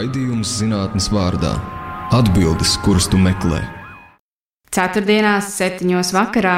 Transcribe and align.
Raidījums 0.00 0.48
zinātnes 0.56 1.10
vārdā- 1.12 1.50
atbildes, 2.18 2.70
kuras 2.80 3.04
tu 3.12 3.18
meklē. 3.20 3.58
Ceturtdienās, 4.72 5.50
septiņos 5.58 6.12
vakarā. 6.16 6.54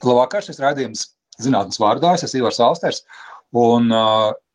Labvakar, 0.00 0.40
šis 0.46 0.60
raidījums 0.62 1.02
zinātnes 1.36 1.76
vārdā. 1.82 2.14
Es 2.14 2.24
esmu 2.24 2.40
Ivars 2.40 2.62
Austers. 2.64 3.02
Un 3.52 3.92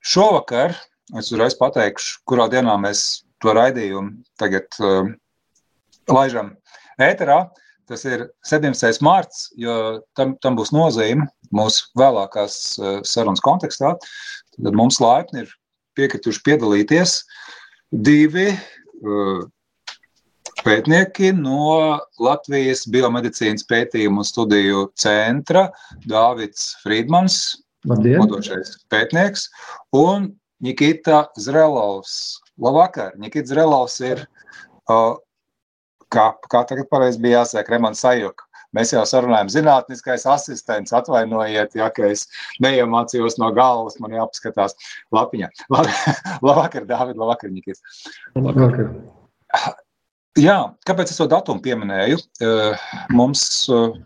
šovakar 0.01 0.73
es 1.19 1.29
uzreiz 1.29 1.53
pateikšu, 1.61 2.23
kurā 2.25 2.49
dienā 2.49 2.73
mēs 2.81 3.21
to 3.43 3.53
raidījumu 3.53 4.25
tagad 4.41 4.65
uh, 4.81 5.13
laižam 6.09 6.55
ēterā. 6.97 7.51
Tas 7.85 8.01
ir 8.09 8.31
17. 8.49 9.03
mārts, 9.05 9.51
jo 9.53 9.99
tam, 10.17 10.39
tam 10.41 10.57
būs 10.57 10.73
nozīme 10.73 11.29
mūsu 11.53 11.85
vēlākās 12.01 12.61
uh, 12.81 13.01
sarunas 13.05 13.45
kontekstā. 13.45 13.93
Tad 14.57 14.73
mums 14.73 14.97
laipni 15.03 15.45
ir 15.45 15.57
piekrituši 15.93 16.47
piedalīties 16.49 17.19
divi 17.93 18.49
uh, 18.49 19.43
pētnieki 20.63 21.33
no 21.37 21.99
Latvijas 22.23 22.85
biomedicīnas 22.89 23.65
pētījumu 23.69 24.25
studiju 24.25 24.87
centra- 24.99 25.67
Dārvids 26.11 26.71
Friedmans, 26.81 27.59
vadošais 27.85 28.77
pētnieks, 28.89 29.49
un 29.93 30.31
Nikita 30.63 31.27
Zrelovs. 31.37 32.39
Labvakar! 32.57 33.13
Nikita 33.19 33.51
Zrelovs 33.51 33.99
ir, 34.01 34.25
uh, 34.89 35.19
kā, 36.09 36.31
kā 36.49 36.63
tagad 36.69 36.89
pareizi 36.89 37.21
bija 37.21 37.43
jāsaka, 37.43 37.75
Remans 37.75 38.01
Sajuka. 38.01 38.42
Mēs 38.73 38.93
jau 38.95 39.03
sarunājam, 39.09 39.51
zinātniskais 39.53 40.25
asistents, 40.29 40.93
atvainojiet, 40.97 41.77
ja 41.77 41.91
es 42.09 42.25
neiemācījos 42.63 43.37
no 43.41 43.51
galvas, 43.55 43.99
man 44.01 44.15
jāpaskatās 44.17 44.77
lapiņā. 45.13 45.51
Labvakar, 46.47 46.87
Dāvid, 46.89 47.17
labvakar, 47.19 47.53
Nikis. 47.53 47.83
Labvakar. 48.35 48.89
Jā, 50.33 50.55
kāpēc 50.89 51.11
es 51.13 51.19
to 51.19 51.27
datumu 51.29 51.61
pieminēju? 51.61 52.17
Mums 53.13 53.43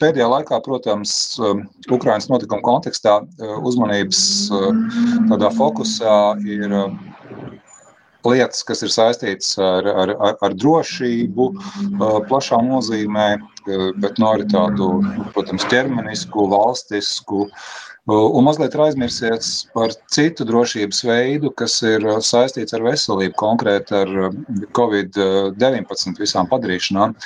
pēdējā 0.02 0.26
laikā, 0.28 0.58
protams, 0.66 1.14
Ukraiņas 1.88 2.28
notikuma 2.28 2.60
kontekstā 2.66 3.22
uzmanības 3.64 4.20
tādā 5.32 5.54
fokusā 5.56 6.18
ir 6.44 6.76
lietas, 8.28 8.64
kas 8.68 8.84
ir 8.86 8.94
saistītas 8.94 9.56
ar, 9.62 9.88
ar, 9.88 10.14
ar, 10.30 10.38
ar 10.46 10.56
drošību, 10.58 11.50
plašā 12.30 12.62
nozīmē, 12.68 13.28
bet 14.02 14.22
no 14.22 14.32
arī 14.36 14.48
tādu, 14.52 14.98
protams, 15.36 15.68
ķermenisku, 15.72 16.48
valstisku. 16.54 17.48
Un 18.08 18.46
mazliet 18.46 18.72
ir 18.72 18.86
aizmirsies 18.86 19.48
par 19.76 19.92
citu 20.16 20.46
drošības 20.48 21.02
veidu, 21.10 21.52
kas 21.60 21.76
ir 21.84 22.06
saistīts 22.24 22.76
ar 22.78 22.86
veselību, 22.86 23.36
konkrēti 23.36 23.98
ar 24.00 24.14
Covid-19 24.78 26.22
visām 26.22 26.48
padarīšanām. 26.48 27.18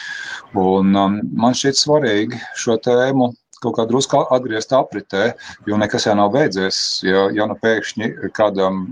Un 0.57 0.89
man 0.95 1.59
šķiet 1.59 1.77
svarīgi 1.83 2.41
šo 2.57 2.79
tēmu 2.81 3.29
kaut 3.61 3.77
kā 3.77 3.85
drusku 3.89 4.23
atgriezt 4.33 4.73
apritē, 4.75 5.31
jo 5.69 5.77
nekas 5.79 6.07
jau 6.07 6.15
nav 6.17 6.31
beidzies. 6.33 7.01
Ja, 7.05 7.27
ja 7.33 7.47
nu 7.49 7.57
pēkšņi 7.61 8.31
kādam 8.37 8.87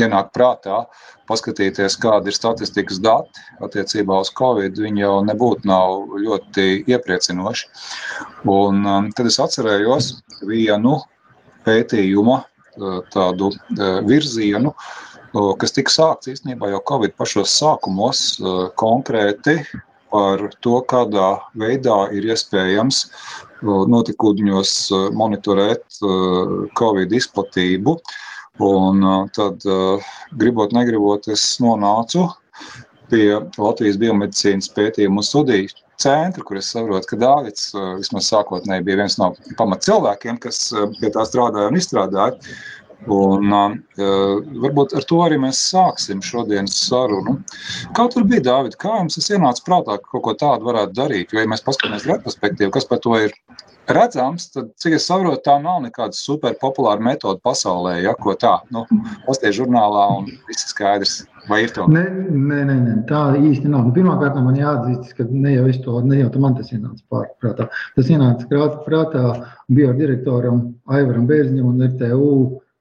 ienāk 0.00 0.30
prātā 0.36 0.84
paskatīties, 1.30 1.98
kāda 2.00 2.30
ir 2.30 2.36
statistikas 2.36 3.00
dati 3.02 3.44
attiecībā 3.64 4.20
uz 4.24 4.32
Covid, 4.36 4.78
viņi 4.82 5.04
jau 5.04 5.16
nebūtu 5.26 5.68
nav 5.70 6.16
ļoti 6.20 6.66
iepriecinoši. 6.90 7.68
Un 8.50 8.82
um, 8.86 9.10
tad 9.16 9.30
es 9.30 9.38
atcerējos 9.42 10.12
vienu 10.48 10.98
pētījuma 11.66 12.40
uh, 12.40 12.98
tādu 13.14 13.52
uh, 13.52 14.00
virzienu, 14.06 14.74
uh, 14.74 15.52
kas 15.60 15.76
tika 15.76 15.94
sākts 15.94 16.32
īstenībā 16.34 16.72
jau 16.72 16.82
Covid 16.92 17.14
pašos 17.18 17.54
sākumos 17.60 18.24
konkrēti 18.80 19.60
par 20.10 20.42
to, 20.64 20.80
kādā 20.90 21.30
veidā 21.58 21.98
ir 22.16 22.28
iespējams 22.34 23.04
notikūdeņos 23.62 24.74
monitorēt 25.16 26.00
Covid 26.78 27.12
izplatību. 27.20 27.96
Un 28.60 29.04
tad, 29.36 29.64
gribot, 30.36 30.74
negribot, 30.76 31.28
es 31.32 31.44
nonācu 31.64 32.26
pie 33.10 33.38
Latvijas 33.58 33.96
biomedicīnas 34.00 34.68
pētījumu 34.76 35.24
studiju 35.24 35.70
centra, 36.00 36.44
kur 36.46 36.58
es 36.60 36.70
saprotu, 36.72 37.08
ka 37.10 37.18
Dārvids 37.20 37.70
vismaz 38.00 38.28
sākotnēji 38.30 38.86
bija 38.86 39.02
viens 39.02 39.18
no 39.20 39.32
pamat 39.58 39.84
cilvēkiem, 39.86 40.38
kas 40.42 40.70
pie 41.00 41.10
tā 41.12 41.24
strādāja 41.28 41.72
un 41.72 41.80
izstrādāja. 41.80 42.38
Un, 43.08 43.52
uh, 43.52 44.40
varbūt 44.60 44.92
ar 44.98 45.06
to 45.08 45.22
arī 45.24 45.38
mēs 45.40 45.60
sāksim 45.70 46.20
šodienas 46.24 46.76
sarunu. 46.84 47.38
Kā 47.96 48.04
tur 48.12 48.26
bija, 48.28 48.44
Dārvid, 48.50 48.76
kā 48.80 48.98
jums 48.98 49.16
tas 49.16 49.30
ienāca 49.32 49.64
prātā, 49.64 49.96
ka 50.00 50.12
kaut 50.12 50.26
ko 50.26 50.36
tādu 50.42 50.68
varētu 50.68 50.96
darīt? 50.98 51.32
Jo, 51.32 51.40
ja 51.40 51.48
mēs 51.48 51.64
paskatāmies 51.64 52.08
retrospektīvi, 52.10 52.72
kas 52.74 52.88
par 52.90 53.00
to 53.00 53.16
ir 53.16 53.32
redzams, 53.90 54.50
tad, 54.52 54.70
cik 54.80 54.98
es 54.98 55.08
saprotu, 55.08 55.40
tā 55.46 55.56
nav 55.62 55.80
nekāda 55.86 56.16
superpopulāra 56.16 57.02
metode 57.02 57.40
pasaulē, 57.46 57.96
ja 58.04 58.14
ko 58.18 58.36
tā, 58.38 58.58
nu, 58.74 58.84
pasties 59.26 59.56
žurnālā 59.58 60.06
un 60.20 60.30
viss 60.50 60.70
skaidrs. 60.74 61.22
Vai 61.48 61.62
ir 61.64 61.72
tā? 61.74 61.86
Nē, 61.88 62.02
nē, 62.30 62.58
nē, 62.68 62.74
nē, 62.84 62.94
tā 63.08 63.20
īsti 63.40 63.70
nav. 63.72 63.86
Nu, 63.88 63.94
Pirmkārt, 63.96 64.36
man 64.44 64.58
jāatzīst, 64.60 65.14
ka 65.16 65.24
ne 65.32 65.54
jau, 65.56 65.64
to, 65.86 65.94
ne 66.06 66.20
jau 66.20 66.28
man 66.42 66.54
tas 66.58 66.68
ienāca 66.70 67.24
prātā. 67.40 67.66
Tas 67.96 68.10
ienāca 68.12 68.68
prātā 68.84 69.22
bio 69.72 69.94
direktoram 69.96 70.60
Aivaram 70.92 71.24
Bērziņam 71.30 71.72
un 71.72 71.86
RTU 71.88 72.28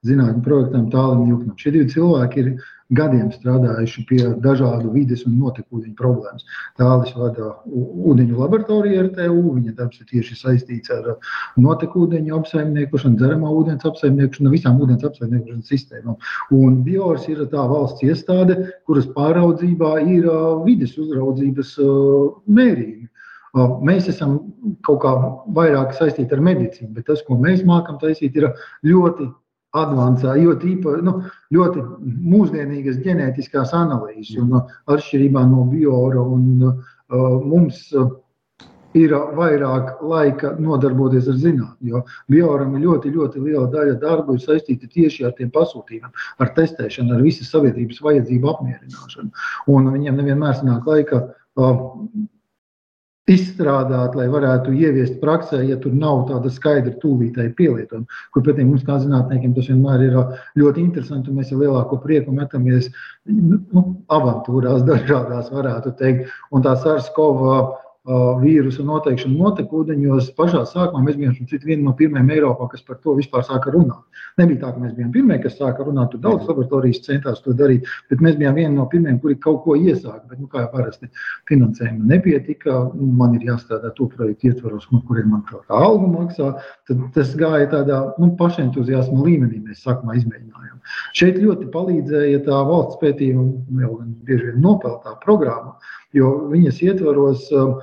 zinātņu 0.08 0.44
projektam 0.44 0.90
Tālim 0.94 1.28
Juknam. 1.28 1.56
Šie 1.60 1.74
divi 1.76 1.90
cilvēki 1.92 2.44
ir 2.44 2.52
gadiem 2.96 3.28
strādājuši 3.30 4.04
pie 4.10 4.20
dažādu 4.42 4.90
vides 4.94 5.26
un 5.28 5.36
notekūdeņu 5.44 5.96
problēmas. 6.00 6.46
Tālis 6.80 7.12
vada 7.18 7.52
ūdeņu 7.70 8.40
laboratoriju 8.40 9.04
RTU, 9.10 9.44
viņa 9.58 9.74
darbs 9.78 10.00
ir 10.02 10.08
tieši 10.10 10.38
saistīts 10.40 10.94
ar 10.96 11.12
notekūdeņu 11.62 12.40
apsaimniekošanu, 12.40 13.20
dzeramā 13.20 13.52
ūdens 13.60 13.86
apsaimniekošanu, 13.86 14.54
visām 14.56 14.80
ūdens 14.82 15.06
apsaimniekošanas 15.06 15.70
sistēmām. 15.70 16.18
Un 16.56 16.80
Biors 16.88 17.28
ir 17.30 17.44
tā 17.52 17.66
valsts 17.70 18.06
iestāde, 18.08 18.58
kuras 18.90 19.10
pāraudzībā 19.18 20.00
ir 20.08 20.26
vides 20.66 20.96
uzraudzības 20.98 21.76
mērījumi. 22.48 23.06
Mēs 23.86 24.10
esam 24.10 24.40
kaut 24.86 25.00
kā 25.04 25.14
vairāk 25.54 25.94
saistīti 25.98 26.36
ar 26.38 26.42
medicīnu, 26.46 26.94
bet 26.98 27.08
tas, 27.10 27.22
ko 27.26 27.38
mēs 27.38 27.64
mākam 27.66 27.98
taisīt, 28.02 28.38
ir 28.38 28.52
ļoti 28.86 29.30
advancā, 29.78 30.34
ļoti, 30.40 30.74
īpa, 30.76 30.96
nu, 31.06 31.20
ļoti 31.54 31.84
mūsdienīgas 32.04 33.02
ģenētiskās 33.06 33.76
analīzes. 33.78 34.40
Un, 34.42 34.56
uh, 34.58 34.80
atšķirībā 34.90 35.44
no 35.50 35.68
biora 35.70 36.24
un, 36.24 36.48
uh, 36.72 36.82
mums 37.46 37.84
uh, 37.94 38.10
ir 38.98 39.14
vairāk 39.38 40.00
laika 40.02 40.56
nodarboties 40.58 41.30
ar 41.30 41.38
zinātnē. 41.42 41.92
Jo 41.92 42.02
bioram 42.32 42.74
ir 42.76 42.88
ļoti, 42.88 43.14
ļoti 43.14 43.44
liela 43.44 43.68
daļa 43.70 44.00
darbu 44.02 44.40
saistīta 44.42 44.90
tieši 44.90 45.28
ar 45.30 45.36
tiem 45.38 45.52
pasūtījumiem, 45.54 46.12
ar 46.40 46.54
testēšanu, 46.58 47.14
ar 47.16 47.24
visas 47.26 47.52
sabiedrības 47.54 48.02
vajadzību 48.06 48.52
apmierināšanu. 48.56 49.32
Un 49.70 49.94
viņiem 49.94 50.20
nevienmēr 50.22 50.58
sanāk 50.58 50.90
laika. 50.90 51.28
Uh, 51.60 51.90
izstrādāt, 53.30 54.16
lai 54.18 54.28
varētu 54.32 54.74
ieviest 54.74 55.20
praksē, 55.22 55.62
ja 55.68 55.78
tur 55.82 55.94
nav 55.96 56.26
tāda 56.30 56.52
skaidra 56.54 56.94
tūlītēja 57.02 57.54
pielietojuma. 57.58 58.20
Kur 58.34 58.46
pretī 58.46 58.66
mums, 58.66 58.86
kā 58.88 58.98
zinātniekiem, 59.04 59.54
tas 59.58 59.70
vienmēr 59.72 60.06
ir 60.08 60.18
ļoti 60.60 60.84
interesanti. 60.84 61.36
Mēs 61.36 61.54
ar 61.54 61.62
lielāko 61.64 62.00
prieku 62.04 62.34
metamies 62.36 62.90
nu, 63.30 63.86
avantūrās, 64.14 64.86
dažādās, 64.88 65.54
varētu 65.54 65.94
teikt. 66.02 66.34
Un 66.56 66.66
tā 66.66 66.76
SARS-CoV 66.82 67.46
vīrusu 68.10 68.84
noteikšanu 68.88 69.38
notekūdeņos. 69.38 70.32
Pašā 70.38 70.64
sākumā 70.70 71.04
mēs 71.06 71.18
bijām 71.20 71.36
viena 71.66 71.84
no 71.84 71.94
pirmajām 71.98 72.32
Eiropā, 72.34 72.70
kas 72.72 72.82
par 72.86 72.98
to 73.04 73.14
vispār 73.18 73.44
sāka 73.46 73.74
runāt. 73.74 74.02
Nebija 74.40 74.64
tā, 74.64 74.72
ka 74.74 74.82
mēs 74.82 74.96
bijām 74.98 75.12
pirmie, 75.14 75.38
kas 75.44 75.58
sāka 75.60 75.86
runāt, 75.86 76.12
tur 76.14 76.24
daudz 76.24 76.48
laboratorijas 76.50 77.04
centās 77.06 77.44
to 77.46 77.54
darīt, 77.58 77.88
bet 78.10 78.24
mēs 78.26 78.38
bijām 78.40 78.58
viena 78.58 78.74
no 78.76 78.88
pirmajām, 78.90 79.20
kuri 79.22 79.38
kaut 79.44 79.62
ko 79.66 79.76
iesāka. 79.78 80.24
Bet, 80.30 80.40
nu, 80.42 80.48
kā 80.50 80.64
jau 80.64 80.72
parasti, 80.74 81.10
finansējuma 81.50 82.10
nepietika. 82.14 82.80
Nu, 82.96 83.12
man 83.20 83.36
ir 83.38 83.46
jāstrādā 83.52 83.94
to 83.98 84.10
projektu 84.16 84.50
ietvaros, 84.50 84.90
no 84.94 85.04
kuriem 85.08 85.30
man 85.36 85.46
kaut 85.50 85.68
kā 85.68 85.84
alga 85.90 86.10
maksā. 86.16 86.50
Tad 86.90 87.06
tas 87.16 87.36
gāja 87.38 87.70
tādā 87.76 88.02
nu, 88.22 88.32
pašentuziasma 88.40 89.22
līmenī. 89.28 89.62
Mēs 89.68 89.86
sākumā 89.86 90.18
izmēģinājām. 90.18 90.80
Šeit 91.18 91.38
ļoti 91.44 91.70
palīdzēja 91.74 92.42
tā 92.48 92.64
valsts 92.66 92.98
pētījuma, 93.04 93.84
jau 93.84 93.94
bieži 94.26 94.50
vien 94.50 94.62
nopeltā 94.64 95.16
programma, 95.24 95.76
jo 96.16 96.32
viņas 96.50 96.82
ietvaros 96.88 97.46
uh, 97.54 97.78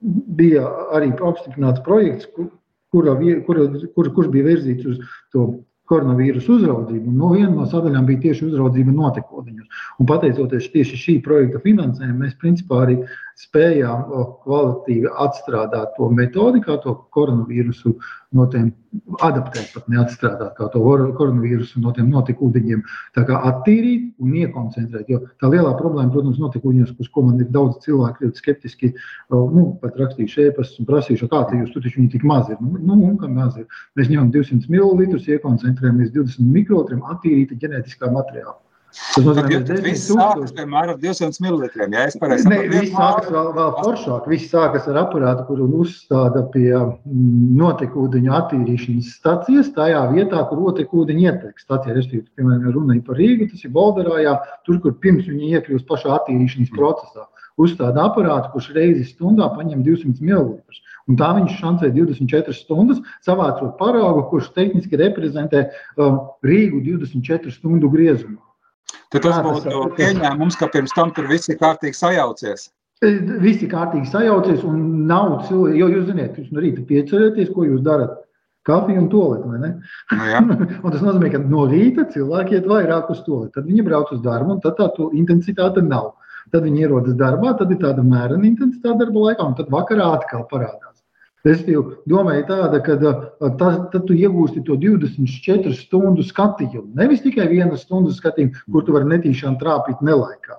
bija 0.00 0.66
arī 0.96 1.10
apstiprināts 1.14 1.82
projekts, 1.86 2.28
kura, 2.34 3.16
kura, 3.46 3.66
kur, 3.94 4.12
kurš 4.14 4.30
bija 4.32 4.48
virzīts 4.52 4.88
uz 4.92 5.02
to 5.34 5.50
koronavīrusu 5.90 6.54
uzraudzību. 6.54 7.12
No 7.18 7.32
viena 7.34 7.50
no 7.50 7.66
sadaļām 7.68 8.06
bija 8.06 8.22
tieši 8.28 8.46
uzraudzība 8.46 8.94
notekūdeņos. 8.94 9.80
Un 9.98 10.08
pateicoties 10.10 10.70
tieši 10.74 11.00
šī 11.04 11.16
projekta 11.24 11.62
finansējumam, 11.64 12.20
mēs 12.24 12.36
principā 12.40 12.84
arī 12.84 13.00
spējām 13.40 14.04
kvalitīvi 14.44 15.10
atstrādāt 15.24 15.94
to 15.96 16.10
metodi, 16.12 16.60
kā 16.64 16.76
to 16.84 16.94
koronavīrusu 17.14 17.94
no 18.36 18.46
tiem 18.52 18.68
adaptēt, 19.24 19.70
pat 19.74 19.88
neatstrādāt, 19.90 20.52
kā 20.58 20.68
to 20.74 20.82
koronavīrusu 21.18 21.80
no 21.82 21.94
tiem 21.96 22.10
notikūdeņiem, 22.12 22.82
attīrīt 23.16 24.22
un 24.22 24.36
iekoncentrēt. 24.42 25.10
Jo 25.10 25.22
tā 25.40 25.50
lielā 25.52 25.72
problēma, 25.78 26.12
protams, 26.12 26.40
notikūdeņos, 26.42 26.94
uz 27.00 27.10
ko 27.10 27.24
man 27.26 27.40
ir 27.40 27.50
daudz 27.54 27.80
cilvēku 27.86 28.26
ļoti 28.26 28.44
skeptiski, 28.44 28.92
nu, 29.32 29.66
pat 29.82 29.98
rakstījuši 30.00 30.48
ēpastus 30.50 30.82
un 30.82 30.90
prasījuši, 30.90 31.30
kā 31.32 31.44
tie 31.50 31.62
jūs 31.62 31.74
tur 31.74 31.86
taču 31.86 32.02
viņi 32.02 32.14
tik 32.16 32.26
maz 32.28 32.50
ir. 32.52 32.60
Nu, 32.60 32.78
nu, 32.92 32.98
un 33.10 33.36
maz 33.36 33.56
ir. 33.60 33.68
Mēs 33.98 34.12
ņemam 34.12 34.32
200 34.36 34.68
ml, 34.70 35.20
iekoncentrējamies 35.36 36.12
20 36.16 36.56
mikrolitriem 36.58 37.06
attīrīta 37.14 37.58
ģenētiskā 37.62 38.12
materiāla. 38.12 38.58
Tas 38.90 39.22
nozīmē, 39.22 39.60
ka 39.68 39.76
viss 39.84 40.08
sākas 40.10 40.52
piemēram 40.56 40.96
ar 40.96 40.98
200 40.98 41.44
ml. 41.44 41.68
Ja 41.94 42.06
es 42.08 42.16
pareizi 42.18 42.42
saprotu, 42.42 42.70
viss 42.74 42.94
sākas 42.96 43.28
vēl, 43.30 43.50
vēl 43.54 43.70
foršāk. 43.78 44.26
Viss 44.32 44.50
sākas 44.50 44.88
ar 44.90 44.98
aparātu, 45.04 45.44
kuru 45.46 45.68
uzstāda 45.84 46.42
pie 46.54 46.72
mm, 46.74 47.52
notekūdeņu 47.60 48.34
attīrīšanas 48.40 49.12
stacijas, 49.20 49.70
tajā 49.76 50.02
vietā, 50.10 50.42
kur 50.50 50.64
notekūdeņi 50.64 51.28
ietek. 51.28 51.62
Stacijā, 51.62 51.94
respektīvi, 52.00 52.26
piemēram, 52.40 52.74
runāja 52.74 53.04
par 53.06 53.20
Rīgu, 53.20 53.50
tas 53.52 53.62
ir 53.62 53.74
Bolderājā, 53.78 54.34
tur, 54.66 54.82
kur 54.82 54.98
pirms 55.04 55.30
viņi 55.30 55.54
iekļūst 55.60 55.86
pašā 55.90 56.16
attīrīšanas 56.18 56.74
procesā. 56.74 57.28
Uzstāda 57.60 58.08
aparātu, 58.08 58.50
kurš 58.56 58.72
reizi 58.74 59.06
stundā 59.06 59.52
paņem 59.54 59.86
200 59.86 60.18
ml. 60.18 60.58
Un 61.10 61.16
tā 61.18 61.30
viņš 61.36 61.56
šancē 61.58 61.90
24 61.94 62.54
stundas, 62.54 63.00
savācot 63.26 63.74
paraugu, 63.78 64.26
kurš 64.30 64.52
tehniski 64.54 64.98
reprezentē 64.98 65.66
uh, 65.66 66.20
Rīgu 66.46 66.82
24 66.86 67.54
stundu 67.54 67.90
griezumā. 67.90 68.40
Tad 69.10 69.24
tas 69.26 69.40
būtu 69.44 69.86
pieņēmums, 69.96 70.58
ka 70.60 70.68
pirms 70.72 70.94
tam 70.96 71.14
tur 71.16 71.28
viss 71.30 71.50
ir 71.50 71.58
kārtīgi 71.60 71.98
sajaucies. 71.98 72.68
E, 73.00 73.14
visi 73.42 73.68
kārtīgi 73.68 74.10
sajaucies, 74.12 74.64
un 74.68 75.06
nav 75.08 75.38
cilvēku, 75.48 75.76
jo 75.80 75.88
jūs 75.94 76.08
zināt, 76.10 76.36
jūs 76.36 76.50
no 76.54 76.64
rīta 76.64 76.84
piecerieties, 76.88 77.52
ko 77.54 77.64
jūs 77.68 77.80
darat. 77.86 78.18
Kafiju 78.68 79.00
un 79.00 79.06
toleti, 79.08 79.48
vai 79.48 79.58
ne? 79.62 79.70
Nu, 80.44 80.56
un 80.84 80.92
tas 80.92 81.00
nozīmē, 81.00 81.30
ka 81.32 81.40
no 81.40 81.64
rīta 81.70 82.04
cilvēki 82.12 82.58
iet 82.58 82.68
vairāk 82.68 83.08
uz 83.14 83.22
toleti. 83.24 83.54
Tad 83.56 83.70
viņi 83.70 83.86
brauc 83.86 84.12
uz 84.12 84.20
darbu, 84.26 84.58
un 84.58 84.60
tad 84.64 84.76
tā 84.76 84.90
intensitāte 85.16 85.80
nav. 85.86 86.12
Tad 86.52 86.66
viņi 86.66 86.84
ierodas 86.84 87.16
darbā, 87.16 87.54
tad 87.56 87.72
ir 87.72 87.80
tāda 87.80 88.04
mērena 88.04 88.44
intensitāte 88.48 89.06
darba 89.06 89.26
laikā, 89.30 89.46
un 89.48 89.56
tad 89.56 89.72
vakarā 89.72 90.10
atkal 90.18 90.44
parādās. 90.50 90.89
Respektīvi, 91.46 91.94
doma 92.10 92.34
ir 92.36 92.44
tāda, 92.48 92.82
ka 92.84 92.98
tas, 93.00 93.76
tad 93.92 94.02
tu 94.08 94.16
iegūsti 94.16 94.60
to 94.66 94.76
24 94.76 95.72
stundu 95.78 96.24
skatījumu. 96.26 96.90
Nevis 96.98 97.22
tikai 97.24 97.46
vienu 97.48 97.78
stundu 97.80 98.12
skatījumu, 98.12 98.66
kur 98.72 98.84
tu 98.84 98.96
vari 98.96 99.08
netīšām 99.14 99.56
trāpīt 99.62 100.02
nelaikā, 100.04 100.58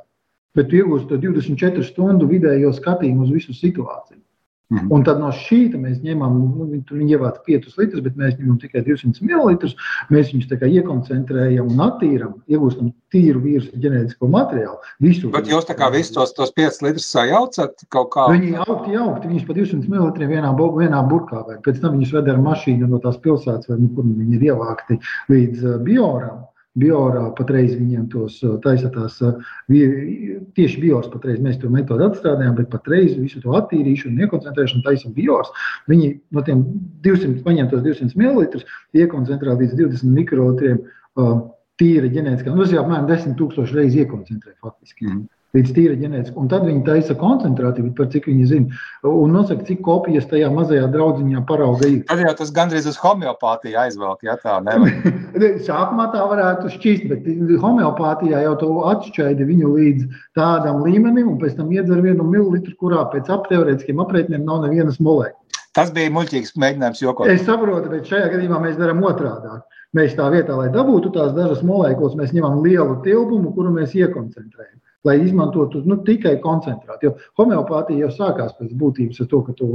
bet 0.57 0.71
tu 0.71 0.79
iegūsti 0.81 1.11
to 1.11 1.21
24 1.21 1.85
stundu 1.85 2.29
vidējo 2.31 2.73
skatījumu 2.79 3.27
uz 3.27 3.35
visu 3.35 3.53
situāciju. 3.53 4.23
Mhm. 4.71 4.87
Un 4.95 5.03
tad 5.03 5.19
no 5.19 5.29
šī 5.35 5.65
mēs 5.75 5.99
ņemam, 5.99 6.37
nu, 6.55 6.65
viņi 6.71 7.17
ievāc 7.17 7.41
5 7.43 7.73
litrus, 7.75 8.03
bet 8.05 8.15
mēs 8.15 8.37
ņemam 8.39 8.57
tikai 8.61 8.83
200 8.85 9.19
ml. 9.25 9.73
Mēs 10.13 10.31
viņus 10.31 10.47
tā 10.47 10.57
kā 10.61 10.69
iekoncentrējam 10.71 11.73
un 11.73 11.81
attīram, 11.83 12.37
iegūstam 12.47 12.93
tīru 13.11 13.41
vīrusu 13.43 13.81
ģenētisko 13.83 14.29
materiālu. 14.31 14.79
Visu, 15.03 15.31
bet 15.33 15.49
jūs 15.51 15.67
tā 15.67 15.75
kā 15.75 15.91
visus 15.91 16.15
tos, 16.15 16.31
tos 16.37 16.53
5 16.55 16.85
litrus 16.85 17.09
sajaucat 17.11 17.83
kaut 17.91 18.13
kā? 18.15 18.29
Viņi 18.31 18.55
augti, 18.63 18.95
augti, 18.95 19.33
viņus 19.33 19.49
pa 19.49 19.57
200 19.59 19.91
ml 19.91 20.31
vienā, 20.31 20.53
vienā 20.55 21.03
burkā, 21.11 21.43
vai 21.49 21.59
pēc 21.65 21.83
tam 21.83 21.97
viņus 21.97 22.15
ved 22.15 22.31
ar 22.31 22.39
mašīnu 22.45 22.87
no 22.87 23.01
tās 23.03 23.19
pilsētas, 23.19 23.67
vai 23.73 23.81
nu, 23.81 23.91
kur 23.97 24.07
viņi 24.07 24.39
ir 24.39 24.47
ievākti 24.53 25.01
līdz 25.33 25.67
uh, 25.67 25.77
bioram. 25.83 26.45
Biorā 26.79 27.25
patreiz 27.35 27.73
viņiem 27.75 28.05
tos 28.13 28.37
uh, 28.45 28.53
taisa 28.63 28.87
tās, 28.93 29.17
uh, 29.27 29.41
tieši 29.67 30.79
biors 30.79 31.09
patreiz 31.11 31.41
mēs 31.43 31.57
to 31.59 31.71
metodu 31.73 32.05
atstrādājam, 32.07 32.55
bet 32.55 32.69
patreiz 32.71 33.17
visu 33.19 33.41
to 33.43 33.57
attīrīšanu 33.59 34.15
un 34.15 34.23
iekoncentrēšanu 34.23 34.85
taisa 34.85 35.11
biors. 35.17 35.51
Viņi 35.91 36.13
no 36.31 36.45
tiem 36.47 36.63
200, 37.03 37.43
paņem 37.43 37.73
tos 37.73 37.83
200 37.83 38.15
ml, 38.15 38.63
iekoncentrē 39.03 39.57
līdz 39.59 39.75
20 39.81 40.15
mikrolitriem 40.21 40.79
uh, 40.79 41.35
tīra 41.81 42.07
ģenētiskā. 42.07 42.55
Nu, 42.55 42.63
tas 42.63 42.71
jau 42.71 42.85
apmēram 42.85 43.11
10 43.11 43.35
tūkstoši 43.41 43.79
reizes 43.81 44.05
iekoncentrē 44.05 44.55
faktiski. 44.63 45.11
Mm 45.11 45.27
līdz 45.55 45.73
tīra 45.75 45.95
ģenētiski. 45.99 46.37
Un 46.39 46.49
tad 46.51 46.63
viņi 46.67 46.83
taisa 46.87 47.15
koncentrāciju, 47.19 47.91
par 47.97 48.07
cik 48.13 48.27
viņi 48.29 48.45
zina, 48.47 48.81
un 49.07 49.33
nosaka, 49.35 49.65
cik 49.67 49.81
kopijas 49.85 50.29
tajā 50.31 50.51
mazajā 50.53 50.87
draudziņā 50.93 51.43
parauga 51.49 51.89
ir. 51.89 52.03
Tad 52.09 52.23
jau 52.23 52.33
tas 52.39 52.53
gandrīz 52.55 52.87
uz 52.91 52.99
homeopātiju 53.01 53.79
aizvelk, 53.83 54.23
ja 54.27 54.37
tā 54.41 54.59
nevajag. 54.65 55.09
Sākumā 55.67 56.07
tā 56.15 56.23
varētu 56.31 56.71
šķist, 56.77 57.07
bet 57.11 57.27
homeopātijā 57.63 58.43
jau 58.45 58.55
to 58.61 58.71
atšķaidi 58.93 59.49
viņu 59.49 59.73
līdz 59.75 60.21
tādam 60.39 60.85
līmenim, 60.85 61.33
un 61.33 61.41
pēc 61.41 61.57
tam 61.59 61.71
iedzer 61.75 62.03
vienu 62.05 62.27
mililitru, 62.27 62.77
kurā 62.79 63.03
pēc 63.11 63.31
apteorētiskiem 63.35 63.99
aprēķiniem 64.05 64.47
nav 64.47 64.63
nevienas 64.67 65.01
molekulas. 65.03 65.37
Tas 65.75 65.91
bija 65.95 66.11
muļķīgs 66.11 66.57
mēģinājums 66.59 66.99
jokot. 66.99 67.29
Es 67.31 67.45
saprotu, 67.47 67.87
bet 67.93 68.09
šajā 68.09 68.33
gadījumā 68.33 68.57
mēs 68.59 68.75
darām 68.79 68.99
otrādi. 69.07 69.53
Mēs 69.95 70.17
tā 70.17 70.25
vietā, 70.31 70.55
lai 70.55 70.67
dabūtu 70.71 71.11
tās 71.15 71.31
dažas 71.35 71.63
molekulas, 71.67 72.15
mēs 72.19 72.31
ņemam 72.35 72.59
lielu 72.63 72.97
tilpumu, 73.05 73.53
kuru 73.55 73.71
mēs 73.75 73.95
iekoncentrējam 73.95 74.79
lai 75.07 75.17
izmantotu 75.23 75.81
nu, 75.85 75.97
tikai 76.05 76.35
koncentrātu. 76.43 77.09
Jo 77.09 77.15
homeopātija 77.41 78.05
jau 78.05 78.11
sākās 78.19 78.53
pēc 78.59 78.75
būtības 78.77 79.23
ar 79.23 79.29
to, 79.31 79.41
ka 79.47 79.57
tu 79.57 79.71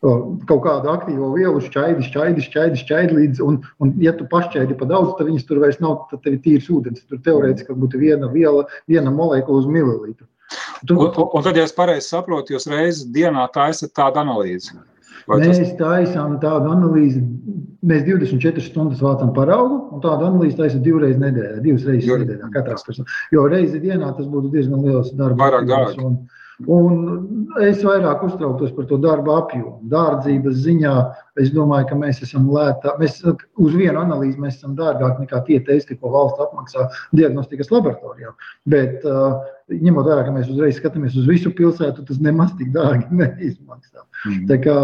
kaut 0.00 0.60
kādu 0.62 0.90
aktīvo 0.92 1.32
vielu 1.34 1.60
šķaidi, 1.64 2.04
šķaidi, 2.06 2.44
šķaidi, 2.46 2.80
šķaidi 2.84 3.16
līdz, 3.16 3.40
un, 3.42 3.56
un 3.82 3.94
ja 4.02 4.12
tu 4.14 4.28
pašķaidi 4.30 4.76
pa 4.78 4.86
daudz, 4.86 5.16
tad 5.18 5.26
viņas 5.26 5.46
tur 5.48 5.58
vairs 5.64 5.80
nav, 5.82 6.04
tad 6.12 6.22
tev 6.22 6.36
ir 6.36 6.42
tīrs 6.44 6.68
ūdens. 6.70 7.02
Tur 7.10 7.18
teorētiski 7.24 7.74
būtu 7.74 7.98
viena 7.98 8.30
viela, 8.30 8.66
viena 8.90 9.10
molekula 9.10 9.64
uz 9.64 9.66
mililitru. 9.66 10.28
Tu, 10.86 10.94
un, 10.94 11.10
un, 11.10 11.42
tad, 11.42 11.58
ja 11.58 11.66
es 11.66 11.74
pareizi 11.74 12.12
saprotu, 12.12 12.54
jūs 12.54 12.68
reizes 12.70 13.08
dienā 13.12 13.48
taisat 13.52 13.92
tādu 13.98 14.22
analīzi. 14.22 14.78
Vai 15.26 15.40
mēs 15.42 15.60
tas... 15.60 15.74
taisām 15.80 16.38
tādu 16.42 16.72
analīzi. 16.74 17.24
Mēs 17.88 18.02
24 18.08 18.62
stundas 18.64 19.02
vācam 19.04 19.30
paraugu, 19.36 19.78
un 19.94 20.02
tādu 20.02 20.26
analīzi 20.26 20.58
taisām 20.58 20.82
divreiz 20.82 21.18
nedēļā, 21.20 21.60
divas 21.62 21.86
reizes 21.86 22.08
jo... 22.08 22.18
nedēļā. 22.22 22.50
Katrā 22.54 22.78
personā. 22.86 23.06
Jo 23.34 23.46
reizi 23.50 23.80
dienā 23.82 24.10
tas 24.16 24.26
būtu 24.30 24.50
diezgan 24.54 24.82
liels 24.86 25.14
darbs. 25.18 25.38
Vairāk 25.40 25.68
dārgi. 25.70 26.10
Un 26.66 27.52
es 27.62 27.84
vairāk 27.86 28.24
uztrauktos 28.26 28.72
par 28.74 28.88
to 28.90 28.96
darbu 28.98 29.30
apjomu. 29.36 29.76
Dārdzības 29.92 30.56
ziņā 30.64 30.94
es 31.38 31.52
domāju, 31.54 31.86
ka 31.92 31.98
mēs 32.00 32.18
esam 32.26 32.48
lētā. 32.50 32.96
Mēs 32.98 33.20
uz 33.22 33.76
vienu 33.78 34.00
analīzi 34.00 34.42
mēs 34.42 34.56
esam 34.56 34.74
dārgāki 34.78 35.22
nekā 35.22 35.44
tie 35.46 35.60
testi, 35.68 35.94
ko 36.00 36.10
valsts 36.16 36.42
apmaksā 36.42 36.88
diagnostikas 37.14 37.70
laboratorijām. 37.70 38.34
Bet, 38.74 39.06
uh, 39.06 39.38
ņemot 39.72 40.06
vērā, 40.08 40.22
ka 40.26 40.34
mēs 40.34 40.48
uzreiz 40.52 40.78
skatāmies 40.78 41.16
uz 41.18 41.26
visu 41.28 41.52
pilsētu, 41.54 42.04
tas 42.08 42.20
nemaz 42.24 42.54
tik 42.58 42.70
dārgi 42.74 43.08
neizmaksā. 43.20 44.06
Mm. 44.26 44.46
Tā 44.50 44.62
kā, 44.64 44.78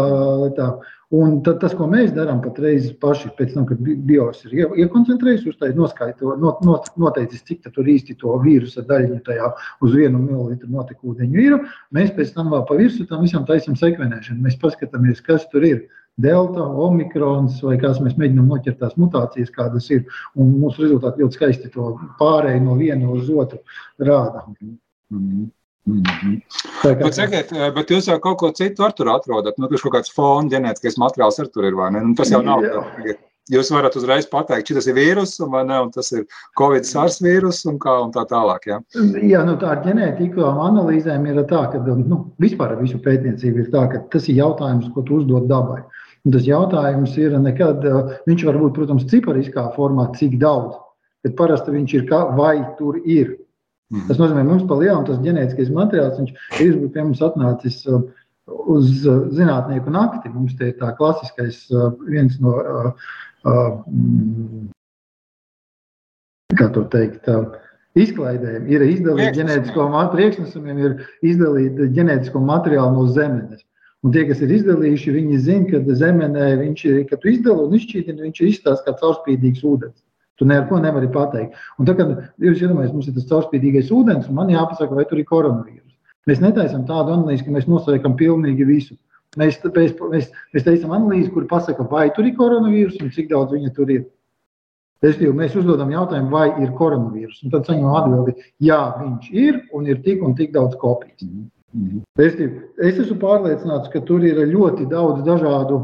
tā. 0.57 0.69
Un 1.15 1.35
tad, 1.45 1.59
tas, 1.61 1.75
ko 1.77 1.85
mēs 1.87 2.09
darām 2.15 2.39
patreiz 2.41 2.87
paši, 2.99 3.29
pēc 3.37 3.51
tam, 3.53 3.67
kad 3.69 3.81
bios 4.09 4.39
ir 4.47 4.55
iekoncentrējis, 4.83 5.43
uz 5.51 5.59
tā 5.59 5.69
noskaidro, 5.77 6.33
not, 6.41 6.63
not, 6.65 6.89
noteicis, 6.99 7.43
cik 7.45 7.67
tur 7.75 7.87
īsti 7.93 8.17
to 8.23 8.33
vīrusa 8.41 8.81
daļiņu 8.89 9.19
tajā 9.27 9.51
uz 9.85 9.93
vienu 9.93 10.23
mililitru 10.23 10.71
notekūdeņu 10.73 11.43
ir, 11.43 11.59
mēs 11.95 12.09
pēc 12.17 12.33
tam 12.35 12.49
vēl 12.55 12.65
pa 12.65 12.79
virsmu 12.81 13.05
tam 13.11 13.21
visam 13.23 13.45
taisam 13.45 13.77
sekvenēšanu. 13.77 14.41
Mēs 14.47 14.57
paskatāmies, 14.63 15.21
kas 15.25 15.45
tur 15.53 15.67
ir. 15.69 15.85
Delta, 16.21 16.63
omikrons, 16.63 17.57
vai 17.65 17.75
kāds 17.81 17.99
mēs 17.99 18.15
mēģinām 18.15 18.47
noķert 18.47 18.79
tās 18.79 18.95
mutācijas, 18.99 19.51
kādas 19.55 19.89
ir. 19.91 20.05
Un 20.39 20.53
mūsu 20.61 20.85
rezultāti 20.85 21.23
ļoti 21.23 21.39
skaisti 21.39 21.71
to 21.73 21.91
pārēju 22.21 22.63
no 22.63 22.77
viena 22.79 23.09
uz 23.11 23.29
otru 23.29 23.59
rāda. 23.99 24.45
Mm 24.47 24.79
-hmm. 25.11 25.51
Mm 25.85 26.01
-hmm. 26.01 26.97
bet, 27.03 27.13
sakiet, 27.13 27.51
eh, 27.51 27.71
bet 27.73 27.91
jūs 27.91 28.07
jau 28.09 28.19
kaut 28.19 28.37
ko 28.37 28.51
citu 28.51 28.83
ar 28.83 28.91
tur 28.91 29.09
atrodat. 29.09 29.57
Nu, 29.57 29.67
tur 29.67 29.79
kaut 29.81 29.93
kāds 29.93 30.13
fona 30.15 30.49
ģenētiskais 30.49 30.97
materiāls 30.97 31.39
ar 31.39 31.47
tur 31.47 31.65
ir, 31.65 31.75
vai 31.75 31.91
ne? 31.91 31.99
Nu, 31.99 32.15
tas 32.15 32.31
jau 32.31 32.41
nav. 32.41 32.63
Jā. 32.63 33.15
Jūs 33.53 33.69
varat 33.69 33.95
uzreiz 33.95 34.25
pateikt, 34.25 34.67
šis 34.67 34.87
ir 34.87 34.95
vīrus, 34.97 35.35
vai 35.51 35.63
ne, 35.65 35.75
un 35.81 35.91
tas 35.91 36.11
ir 36.11 36.23
Covid-19 36.59 37.21
vīrus, 37.21 37.59
un, 37.69 37.77
kā, 37.77 37.93
un 38.05 38.11
tā 38.11 38.23
tālāk. 38.25 38.65
Jā, 38.65 38.79
jā 39.21 39.43
nu, 39.45 39.53
tā 39.61 39.67
ar 39.75 39.83
ģenētiskām 39.85 40.57
analīzēm 40.57 41.27
ir 41.29 41.43
tā, 41.51 41.61
ka 41.71 41.77
nu, 41.77 42.33
vispār 42.41 42.73
visu 42.81 42.97
pētniecību 42.97 43.59
ir 43.59 43.69
tā, 43.69 43.85
ka 43.91 44.01
tas 44.09 44.25
ir 44.27 44.35
jautājums, 44.41 44.89
ko 44.95 45.01
tu 45.05 45.19
uzdod 45.19 45.45
dabai. 45.51 45.83
Un 46.25 46.33
tas 46.33 46.45
jautājums 46.47 47.13
ir 47.21 47.35
nekad, 47.37 47.85
eh, 47.85 48.13
viņš 48.25 48.45
var 48.47 48.57
būt, 48.57 48.73
protams, 48.73 49.05
cipariskā 49.11 49.67
formā, 49.75 50.07
cik 50.17 50.39
daudz, 50.41 50.75
bet 51.23 51.35
parasti 51.37 51.71
viņš 51.71 51.93
ir 51.93 52.05
kā 52.09 52.21
vai 52.37 52.57
tur 52.79 52.97
ir. 53.05 53.37
Mm. 53.93 54.07
Tas 54.07 54.17
nozīmē, 54.17 54.41
ka 54.41 54.49
mums 54.49 54.63
pa 54.65 54.77
lielam 54.79 55.05
tas 55.05 55.21
ģenētiskais 55.21 55.69
materiāls 55.69 56.17
ir 56.59 56.79
pie 56.89 57.03
mums 57.03 57.21
atnācis 57.21 57.83
uh, 57.85 58.01
uz 58.73 59.05
uh, 59.05 59.27
zinātnieku 59.37 59.93
nakti. 59.93 60.33
Mums 60.33 60.57
te 60.57 60.71
ir 60.71 60.79
tā 60.79 60.89
klasiskais 60.97 61.67
viens 62.09 62.39
no, 62.41 62.55
mm, 63.45 64.65
kā 66.57 66.71
to 66.73 66.87
teikt, 66.89 67.29
izklaidēm 67.95 68.65
ir 68.71 68.81
izdalīt 68.81 69.37
ģenētisko 69.37 69.85
priekšnesumiem, 70.15 70.81
ir 70.81 70.97
izdalīt 71.21 71.77
ģenētisko 71.93 72.41
materiālu 72.41 72.97
no 72.97 73.07
zemes. 73.13 73.64
Un 74.05 74.13
tie, 74.13 74.21
kas 74.29 74.41
ir 74.45 74.51
izdalījuši, 74.53 75.13
viņi 75.15 75.37
zina, 75.41 75.67
ka 75.71 75.95
zemenē 75.97 76.51
viņš 76.59 76.81
ir, 76.85 76.97
kad 77.09 77.23
tu 77.23 77.31
izdali 77.31 77.63
un 77.63 77.71
izšķīdini, 77.73 78.27
viņš 78.27 78.41
ir 78.41 78.49
izstāsts 78.51 78.85
kā 78.85 78.93
caurspīdīgs 78.99 79.63
ūdens. 79.65 79.97
Tu 80.37 80.45
neko 80.45 80.77
nevari 80.83 81.09
pateikt. 81.09 81.55
Un 81.79 81.87
tad, 81.89 81.97
kad 81.97 82.43
jūs 82.43 82.61
iedomājaties, 82.61 82.93
mums 82.93 83.07
ir 83.09 83.15
tas 83.15 83.25
caurspīdīgais 83.31 83.89
ūdens, 83.95 84.27
un 84.29 84.37
man 84.37 84.51
jāpasaka, 84.53 84.93
vai 84.93 85.07
tur 85.09 85.23
ir 85.23 85.25
koronavīruss. 85.31 85.95
Mēs 86.29 86.43
netaisām 86.43 86.83
tādu 86.85 87.15
analīzi, 87.15 87.47
ka 87.47 87.55
mēs 87.55 87.65
nosakām 87.71 88.17
pilnīgi 88.19 88.67
visu. 88.69 88.99
Mēs, 89.41 89.57
mēs, 89.63 89.97
mēs, 90.13 90.29
mēs 90.53 90.67
taisām 90.67 90.93
analīzi, 90.93 91.31
kur 91.33 91.49
pasaka, 91.49 91.87
vai 91.89 92.05
tur 92.13 92.29
ir 92.29 92.37
koronavīruss 92.37 93.01
un 93.01 93.09
cik 93.15 93.31
daudz 93.33 93.57
viņa 93.57 93.73
tur 93.73 93.89
ir. 93.95 94.05
Respektīvi, 95.01 95.33
mēs 95.41 95.57
uzdodam 95.57 95.89
jautājumu, 95.95 96.29
vai 96.29 96.47
ir 96.61 96.77
koronavīruss. 96.77 97.41
Un 97.41 97.57
tad 97.57 97.65
saņemam 97.65 97.97
atbildi, 98.03 98.37
jā, 98.69 98.79
viņš 99.01 99.33
ir 99.33 99.59
un 99.73 99.89
ir 99.89 100.05
tik 100.05 100.21
un 100.23 100.37
tik 100.37 100.53
daudz 100.53 100.77
kopijas. 100.81 101.25
Mm 101.25 101.33
-hmm. 101.33 101.51
Respektīvi, 102.19 102.61
es 102.87 102.99
esmu 103.03 103.19
pārliecināts, 103.21 103.91
ka 103.91 104.01
tur 104.07 104.23
ir 104.23 104.39
ļoti 104.47 104.87
daudz 104.91 105.25
dažādu 105.27 105.81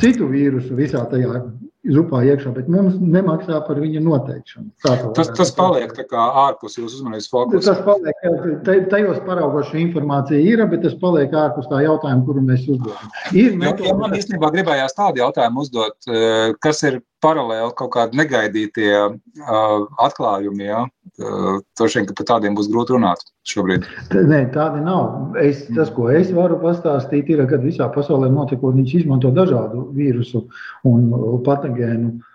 citu 0.00 0.28
vīrusu 0.30 0.76
visā 0.78 1.04
tajā 1.10 1.42
zupā 1.88 2.20
iekšā, 2.26 2.52
bet 2.56 2.68
mums 2.72 2.96
nemaksā 3.00 3.60
par 3.66 3.78
viņa 3.80 4.00
noteikšanu. 4.04 4.70
Tas, 5.16 5.30
tas 5.36 5.52
paliek 5.56 5.92
ārpus 6.10 6.76
jūsu 6.78 7.00
uzmanības 7.00 7.28
fokusa. 7.32 7.74
Tas 7.74 7.82
paliek, 7.86 8.88
tajos 8.92 9.20
paraugoša 9.26 9.78
informācija 9.84 10.40
ir, 10.42 10.64
bet 10.72 10.82
tas 10.84 10.96
paliek 11.00 11.34
ārpus 11.44 11.68
tā 11.70 11.82
jautājuma, 11.84 12.24
kuru 12.26 12.44
mēs 12.48 12.66
uzdodam. 12.66 13.12
Ir 13.32 13.56
metode, 13.60 13.88
ja 13.88 13.96
man 13.98 14.16
īstenībā 14.18 14.50
gribējās 14.56 14.98
tādu 14.98 15.22
jautājumu 15.22 15.64
uzdot, 15.64 15.96
eh, 16.10 16.56
kas 16.64 16.82
ir 16.88 17.00
paralēli 17.24 17.74
kaut 17.78 17.92
kādi 17.96 18.18
negaidītie 18.18 18.92
uh, 18.98 19.88
atklājumi. 20.04 20.68
Ja? 20.68 20.84
Uh, 21.18 21.58
vien, 21.80 22.06
ka 22.06 22.16
par 22.20 22.28
tādiem 22.32 22.56
būs 22.58 22.70
grūti 22.70 22.94
runāt 22.94 23.24
šobrīd. 23.48 23.86
Nē, 24.14 24.44
tādi 24.54 24.84
nav. 24.84 25.34
Es, 25.42 25.64
tas, 25.74 25.90
ko 25.94 26.08
es 26.14 26.30
varu 26.34 26.60
pastāstīt, 26.62 27.30
ir, 27.32 27.44
ka 27.50 27.60
visā 27.62 27.90
pasaulē 27.94 28.30
notikot, 28.32 28.76
viņš 28.78 28.96
izmanto 29.02 29.32
dažādu 29.34 29.88
vīrusu 29.96 30.44
un 30.88 31.08
patogēnu 31.46 32.12
uh, 32.14 32.28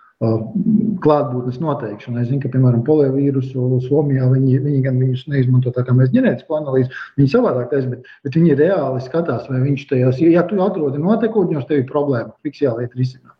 klātbūtnes 1.04 1.60
noteikšanu. 1.62 2.20
Es 2.20 2.28
zinu, 2.30 2.42
ka, 2.42 2.50
piemēram, 2.52 2.82
poliovīrusu 2.86 3.80
Somijā 3.86 4.28
viņi, 4.32 4.58
viņi 4.66 4.82
gan 4.84 5.00
viņus 5.00 5.24
neizmanto 5.32 5.72
tā 5.74 5.84
kā 5.86 5.94
mēs 5.96 6.12
ģenētisko 6.14 6.58
analīzi, 6.60 6.92
viņi 7.20 7.32
savādāk 7.34 7.70
taisa, 7.72 7.90
bet, 7.92 8.10
bet 8.26 8.38
viņi 8.38 8.58
reāli 8.60 9.04
skatās, 9.04 9.48
vai 9.50 9.62
viņš 9.64 9.86
tajās, 9.90 10.20
ja 10.24 10.44
tu 10.48 10.60
atrodi 10.64 11.02
notekūtņos, 11.02 11.68
tev 11.70 11.82
ir 11.82 11.88
problēma, 11.90 12.36
fiks 12.46 12.62
jāliet 12.64 12.94
risināt. 12.98 13.33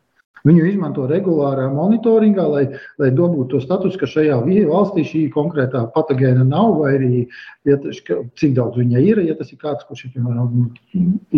Viņu 0.44 0.66
izmanto 0.68 1.06
regulārā 1.08 1.70
monitoringā, 1.72 2.44
lai, 2.52 2.64
lai 3.00 3.08
dabūtu 3.16 3.46
to 3.54 3.60
statusu, 3.62 3.96
ka 4.00 4.08
šajā 4.10 4.42
valstī 4.68 5.04
šī 5.08 5.22
konkrētā 5.32 5.86
patogēna 5.94 6.44
nav, 6.44 6.74
vai 6.82 6.90
arī 6.98 7.22
ja, 7.64 7.78
cik 7.80 8.52
daudz 8.58 8.76
viņa 8.82 9.04
ir. 9.06 9.22
Ja 9.24 9.38
tas 9.38 9.54
ir 9.54 9.60
kāds, 9.62 9.86
kurš 9.88 10.04
ir 10.04 10.14
piemēram, 10.18 10.68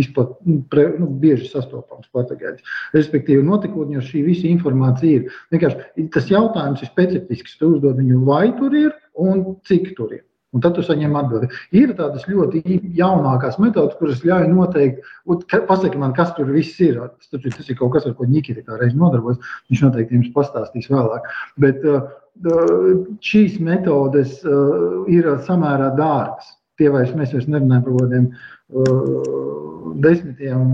izplat, 0.02 0.34
nu, 0.42 0.58
pre, 0.72 0.88
nu, 0.98 1.06
bieži 1.22 1.46
sastopams 1.52 2.10
patogēns. 2.16 2.66
Respektīvi, 2.98 3.46
notikotņos 3.46 4.10
šī 4.10 4.26
visa 4.26 4.50
informācija 4.50 5.20
ir. 5.20 5.34
Vienkārši 5.54 6.08
tas 6.16 6.26
jautājums 6.32 6.82
ir 6.82 6.90
specifisks. 6.90 7.60
Tu 7.60 7.76
uzdod 7.76 8.02
viņu, 8.02 8.24
vai 8.26 8.48
tur 8.58 8.74
ir 8.74 8.90
un 9.22 9.52
cik 9.70 9.94
tur 9.94 10.18
ir. 10.18 10.26
Un 10.56 10.62
tad 10.64 10.76
tu 10.78 10.84
saņem 10.84 11.16
atbildi. 11.20 11.50
Ir 11.76 11.92
tādas 11.98 12.24
ļoti 12.30 12.62
jaunākās 12.96 13.58
metodas, 13.60 13.96
kuras 14.00 14.22
ļauj 14.24 14.48
noteikt, 14.48 15.04
pasakiet 15.68 15.98
man, 16.00 16.14
kas 16.16 16.32
tur 16.38 16.48
viss 16.54 16.80
ir. 16.80 17.02
Tas 17.28 17.68
ir 17.68 17.78
kaut 17.78 17.92
kas, 17.92 18.08
ar 18.08 18.16
ko 18.16 18.28
Nikita 18.30 18.64
kā 18.64 18.80
reiz 18.80 18.96
nodarbojas. 18.96 19.42
Viņš 19.68 19.84
noteikti 19.84 20.16
jums 20.16 20.32
pastāstīs 20.36 20.88
vēlāk. 20.92 21.28
Bet 21.60 21.84
uh, 21.84 22.08
šīs 23.20 23.60
metodes 23.60 24.38
uh, 24.48 25.04
ir 25.12 25.28
samērā 25.44 25.92
dārgas. 26.00 26.54
Tie 26.76 26.88
vairs 26.92 27.14
mēs 27.16 27.32
vairs 27.32 27.48
nerunājam 27.48 27.84
par 27.84 27.92
kaut 27.94 28.02
kādiem 28.06 28.30
desmitiem 30.02 30.70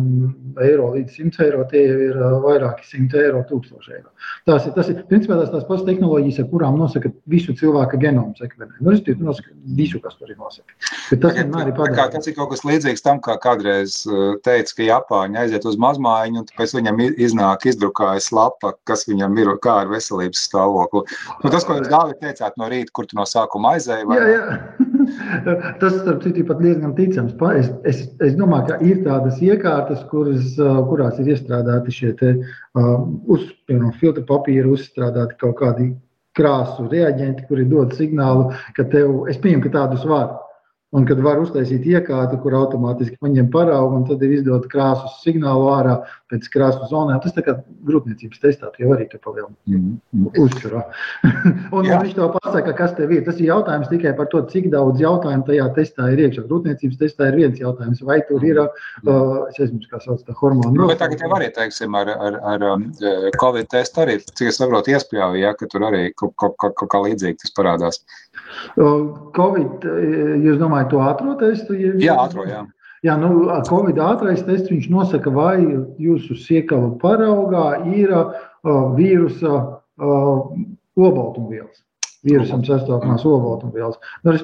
eiro 0.64 0.86
līdz 0.94 1.16
100 1.18 1.42
eiro, 1.44 1.64
tie 1.68 1.82
ir 2.08 2.16
vairāki 2.42 2.86
simti 2.88 3.18
eiro, 3.20 3.42
tūkstoši 3.48 3.92
eiro. 3.98 4.08
Tās 4.48 4.66
ir, 4.68 4.72
tas 4.76 4.88
ir 4.92 5.02
principā 5.10 5.36
tās, 5.38 5.50
tās 5.52 5.66
pašas 5.68 5.84
tehnoloģijas, 5.88 6.40
ar 6.42 6.48
kurām 6.50 6.78
nosaka 6.80 7.12
visu 7.30 7.54
cilvēka 7.56 8.00
genomu 8.00 8.32
sekvenē. 8.38 8.78
Nu, 8.80 8.94
es 8.94 9.02
tikai 9.04 9.28
nosaka 9.28 9.52
visu, 9.76 10.00
kas 10.04 10.16
tur 10.20 10.32
ir 10.32 10.38
nosaka. 10.40 10.76
Bet 11.10 11.22
tas 11.24 11.36
vienmēr 11.36 11.70
ir 11.70 11.76
padarīts. 11.76 12.16
Tas 12.16 12.30
ir 12.30 12.36
kaut 12.38 12.52
kas 12.52 12.64
līdzīgs 12.68 13.04
tam, 13.04 13.20
kā 13.24 13.36
kādreiz 13.42 13.98
teica, 14.46 14.76
ka 14.78 14.88
Japāņi 14.88 15.42
aiziet 15.44 15.68
uz 15.68 15.78
mazmājiņu, 15.84 16.42
un 16.42 16.48
pēc 16.58 16.76
viņam 16.78 17.04
iznāk 17.12 17.68
izdrukājas 17.68 18.30
lapa, 18.32 18.74
kas 18.88 19.04
viņam 19.08 19.36
ir, 19.40 19.52
kā 19.64 19.82
ar 19.84 19.92
veselības 19.92 20.46
stāvokli. 20.48 21.04
Nu, 21.44 21.52
tas, 21.52 21.68
ko 21.68 21.76
jūs 21.78 21.92
Dāvi 21.92 22.16
teicāt 22.20 22.56
no 22.60 22.72
rīta, 22.72 22.92
kur 22.96 23.08
tu 23.08 23.20
no 23.20 23.28
sākuma 23.28 23.76
aizēji. 23.76 24.08
Vai... 24.08 24.20
Jā, 24.20 24.32
jā. 24.32 24.82
tas, 25.80 25.96
starp 26.00 26.22
citu, 26.24 26.44
pat 26.48 26.60
diezgan 26.62 26.94
ticams. 26.98 27.34
Es, 27.58 27.70
es, 27.88 28.04
es 28.22 28.36
domāju, 28.38 28.68
ka 28.70 28.78
ir 28.86 29.02
tādas 29.06 29.40
iekārtas, 29.44 30.04
kuras 30.10 30.22
kuras, 30.32 30.56
kurās 30.88 31.18
ir 31.20 31.32
iestrādāti 31.34 31.94
šie 31.94 32.12
te, 32.18 32.32
uz, 33.26 33.48
piemēram, 33.66 33.92
filtra 34.00 34.24
papīra, 34.28 34.70
uzstrādāti 34.72 35.38
kaut 35.40 35.58
kādi 35.60 35.92
krāsu 36.36 36.88
reaģenti, 36.88 37.46
kuri 37.48 37.66
dod 37.68 37.92
signālu, 37.98 38.52
ka 38.76 38.86
tev, 38.92 39.26
es 39.28 39.40
pieņemu, 39.42 39.66
ka 39.66 39.74
tādus 39.76 40.06
var. 40.08 40.30
Un 40.92 41.06
kad 41.08 41.20
var 41.24 41.38
uztaisīt 41.40 41.86
iekārtu, 41.88 42.36
kur 42.42 42.52
automātiski 42.58 43.16
paņem 43.24 43.46
paraugu, 43.52 43.96
un 43.96 44.02
tad 44.10 44.20
ir 44.26 44.34
izdot 44.36 44.66
krāsu 44.68 45.08
signālu 45.22 45.70
ārā 45.72 45.94
pēc 46.28 46.48
krāsu 46.52 46.88
zonām. 46.90 47.20
Tas 47.24 47.32
tā 47.32 47.44
kā 47.46 47.54
grūtniecības 47.88 48.42
testā 48.42 48.68
jau 48.80 48.90
arī 48.92 49.06
tur 49.08 49.22
palielinās 49.24 49.56
mm 49.72 49.86
-hmm. 50.12 50.42
uzturā. 50.42 50.82
un 51.76 51.88
Jā. 51.88 52.00
viņš 52.02 52.14
to 52.18 52.28
pasaka, 52.36 52.74
kas 52.76 52.92
tev 52.98 53.12
ir. 53.16 53.24
Tas 53.24 53.40
ir 53.40 53.48
jautājums 53.48 53.88
tikai 53.88 54.12
par 54.16 54.28
to, 54.32 54.42
cik 54.52 54.68
daudz 54.74 55.00
jautājumu 55.00 55.46
tajā 55.48 55.68
testā 55.78 56.10
ir 56.12 56.24
iekšā. 56.26 56.44
Grūtniecības 56.50 56.98
testā 57.00 57.28
ir 57.28 57.38
viens 57.40 57.60
jautājums, 57.60 58.02
vai 58.04 58.20
tur 58.28 58.44
ir, 58.44 58.60
uh, 58.60 59.48
es 59.48 59.58
nezinu, 59.58 59.80
kā 59.88 60.00
sauc 60.00 60.20
tā 60.28 60.36
hormonu. 60.36 60.76
Nu, 60.76 60.90
bet 60.92 61.00
tagad 61.00 61.24
jau 61.24 61.32
arī, 61.38 61.48
teiksim, 61.56 61.94
ar, 61.94 62.08
ar, 62.08 62.40
ar 62.52 62.66
um, 62.74 62.90
Covid 63.40 63.72
testu 63.72 64.04
arī, 64.04 64.18
cik 64.20 64.52
es 64.52 64.60
saprotu, 64.60 64.92
iespļauju, 64.92 65.40
ja, 65.40 65.54
ka 65.56 65.66
tur 65.72 65.88
arī 65.88 66.12
kaut 66.16 66.88
kā 66.92 67.02
līdzīgi 67.08 67.40
tas 67.44 67.56
parādās. 67.56 68.04
Covid, 69.36 69.84
jūs 70.44 70.60
domājat, 70.60 70.92
to 70.92 71.02
ātrā 71.04 71.34
testu? 71.40 71.76
Ja 71.76 71.92
jā, 72.00 72.14
ātrā. 72.26 72.46
Jā. 72.48 72.62
Jā, 73.02 73.16
nu, 73.18 73.48
Covid 73.66 73.98
ātrākais 73.98 74.44
tests 74.46 74.70
viņš 74.70 74.84
nosaka, 74.92 75.30
vai 75.34 75.56
jūsu 75.98 76.36
siekava 76.38 76.92
paraugā 77.02 77.80
ir 77.90 78.12
uh, 78.14 78.36
vīrusa 78.94 79.56
uh, 79.58 80.44
obaltumvielas. 80.94 81.82
Vīrusam 82.22 82.62
sastopamās 82.62 83.24
obaltumvielas. 83.26 83.98
Nu, 84.22 84.36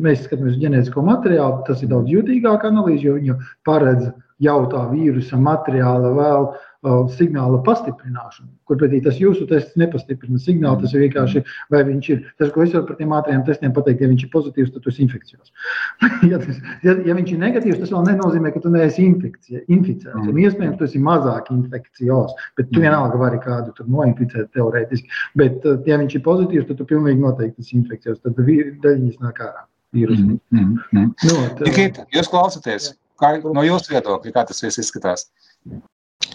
mēs 0.00 0.22
skatāmies 0.24 0.54
uz 0.54 0.62
ģenētisko 0.62 1.04
materiālu, 1.04 1.60
tas 1.66 1.84
ir 1.84 1.90
daudz 1.92 2.08
jutīgāk 2.08 2.64
analīze, 2.64 3.04
jo 3.04 3.18
viņi 3.18 3.36
paredz 3.68 4.08
jau 4.40 4.62
tā 4.72 4.86
vīrusa 4.88 5.36
materiāla 5.36 6.14
vēl 6.16 6.48
uh, 6.48 6.64
signāla 7.12 7.58
pastiprināšanu. 7.66 8.48
Kur 8.64 8.78
pretī 8.80 9.02
tas 9.04 9.18
jūsu 9.20 9.44
tests 9.50 9.76
nepastiprina 9.76 10.38
signālu, 10.40 10.80
tas 10.80 10.94
ir 10.94 11.02
vienkārši, 11.04 11.42
vai 11.72 11.82
viņš 11.84 12.08
ir. 12.14 12.22
Tas, 12.40 12.52
ko 12.54 12.64
es 12.64 12.72
varu 12.72 12.86
par 12.88 12.96
tiem 12.96 13.12
ātriem 13.12 13.42
testiem 13.44 13.74
pateikt, 13.76 14.00
ja 14.00 14.08
viņš 14.08 14.24
ir 14.24 14.30
pozitīvs, 14.32 14.70
tad 14.72 14.84
tu 14.84 14.92
esi 14.92 15.02
infekcijos. 15.04 15.52
ja, 16.30 16.38
tas, 16.40 16.60
ja, 16.86 16.94
ja 17.04 17.16
viņš 17.18 17.34
ir 17.34 17.42
negatīvs, 17.42 17.80
tas 17.82 17.92
vēl 17.92 18.06
nenozīmē, 18.08 18.52
ka 18.54 18.62
tu 18.64 18.72
neesi 18.72 19.04
infikcija, 19.04 19.64
inficēts. 19.68 20.24
Mm. 20.24 20.40
Iespējams, 20.46 20.78
tu 20.80 20.88
esi 20.88 21.02
mazāk 21.04 21.52
infekcijos, 21.52 22.32
bet 22.56 22.70
tu 22.70 22.78
mm. 22.78 22.86
vienalga 22.86 23.20
vari 23.20 23.42
kādu 23.44 23.74
tur 23.76 23.90
noinficēt 23.92 24.48
teorētiski. 24.56 25.12
Bet, 25.36 25.68
ja 25.90 26.00
viņš 26.00 26.16
ir 26.16 26.24
pozitīvs, 26.24 26.70
tad 26.70 26.80
tu 26.80 26.88
pilnīgi 26.88 27.20
noteikti 27.20 27.66
esi 27.66 27.76
infekcijos. 27.76 28.22
Tad 28.24 28.40
daļiņas 28.40 29.20
nāk 29.20 29.44
ārā. 29.44 29.66
Mm, 29.92 30.38
mm, 30.54 30.74
mm. 30.94 31.06
No, 31.26 31.38
tā... 31.58 31.66
Nikita, 31.66 32.04
jūs 32.14 32.28
klausāties, 32.30 32.92
kā, 33.18 33.32
no 33.42 33.64
jūsu 33.66 33.90
viedokļa, 33.96 34.34
kā 34.36 34.44
tas 34.46 34.62
viss 34.62 34.78
izskatās? 34.78 35.26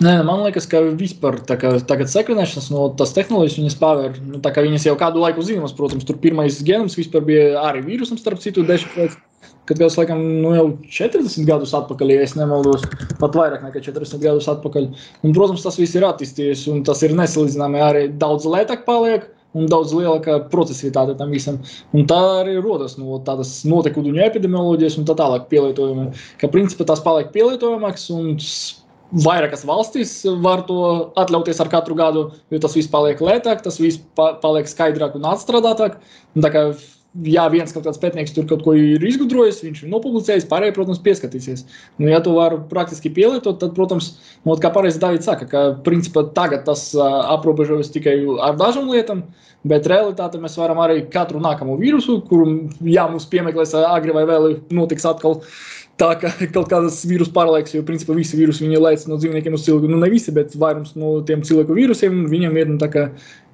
Nē, 0.04 0.18
man 0.28 0.42
liekas, 0.44 0.66
ka 0.68 0.82
vispār 1.00 1.38
kā, 1.48 1.70
tagad 1.88 2.10
sekvenēšanas 2.12 2.66
no 2.74 2.90
tās 3.00 3.14
tehnoloģijas 3.16 3.60
viņas 3.62 3.78
pavēr. 3.80 4.18
Nu, 4.28 4.42
tā 4.44 4.52
kā 4.52 4.66
viņas 4.66 4.90
jau 4.90 4.96
kādu 5.00 5.22
laiku 5.24 5.46
zināmas, 5.46 5.76
protams, 5.78 6.04
tur 6.08 6.18
pirmais 6.20 6.58
genoms 6.68 6.98
vispār 7.00 7.24
bija 7.24 7.62
arī 7.64 7.86
vīrusam, 7.86 8.20
starp 8.20 8.44
citu, 8.44 8.66
dešifrēts. 8.68 9.16
Kad 9.66 9.80
jau, 9.82 9.88
laikam, 9.98 10.20
nu, 10.44 10.52
jau 10.54 10.66
40 10.94 11.48
gadus 11.48 11.72
atpakaļ, 11.78 12.12
ja 12.12 12.28
nemaldos, 12.38 12.84
pat 13.22 13.38
vairāk 13.38 13.64
nekā 13.66 13.82
40 13.88 14.22
gadus 14.22 14.50
atpakaļ. 14.52 14.92
Un, 15.24 15.34
protams, 15.34 15.64
tas 15.66 15.80
viss 15.80 15.96
ir 15.98 16.06
attīstījies, 16.06 16.68
un 16.74 16.84
tas 16.86 17.02
ir 17.06 17.16
nesalīdzināmi 17.18 17.82
arī 17.82 18.04
daudz 18.22 18.46
lētāk 18.52 18.84
paliek 18.86 19.26
un 19.56 19.70
daudz 19.72 19.94
lielāka 19.96 20.38
procesivitāte 20.52 21.16
tam 21.18 21.32
visam. 21.34 21.62
Un 21.96 22.06
tā 22.10 22.20
arī 22.42 22.58
rodas 22.60 22.98
no 23.00 23.22
tādas 23.26 23.62
notekūdu 23.66 24.14
epidemioloģijas 24.28 25.00
un 25.00 25.08
tā 25.08 25.16
tālāk 25.18 25.48
pielietojuma. 25.54 26.10
Ka 26.42 26.52
principā 26.52 26.88
tās 26.90 27.02
paliek 27.06 27.32
pielietojamākas 27.34 28.10
un 28.14 28.36
Vairākas 29.24 29.64
valstis 29.68 30.18
var 30.44 30.66
to 30.68 30.80
atļauties 31.22 31.62
ar 31.64 31.70
katru 31.72 31.96
gadu, 31.96 32.26
jo 32.52 32.60
tas 32.60 32.76
viss 32.76 32.92
paliek 32.92 33.22
lētāk, 33.24 33.62
tas 33.64 33.80
viss 33.80 34.02
paliek 34.18 34.68
skaidrāk 34.68 35.16
un 35.16 35.30
atstrādātāk. 35.30 35.96
Un 36.36 36.48
kā, 36.52 36.66
ja 37.24 37.46
viens 37.52 37.72
kaut 37.72 37.86
kāds 37.86 38.00
pētnieks 38.02 38.34
tur 38.36 38.48
kaut 38.50 38.66
ko 38.66 38.74
ir 38.76 39.04
izgudrojis, 39.08 39.62
viņš 39.64 39.84
ir 39.86 39.92
nopublicējis, 39.94 40.48
pārējie, 40.52 40.76
protams, 40.76 41.00
pieskatīsies. 41.06 41.64
Nu, 42.02 42.10
ja 42.12 42.20
to 42.24 42.34
var 42.36 42.58
praktiski 42.72 43.14
pielietot, 43.16 43.62
tad, 43.62 43.72
protams, 43.78 44.16
no, 44.44 44.58
kā 44.60 44.72
pareizi 44.76 45.00
Dārvids 45.00 45.30
saka, 45.30 45.48
ka 45.48 45.64
principā 45.86 46.26
tagad 46.36 46.66
tas 46.68 46.90
uh, 46.98 47.06
aprobežojas 47.38 47.94
tikai 47.96 48.18
ar 48.44 48.60
dažām 48.60 48.92
lietām, 48.92 49.24
bet 49.64 49.88
realitāte 49.90 50.42
mēs 50.44 50.60
varam 50.60 50.82
arī 50.84 51.06
katru 51.14 51.40
nākamo 51.44 51.80
vīrusu, 51.80 52.20
kuru, 52.28 52.50
ja 52.84 53.08
mums 53.12 53.30
piemeklēs 53.32 53.78
agri 53.80 54.16
vai 54.16 54.28
vēl, 54.28 54.52
notiks 54.76 55.08
atkal 55.08 55.40
tā 56.02 56.12
kā 56.20 56.32
kaut 56.56 56.70
kādas 56.72 57.00
vīrusu 57.08 57.34
pārlaiks, 57.36 57.76
jo 57.76 57.86
principā 57.88 58.16
visi 58.18 58.38
vīrusi 58.40 58.66
viņi 58.66 58.82
laic 58.84 59.08
no 59.10 59.20
dzīvniekiem 59.22 59.56
uz 59.56 59.66
cilvēku. 59.66 59.90
Nu, 59.92 60.00
ne 60.02 60.12
visi, 60.12 60.34
bet 60.36 60.56
vairums 60.60 60.96
no 61.00 61.18
tiem 61.28 61.44
cilvēku 61.46 61.78
vīrusiem 61.78 62.26
viņam 62.32 62.62
ir 62.62 62.72
nu, 62.74 62.80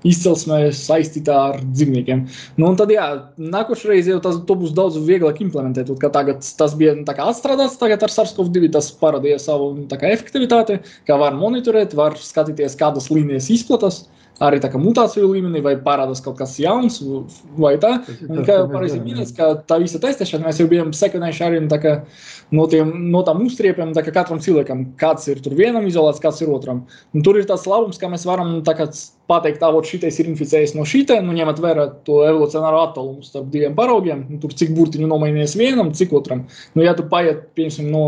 izcelsmē 0.08 0.64
saistītā 0.74 1.36
ar 1.52 1.60
dzīvniekiem. 1.62 2.24
Nu, 2.58 2.72
un 2.72 2.78
tad, 2.80 2.90
jā, 2.94 3.06
nākošais 3.38 4.10
jau 4.10 4.18
tas 4.24 4.40
būs 4.50 4.74
daudz 4.78 4.98
vieglāk 5.06 5.44
implementēt. 5.46 5.92
Kā 6.02 6.10
tagad 6.14 6.42
tas 6.58 6.74
bija 6.78 6.96
nu, 6.98 7.06
atstrādāts, 7.06 7.78
tagad 7.82 8.08
ar 8.08 8.14
SARS-CoV-2 8.14 8.72
tas 8.74 8.90
parādīja 9.02 9.38
savu 9.44 9.76
nu, 9.78 9.86
kā, 9.92 10.10
efektivitāti, 10.10 10.80
kā 11.06 11.20
var 11.22 11.38
monitorēt, 11.38 11.94
var 11.98 12.18
skatīties, 12.18 12.80
kādas 12.82 13.12
līnijas 13.14 13.52
izplatās. 13.54 14.08
Arī 14.42 14.58
tā 14.62 14.72
mutāciju 14.82 15.30
līmenī, 15.36 15.62
vai 15.62 15.76
parādās 15.84 16.22
kaut 16.26 16.40
kas 16.40 16.56
jauns, 16.62 16.98
vai 17.62 17.76
tā. 17.82 17.92
Un, 18.26 18.42
kā 18.48 18.58
jau 18.58 18.68
pareizi 18.72 18.98
minēts, 19.04 19.36
ka 19.38 19.52
tā 19.70 19.78
visa 19.84 20.02
testēšana 20.02 20.48
mēs 20.48 20.62
jau 20.62 20.68
bijām 20.72 20.90
sekvenējuši 20.98 21.44
arī 21.46 21.60
kā, 21.84 21.94
no, 22.56 22.66
tiem, 22.72 22.90
no 23.14 23.22
tām 23.28 23.44
uztriepiem, 23.46 23.94
tā 23.94 24.04
kā 24.08 24.16
katram 24.16 24.42
cilvēkam, 24.42 24.84
kāds 25.02 25.30
ir 25.30 25.44
tur 25.46 25.54
vienam 25.60 25.86
izolēts, 25.86 26.24
kāds 26.24 26.42
ir 26.42 26.50
otram. 26.54 26.86
Un 27.14 27.26
tur 27.26 27.38
ir 27.38 27.46
tas 27.50 27.68
labums, 27.70 28.02
ka 28.02 28.10
mēs 28.10 28.26
varam 28.26 28.58
kā, 28.66 28.90
pateikt, 29.30 29.62
ka 29.62 29.84
šitais 29.92 30.18
ir 30.24 30.32
inficējis 30.34 30.74
no 30.78 30.88
šīta, 30.90 31.20
nu, 31.22 31.38
ņemot 31.38 31.62
vērā 31.62 31.88
to 32.08 32.24
evolucionāro 32.26 32.82
attālumu 32.88 33.22
starp 33.26 33.52
diviem 33.54 33.78
paraugiem, 33.78 34.26
tur 34.42 34.58
cik 34.58 34.74
burtiņu 34.78 35.10
nomainījies 35.12 35.58
vienam, 35.60 35.94
cik 35.94 36.18
otram. 36.18 36.48
Nu, 36.74 36.86
ja 36.86 36.98
tu 36.98 37.06
paiet, 37.12 37.52
piemēram, 37.58 37.94
no 37.94 38.06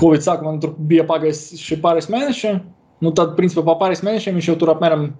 Covid 0.00 0.26
sākuma, 0.26 0.52
man 0.52 0.60
tur 0.62 0.74
bija 0.90 1.06
pagājis 1.08 1.60
šī 1.60 1.80
pāris 1.82 2.10
mēneši, 2.12 2.54
nu, 3.04 3.12
tad, 3.16 3.36
principā, 3.38 3.64
pa 3.66 3.78
pāris 3.80 4.04
mēnešiem 4.06 4.36
viņš 4.38 4.50
jau 4.52 4.56
tur 4.60 4.74
apmēram 4.74 5.10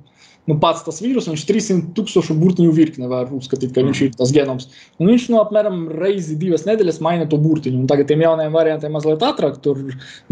nu, 0.51 0.57
pats 0.61 0.83
tas 0.87 0.99
vīrus, 1.03 1.29
viņš 1.31 1.45
300 1.47 1.93
tūkstošu 1.97 2.35
burtiņu 2.41 2.73
virkni 2.75 3.09
var 3.11 3.31
uzskatīt, 3.35 3.73
ka 3.75 3.85
viņš 3.87 4.03
ir 4.05 4.15
tas 4.19 4.33
genoms. 4.35 4.69
Un 5.01 5.11
viņš 5.13 5.29
nu, 5.31 5.39
apmēram 5.41 5.85
reizi 6.01 6.37
divas 6.41 6.67
nedēļas 6.67 7.01
maina 7.05 7.29
to 7.31 7.39
burtiņu. 7.41 7.83
Un 7.83 7.91
tagad 7.91 8.11
tiem 8.11 8.25
jaunajiem 8.25 8.57
variantiem 8.57 8.95
mazliet 8.97 9.23
ātrāk, 9.27 9.61
tur, 9.65 9.79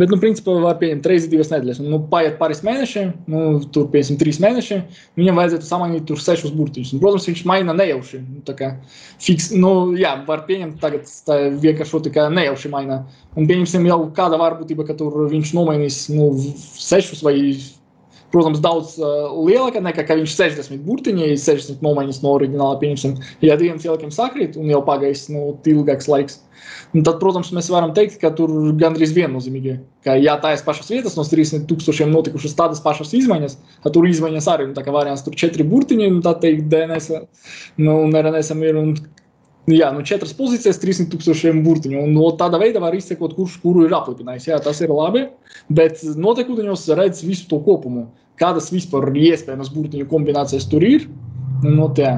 bet, 0.00 0.10
nu, 0.10 0.18
principā 0.20 0.56
var 0.64 0.80
pieņemt 0.82 1.06
reizi 1.08 1.30
divas 1.30 1.52
nedēļas. 1.54 1.82
Un, 1.84 1.92
nu, 1.94 2.00
paiet 2.10 2.38
pāris 2.40 2.64
mēneši, 2.66 3.04
nu, 3.30 3.44
tur, 3.74 3.88
piemēram, 3.92 4.18
trīs 4.20 4.42
mēneši, 4.42 4.80
viņam 5.20 5.40
vajadzētu 5.42 5.70
samainīt 5.70 6.08
tur 6.10 6.22
sešus 6.22 6.54
burtiņus. 6.58 6.94
Un, 6.96 7.02
protams, 7.04 7.30
viņš 7.30 7.44
maina 7.48 7.76
nejauši. 7.78 8.22
Nu, 8.24 8.42
tā 8.48 8.56
kā 8.58 8.72
fiks, 9.22 9.52
nu, 9.54 9.94
jā, 9.98 10.16
var 10.28 10.44
pieņemt 10.50 10.80
tagad 10.82 11.08
tā 11.28 11.40
vienkārši 11.62 12.04
tikai 12.08 12.28
nejauši 12.34 12.72
maina. 12.74 13.02
Un 13.38 13.46
pieņemsim 13.46 13.86
jau 13.86 14.00
kāda 14.16 14.38
varbūtība, 14.40 14.86
ka 14.88 14.96
tur 14.98 15.28
viņš 15.30 15.54
nomainīs 15.54 16.06
nu, 16.10 16.32
sešus 16.78 17.22
vai 17.26 17.36
protams, 18.34 18.60
daudz 18.64 18.96
uh, 19.00 19.30
lielāka 19.46 19.82
nekā 19.84 20.04
viņš 20.08 20.34
60 20.36 20.82
burtiņi, 20.86 21.30
60 21.40 21.84
nomaiņas 21.84 22.20
no 22.24 22.34
oriģināla. 22.38 22.80
Pieņemsim, 22.82 23.16
ja 23.44 23.56
diviem 23.60 23.80
cilvēkiem 23.82 24.12
sakrīt 24.14 24.58
un 24.60 24.68
jau 24.72 24.82
pagājis 24.86 25.28
nu, 25.34 25.52
ilgāks 25.68 26.10
laiks. 26.10 26.42
Un 26.96 27.04
tad, 27.04 27.18
protams, 27.20 27.50
mēs 27.54 27.68
varam 27.72 27.92
teikt, 27.96 28.16
ka 28.22 28.30
tur 28.36 28.50
gandrīz 28.80 29.12
viennozīmīgi, 29.16 29.76
ka 30.06 30.16
ja 30.18 30.38
tās 30.42 30.64
pašas 30.64 30.88
vietas 30.92 31.18
no 31.18 31.24
300 31.28 31.66
tūkstošiem 31.68 32.10
notikušas 32.14 32.56
tādas 32.58 32.80
pašas 32.84 33.12
izmaiņas, 33.18 33.58
tad 33.84 33.94
tur 33.94 34.08
izmaiņas 34.08 34.48
arī, 34.54 34.68
un 34.70 34.74
tā 34.76 34.84
kā 34.86 34.94
variants 34.94 35.24
tur 35.26 35.36
četri 35.38 35.66
burtiņi, 35.68 36.08
un 36.14 36.22
tā 36.24 36.34
teikt, 36.40 36.66
DNS, 36.72 37.10
nu, 37.84 37.98
un 38.06 38.16
RNS 38.16 38.54
ir, 38.56 38.80
un 38.80 38.94
Jā, 39.68 39.90
nu 39.92 40.00
četras 40.06 40.32
pozīcijas, 40.36 40.78
300 40.80 41.10
tūkstošiem 41.12 41.58
burtiņu. 41.64 42.00
Un 42.06 42.14
no 42.16 42.30
tāda 42.40 42.60
veida 42.60 42.80
var 42.80 42.94
izsekot, 42.96 43.34
kurš 43.36 43.58
kuru 43.60 43.84
ir 43.84 43.92
aplipinājis. 43.96 44.48
Jā, 44.48 44.60
tas 44.64 44.80
ir 44.80 44.92
labi, 44.94 45.26
bet 45.68 46.00
noteikūdeņos 46.16 46.86
redz 46.96 47.20
visu 47.26 47.48
to 47.50 47.60
kopumu. 47.66 48.06
Kādas 48.40 48.70
vispār 48.72 49.10
iespējamas 49.12 49.68
burtiņu 49.74 50.08
kombinācijas 50.08 50.68
tur 50.70 50.86
ir? 50.86 51.04
Nu, 51.64 51.74
no 51.74 51.88
tā. 51.92 52.16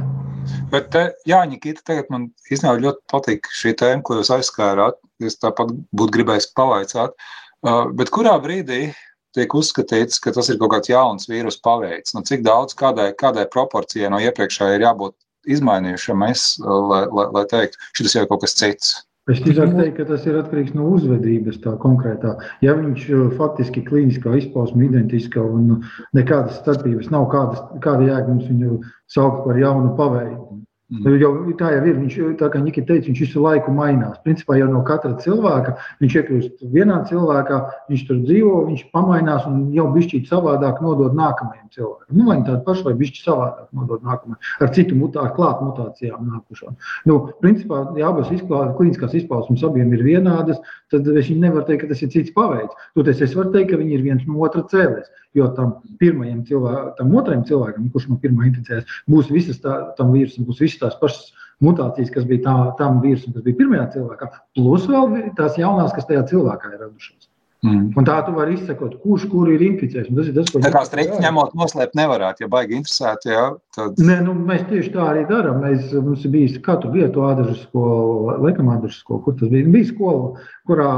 Bet, 0.70 0.94
jā, 1.28 1.40
Nikita, 1.48 1.82
tagad 1.90 2.10
man 2.12 2.28
īstenībā 2.50 2.76
ļoti 2.84 3.02
patīk 3.10 3.48
šī 3.56 3.74
tēma, 3.80 4.04
ko 4.06 4.20
jūs 4.20 4.30
aizskārāt. 4.36 5.00
Es 5.24 5.40
tāpat 5.40 5.72
būtu 5.96 6.16
gribējis 6.20 6.52
pavaicāt. 6.56 7.16
Uh, 7.60 7.88
bet 7.96 8.12
kurā 8.14 8.36
brīdī 8.40 8.92
tiek 9.36 9.54
uzskatīts, 9.54 10.20
ka 10.22 10.32
tas 10.34 10.48
ir 10.50 10.58
kaut 10.60 10.72
kāds 10.74 10.90
jauns 10.90 11.28
vīrusu 11.30 11.60
paveids? 11.64 12.14
Nu, 12.14 12.22
cik 12.26 12.44
daudz, 12.46 12.76
kādai, 12.78 13.10
kādai 13.18 13.46
proporcijai 13.50 14.10
no 14.12 14.22
iepriekšējai 14.22 14.78
ir 14.78 14.86
jābūt 14.86 15.16
izmainījušamies, 15.48 16.48
lai, 16.64 17.04
lai, 17.08 17.28
lai 17.36 17.44
teiktu, 17.50 17.80
šis 17.96 18.16
jau 18.16 18.24
ir 18.24 18.30
kaut 18.32 18.44
kas 18.44 18.56
cits. 18.58 18.98
Es 19.30 19.38
drīzāk 19.44 19.74
teiktu, 19.76 19.96
ka 20.00 20.06
tas 20.08 20.24
ir 20.26 20.38
atkarīgs 20.40 20.72
no 20.74 20.88
uzvedības 20.96 21.60
tā 21.62 21.74
konkrētā. 21.82 22.32
Ja 22.64 22.74
viņš 22.78 23.04
uh, 23.12 23.26
faktiski 23.38 23.84
klīniskā 23.86 24.32
izpausme 24.40 24.88
identiska 24.88 25.44
un 25.44 25.84
nekādas 26.16 26.58
starpības 26.62 27.12
nav, 27.14 27.28
kādas, 27.30 27.60
kāda 27.84 28.08
jēga 28.08 28.26
mums 28.32 28.48
viņu 28.48 28.80
saukt 29.12 29.44
par 29.44 29.60
jaunu 29.60 29.92
paveidu. 30.00 30.60
Mm. 30.90 31.20
Jau, 31.22 31.30
tā 31.54 31.68
jau 31.70 31.82
ir. 31.86 31.98
Viņš, 32.00 32.14
tā 32.40 32.48
kā 32.50 32.58
Nikita 32.58 32.88
teica, 32.88 33.06
viņš 33.06 33.20
visu 33.22 33.42
laiku 33.44 33.70
mainās. 33.70 34.16
Principā 34.24 34.56
jau 34.58 34.66
no 34.72 34.80
katra 34.86 35.12
cilvēka 35.22 35.76
viņš 36.00 36.16
iekļūst 36.18 36.64
vienā 36.72 36.96
cilvēkā, 37.06 37.60
viņš 37.92 38.02
tur 38.08 38.18
dzīvo, 38.24 38.54
viņš 38.66 38.82
pamainās 38.96 39.46
un 39.46 39.68
jau 39.76 39.86
bišķīt 39.94 40.26
savādāk 40.26 40.80
nodod 40.82 41.14
nākamajam 41.14 41.70
cilvēkam. 41.76 42.16
Nu, 42.18 42.26
vai 42.26 42.40
tādu 42.42 42.64
pašu, 42.66 42.88
vai 42.88 42.96
bišķi 43.04 43.22
savādāk 43.22 43.70
nodod 43.78 44.02
nākamajam, 44.02 44.40
ar 44.66 44.74
citu 44.74 44.98
mutāciju, 44.98 45.36
klāt 45.38 45.62
mutācijām 45.68 46.26
nākušām. 46.32 46.74
Nu, 47.06 47.20
principā, 47.44 47.84
ja 48.00 48.10
abas 48.10 48.34
izklādes, 48.34 48.74
klīniskās 48.80 49.14
izpausmes 49.22 49.62
abiem 49.66 49.94
ir 49.94 50.02
vienādas, 50.02 50.58
tad 50.90 51.06
es 51.14 51.30
nevaru 51.30 51.68
teikt, 51.70 51.84
ka 51.84 51.94
tas 51.94 52.02
ir 52.02 52.10
cits 52.10 52.34
paveids. 52.34 52.74
Toties 52.98 53.22
es 53.28 53.38
varu 53.38 53.54
teikt, 53.54 53.70
ka 53.70 53.78
viņi 53.78 53.94
ir 53.94 54.06
viens 54.10 54.26
no 54.26 54.42
otra 54.42 54.66
cēlēs. 54.74 55.06
Jo 55.38 55.46
tam 55.54 55.76
pirmajam 56.00 56.40
cilvēkam, 56.46 56.94
tam 56.98 57.12
otrajam 57.14 57.44
cilvēkam, 57.46 57.90
kurš 57.94 58.08
no 58.10 58.16
pirmā 58.22 58.48
inficēs, 58.48 58.88
būs 59.10 59.30
visas 59.30 59.60
tā, 59.62 59.76
tam 59.98 60.10
vīrusam, 60.14 60.48
būs 60.48 60.62
visas 60.64 60.80
tās 60.80 60.96
pašas 60.98 61.30
mutācijas, 61.62 62.10
kas 62.10 62.26
bija 62.26 62.42
tā, 62.48 62.54
tam 62.80 62.98
vīrusam, 63.04 63.36
kas 63.36 63.46
bija 63.46 63.60
pirmajā 63.60 63.86
cilvēkā, 63.94 64.30
plus 64.58 64.88
vēl 64.90 65.14
tās 65.38 65.58
jaunās, 65.60 65.94
kas 65.94 66.08
tajā 66.10 66.24
cilvēkā 66.32 66.72
ir 66.74 66.82
radušās. 66.82 67.29
Mm. 67.60 67.90
Un 67.92 68.06
tā 68.08 68.14
tu 68.24 68.32
vari 68.32 68.54
izsekot, 68.56 68.94
kurš 69.02 69.26
kur 69.28 69.50
ir 69.52 69.60
inficējis. 69.60 70.08
Tas 70.16 70.28
ir 70.30 70.36
tas, 70.36 70.48
ko 70.48 70.62
tā 70.64 70.70
kā 70.72 70.80
strikti 70.88 71.18
ņemot, 71.20 71.52
noslēpt 71.60 71.98
nevarētu, 71.98 72.46
ja 72.46 72.48
baigi 72.48 72.78
interesēti. 72.78 73.34
Jā, 73.34 73.42
tad... 73.76 74.00
Nē, 74.00 74.16
nu, 74.24 74.32
mēs 74.48 74.62
tieši 74.70 74.94
tā 74.94 75.10
arī 75.10 75.26
darām. 75.28 75.60
Mēs, 75.60 75.90
mums 75.92 76.24
ir 76.24 76.32
bijis 76.32 76.56
katru 76.64 76.94
vietu 76.94 77.26
ādažu 77.28 77.58
skola, 77.60 78.38
laikam 78.46 78.70
ādažu 78.72 79.02
skola, 79.02 79.20
kur 79.26 79.36
tas 79.36 79.52
bija. 79.52 79.68
Bija 79.76 79.90
skola, 79.90 80.46
kurā 80.70 80.88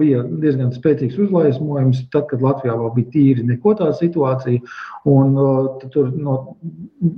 bija 0.00 0.24
diezgan 0.42 0.72
spēcīgs 0.74 1.20
uzlaismojums, 1.28 2.02
tad, 2.10 2.26
kad 2.32 2.42
Latvijā 2.42 2.74
vēl 2.80 2.90
bija 2.96 3.12
tīri 3.14 3.46
neko 3.46 3.76
tā 3.78 3.92
situācija. 4.00 4.66
Un 5.10 5.38
tur 5.94 6.10
no 6.16 6.36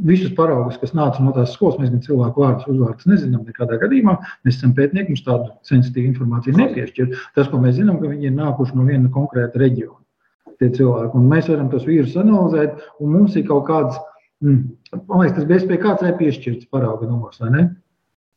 visus 0.07 0.35
paraugus, 0.37 0.77
kas 0.83 0.93
nāca 0.95 1.25
no 1.25 1.33
tās 1.35 1.57
skolas, 1.57 1.81
mēs 1.81 1.91
gan 1.95 2.05
cilvēku 2.05 2.45
vārdus, 2.45 2.69
uzvārdus 2.71 3.09
nezinām 3.09 3.49
nekādā 3.49 3.81
gadījumā. 3.81 4.19
Mēs 4.45 4.61
esam 4.61 4.77
pētnieki, 4.77 5.15
mums 5.15 5.25
tādu 5.27 5.51
sensitīvu 5.69 6.13
informāciju 6.13 6.61
nepiešķir. 6.61 7.17
Tas, 7.39 7.49
ko 7.51 7.63
mēs 7.63 7.79
zinām, 7.81 7.99
ka 8.03 8.11
viņi 8.13 8.31
ir 8.31 8.37
nākuši 8.37 8.79
no 8.79 8.82
viena 8.89 9.11
konkrēta 9.13 9.61
reģiona. 9.63 10.03
Mēs 10.63 11.49
varam 11.51 11.71
tos 11.73 11.87
vīrusus 11.89 12.19
analizēt, 12.23 12.83
un 13.03 13.15
mums 13.17 13.37
ir 13.37 13.47
kaut 13.49 13.67
kāds, 13.67 13.99
mm, 14.45 14.61
man 15.09 15.25
liekas, 15.25 15.41
tas 15.41 15.49
bija 15.49 15.63
SPK, 15.65 15.81
kāds 15.87 16.05
ir 16.07 16.19
piešķirts 16.21 16.69
parauga 16.71 17.09
numurs? 17.09 17.41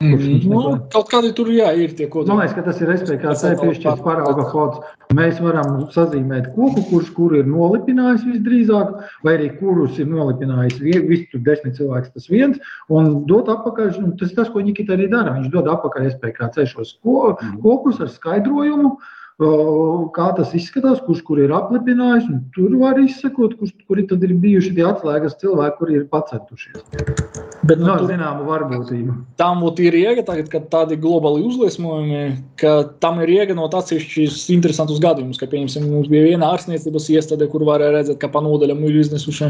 Mm, 0.03 0.41
nu, 0.51 0.61
kaut 0.91 1.07
kādi 1.07 1.29
tur 1.37 1.47
jā, 1.53 1.69
ir 1.79 1.93
tie 1.95 2.09
kodoli. 2.11 2.33
Man 2.33 2.41
liekas, 2.41 2.55
ka 2.57 2.63
tas 2.65 2.81
ir 2.81 2.89
SPKC 2.97 3.51
piešķirts 3.61 4.03
parauga 4.03 4.47
kods. 4.51 4.81
Mēs 5.15 5.37
varam 5.39 5.85
sazīmēt 5.93 6.49
koku, 6.55 6.83
kurš 6.89 7.11
kur 7.15 7.35
ir 7.37 7.45
nolipinājis 7.47 8.25
visdrīzāk, 8.27 8.95
vai 9.23 9.37
arī 9.37 9.51
kurus 9.59 9.99
ir 10.01 10.09
nolipinājis 10.11 10.81
viss 10.81 11.29
tur 11.31 11.45
desmit 11.45 11.77
cilvēks 11.77 12.11
tas 12.11 12.27
viens, 12.27 12.57
un 12.91 13.21
dot 13.29 13.51
apakaļ, 13.53 13.93
un 14.01 14.15
tas 14.19 14.33
ir 14.33 14.41
tas, 14.41 14.49
ko 14.51 14.65
Nikita 14.65 14.97
arī 14.97 15.07
dara. 15.13 15.37
Viņš 15.37 15.53
dod 15.53 15.69
apakaļ 15.77 16.09
SPKC 16.15 16.67
šos 16.73 16.97
mm. 17.05 17.61
kokus 17.63 18.01
ar 18.03 18.11
skaidrojumu, 18.11 18.97
uh, 18.97 19.13
kā 19.39 20.27
tas 20.37 20.53
izskatās, 20.55 21.01
kurš 21.05 21.23
kur 21.27 21.41
ir 21.43 21.51
aplipinājis. 21.55 22.29
Tur 22.55 22.77
var 22.79 22.99
izsekot, 23.01 23.57
kurš, 23.59 23.75
kuri 23.87 24.07
ir 24.07 24.37
bijuši 24.39 24.75
tie 24.77 24.87
atslēgas 24.87 25.39
cilvēki, 25.41 25.77
kuri 25.79 25.99
ir 25.99 26.07
pacentušies. 26.11 27.54
Bet 27.65 27.79
nu, 27.81 27.87
no, 27.87 27.95
zināma 28.05 28.43
varbūtība. 28.45 29.13
Tam 29.39 29.63
ir 29.81 29.95
iega, 29.97 30.21
tagad, 30.27 30.49
kad 30.51 30.67
tādi 30.69 30.97
globāli 31.01 31.41
uzliesmojumi, 31.47 32.35
ka 32.61 32.73
tam 33.01 33.21
ir 33.23 33.31
iega 33.31 33.55
no 33.57 33.65
atsevišķus 33.65 34.43
interesantus 34.53 34.99
gadījumus. 35.01 35.39
Ka, 35.41 35.47
pieņemsim, 35.49 35.87
mums 35.89 36.09
bija 36.11 36.27
viena 36.27 36.51
ārstniecības 36.53 37.07
iestāde, 37.15 37.47
kur 37.49 37.65
varēja 37.65 37.95
redzēt, 37.95 38.19
ka 38.21 38.29
pa 38.33 38.43
nodaļam 38.45 38.83
ir 38.85 38.99
iznesuši 39.01 39.49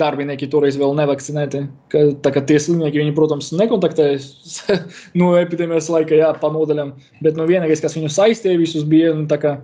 darbinieki 0.00 0.48
toreiz 0.52 0.78
vēl 0.80 0.96
nevakcinēti. 1.02 1.64
Ka, 1.92 2.06
tā 2.24 2.32
kā 2.38 2.44
tie 2.48 2.56
slimnieki, 2.62 3.02
viņi, 3.02 3.16
protams, 3.18 3.52
nekontaktējas 3.58 4.30
no 5.20 5.34
epidēmijas 5.42 5.90
laika, 5.92 6.16
jā, 6.22 6.32
pa 6.40 6.52
nodaļam. 6.54 6.94
Bet 7.26 7.36
nu, 7.36 7.48
vienīgais, 7.50 7.84
kas 7.84 7.98
viņu 7.98 8.14
saistīja, 8.16 8.62
visus 8.62 8.88
bija 8.88 9.12
nu, 9.18 9.28
kā, 9.28 9.58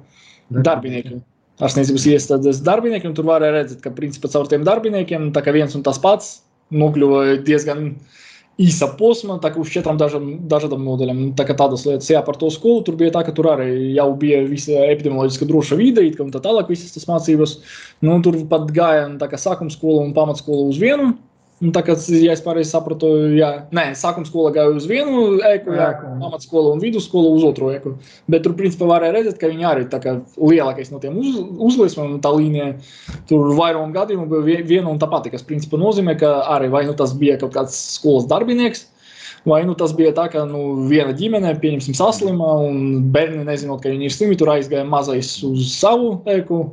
darbinieki. 0.60 1.22
Ārstniecības 1.60 2.06
iestādes 2.12 2.60
darbinieki, 2.64 3.08
un 3.08 3.16
tur 3.16 3.26
varēja 3.28 3.56
redzēt, 3.58 3.82
ka 3.84 3.96
principā 3.96 4.28
caur 4.32 4.48
tiem 4.48 4.62
darbiniekiem 4.68 5.28
tā 5.36 5.44
kā 5.44 5.52
viens 5.56 5.76
un 5.76 5.84
tas 5.84 6.00
pats 6.00 6.38
nokļuva 6.70 7.40
diezgan 7.46 7.94
īsa 8.60 8.90
posma, 8.98 9.38
tā 9.40 9.52
kā 9.54 9.60
uz 9.62 9.70
četrām 9.72 9.96
dažam, 10.00 10.26
dažādām 10.50 10.82
nodaļām. 10.84 11.22
Tā 11.38 11.46
kā 11.48 11.56
tādas 11.56 11.86
lietas, 11.88 12.10
jā, 12.12 12.20
par 12.26 12.36
to 12.40 12.50
skolu 12.52 12.84
tur 12.84 12.98
bija 13.00 13.14
tā, 13.14 13.22
ka 13.24 13.32
tur 13.36 13.48
arī 13.54 13.70
jau 13.96 14.10
bija 14.20 14.42
visa 14.48 14.84
epidemioloģiska 14.90 15.48
droša 15.48 15.78
vide, 15.80 16.04
it 16.04 16.18
kā 16.18 16.26
un 16.26 16.34
tā 16.34 16.42
tālāk 16.44 16.68
visas 16.72 16.92
tas 16.96 17.08
mācības. 17.08 17.56
Nu, 18.04 18.18
tur 18.24 18.36
pat 18.50 18.68
gāja 18.76 19.08
tā 19.20 19.30
kā 19.32 19.40
sākuma 19.40 19.72
skola 19.72 20.04
un 20.04 20.14
pamatskola 20.16 20.68
uz 20.68 20.80
vienu 20.82 21.14
Un 21.60 21.74
tā 21.76 21.82
kā, 21.84 21.92
ja 22.16 22.32
es 22.32 22.40
pareizi 22.40 22.70
sapratu, 22.72 23.08
jā, 23.36 23.50
nē, 23.76 23.90
sākuma 23.98 24.24
skola 24.24 24.52
gāja 24.54 24.72
uz 24.72 24.86
vienu 24.88 25.40
eku, 25.44 25.74
jā, 25.76 25.90
amatskola 26.16 26.70
un 26.72 26.80
vidusskola 26.80 27.34
uz 27.36 27.44
otru 27.44 27.68
eku. 27.74 27.92
Bet 28.32 28.46
tur, 28.46 28.54
principā, 28.56 28.88
varēja 28.88 29.18
redzēt, 29.18 29.36
ka 29.42 29.50
viņi 29.50 29.66
arī 29.68 29.84
ir 29.84 30.22
lielākais 30.40 30.88
no 30.88 31.02
tiem 31.02 31.18
uz, 31.20 31.36
uzliesmiem 31.68 32.14
un 32.14 32.22
tā 32.24 32.32
līnija. 32.32 32.70
Tur 33.28 33.52
vairāk 33.58 33.92
gadījumu 33.92 34.40
bija 34.46 34.64
viena 34.64 34.88
un 34.88 35.02
tā 35.02 35.10
pati, 35.12 35.34
kas, 35.34 35.44
principā, 35.44 35.76
nozīmē, 35.82 36.16
ka 36.22 36.32
arī 36.56 36.72
vai 36.72 36.86
nu 36.88 36.96
tas 36.96 37.12
bija 37.12 37.36
kaut 37.42 37.52
kāds 37.58 37.76
skolas 37.98 38.28
darbinieks, 38.30 38.86
Vai 39.48 39.62
nu 39.64 39.72
tas 39.72 39.94
bija 39.96 40.12
tā, 40.12 40.26
ka 40.28 40.42
nu, 40.44 40.84
viena 40.90 41.14
ģimene, 41.16 41.54
pieņemsim, 41.62 41.96
saslima, 41.96 42.50
un 42.60 43.06
bērni, 43.14 43.46
nezinot, 43.48 43.80
ka 43.80 43.88
viņi 43.88 44.10
ir 44.10 44.12
slimi, 44.12 44.36
tur 44.36 44.50
aizgāja 44.52 44.84
mazais 44.84 45.30
uz 45.46 45.70
savu 45.78 46.18
eku, 46.28 46.66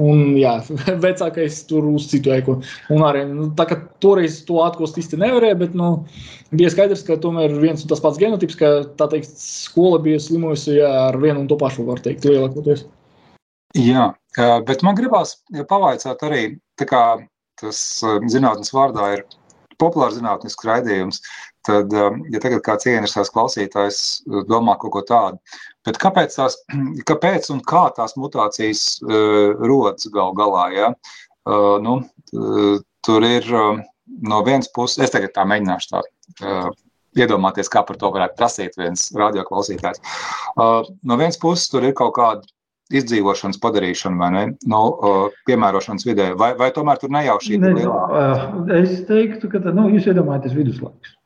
Un, 0.00 0.34
jā, 0.40 0.54
vecākais 1.04 1.62
tur 1.68 1.88
uz 1.92 2.08
citu 2.10 2.32
eku. 2.34 2.58
Un 2.92 3.04
arī 3.06 3.24
nu, 3.28 3.50
tā, 3.56 3.66
toreiz 4.02 4.40
to 4.48 4.60
atklāt 4.64 4.98
īsti 5.00 5.18
nevarēja, 5.20 5.58
bet 5.60 5.76
nu, 5.76 5.90
bija 6.54 6.70
skaidrs, 6.72 7.04
ka 7.06 7.18
tomēr 7.20 7.52
viens 7.60 7.84
un 7.84 7.90
tas 7.90 8.02
pats 8.04 8.20
genotips, 8.20 8.56
ka 8.60 8.72
tā 9.00 9.10
teikt, 9.12 9.34
skola 9.40 10.00
bija 10.02 10.22
slimojusi 10.22 10.78
jā, 10.78 10.90
ar 11.10 11.20
vienu 11.20 11.44
un 11.44 11.50
to 11.50 11.58
pašu, 11.60 11.84
var 11.88 12.00
teikt, 12.04 12.28
lielākoties. 12.28 12.86
Jā, 13.78 14.08
bet 14.66 14.82
man 14.82 14.96
gribās 14.98 15.36
pavaicāt 15.70 16.24
arī, 16.26 16.46
kā 16.80 17.04
tas 17.60 17.78
zinātnes 18.32 18.72
vārdā 18.74 19.12
ir 19.18 19.26
populārs 19.80 20.16
zinātnisks 20.18 20.66
raidījums, 20.66 21.20
tad, 21.66 21.92
ja 21.92 22.40
tagad 22.42 22.64
kāds 22.66 22.88
ieinteresēts 22.88 23.32
klausītājs 23.34 24.00
domā 24.48 24.76
kaut 24.80 24.94
ko 24.96 25.04
tādu, 25.06 25.40
Bet 25.86 26.00
kāpēc, 26.00 26.36
tās, 26.36 26.58
kāpēc 27.10 27.50
un 27.54 27.62
kā 27.66 27.86
tās 27.96 28.16
mutācijas 28.20 28.84
uh, 29.06 29.56
rodas 29.60 30.10
gal 30.12 30.34
galā? 30.38 30.68
Ja? 30.76 30.92
Uh, 31.48 31.78
nu, 31.82 31.98
uh, 32.36 32.78
tur 33.06 33.26
ir 33.26 33.48
uh, 33.54 33.80
no 34.28 34.44
vienas 34.46 34.70
puses, 34.74 35.00
es 35.06 35.14
tagad 35.14 35.34
tā 35.36 35.46
mēģināšu 35.48 35.92
tā. 35.94 36.06
Uh, 36.40 36.70
Iedomāties, 37.18 37.66
kā 37.66 37.80
par 37.82 37.96
to 37.98 38.06
varētu 38.14 38.36
prasīt 38.38 38.76
viens 38.78 39.08
radioklausītājs. 39.18 39.98
Uh, 40.54 40.86
no 41.02 41.16
vienas 41.18 41.40
puses, 41.42 41.66
tur 41.72 41.82
ir 41.82 41.96
kaut 41.98 42.12
kāda 42.14 42.46
izdzīvošanas 42.94 43.58
padarīšana, 43.62 44.18
vai 44.18 44.28
ne? 44.34 44.44
No, 44.62 44.82
nu, 44.84 45.10
uh, 45.10 45.40
piemērošanas 45.48 46.06
vidē, 46.06 46.28
vai, 46.38 46.52
vai 46.58 46.70
tomēr 46.74 47.00
tur 47.02 47.10
nejaušība? 47.14 47.72
Ne, 47.74 47.86
uh, 47.86 48.44
es 48.78 49.00
teiktu, 49.08 49.50
ka 49.50 49.62
nu, 49.74 49.88
jūs 49.94 50.06
iedomājaties 50.10 50.54
viduslaikus. 50.58 51.16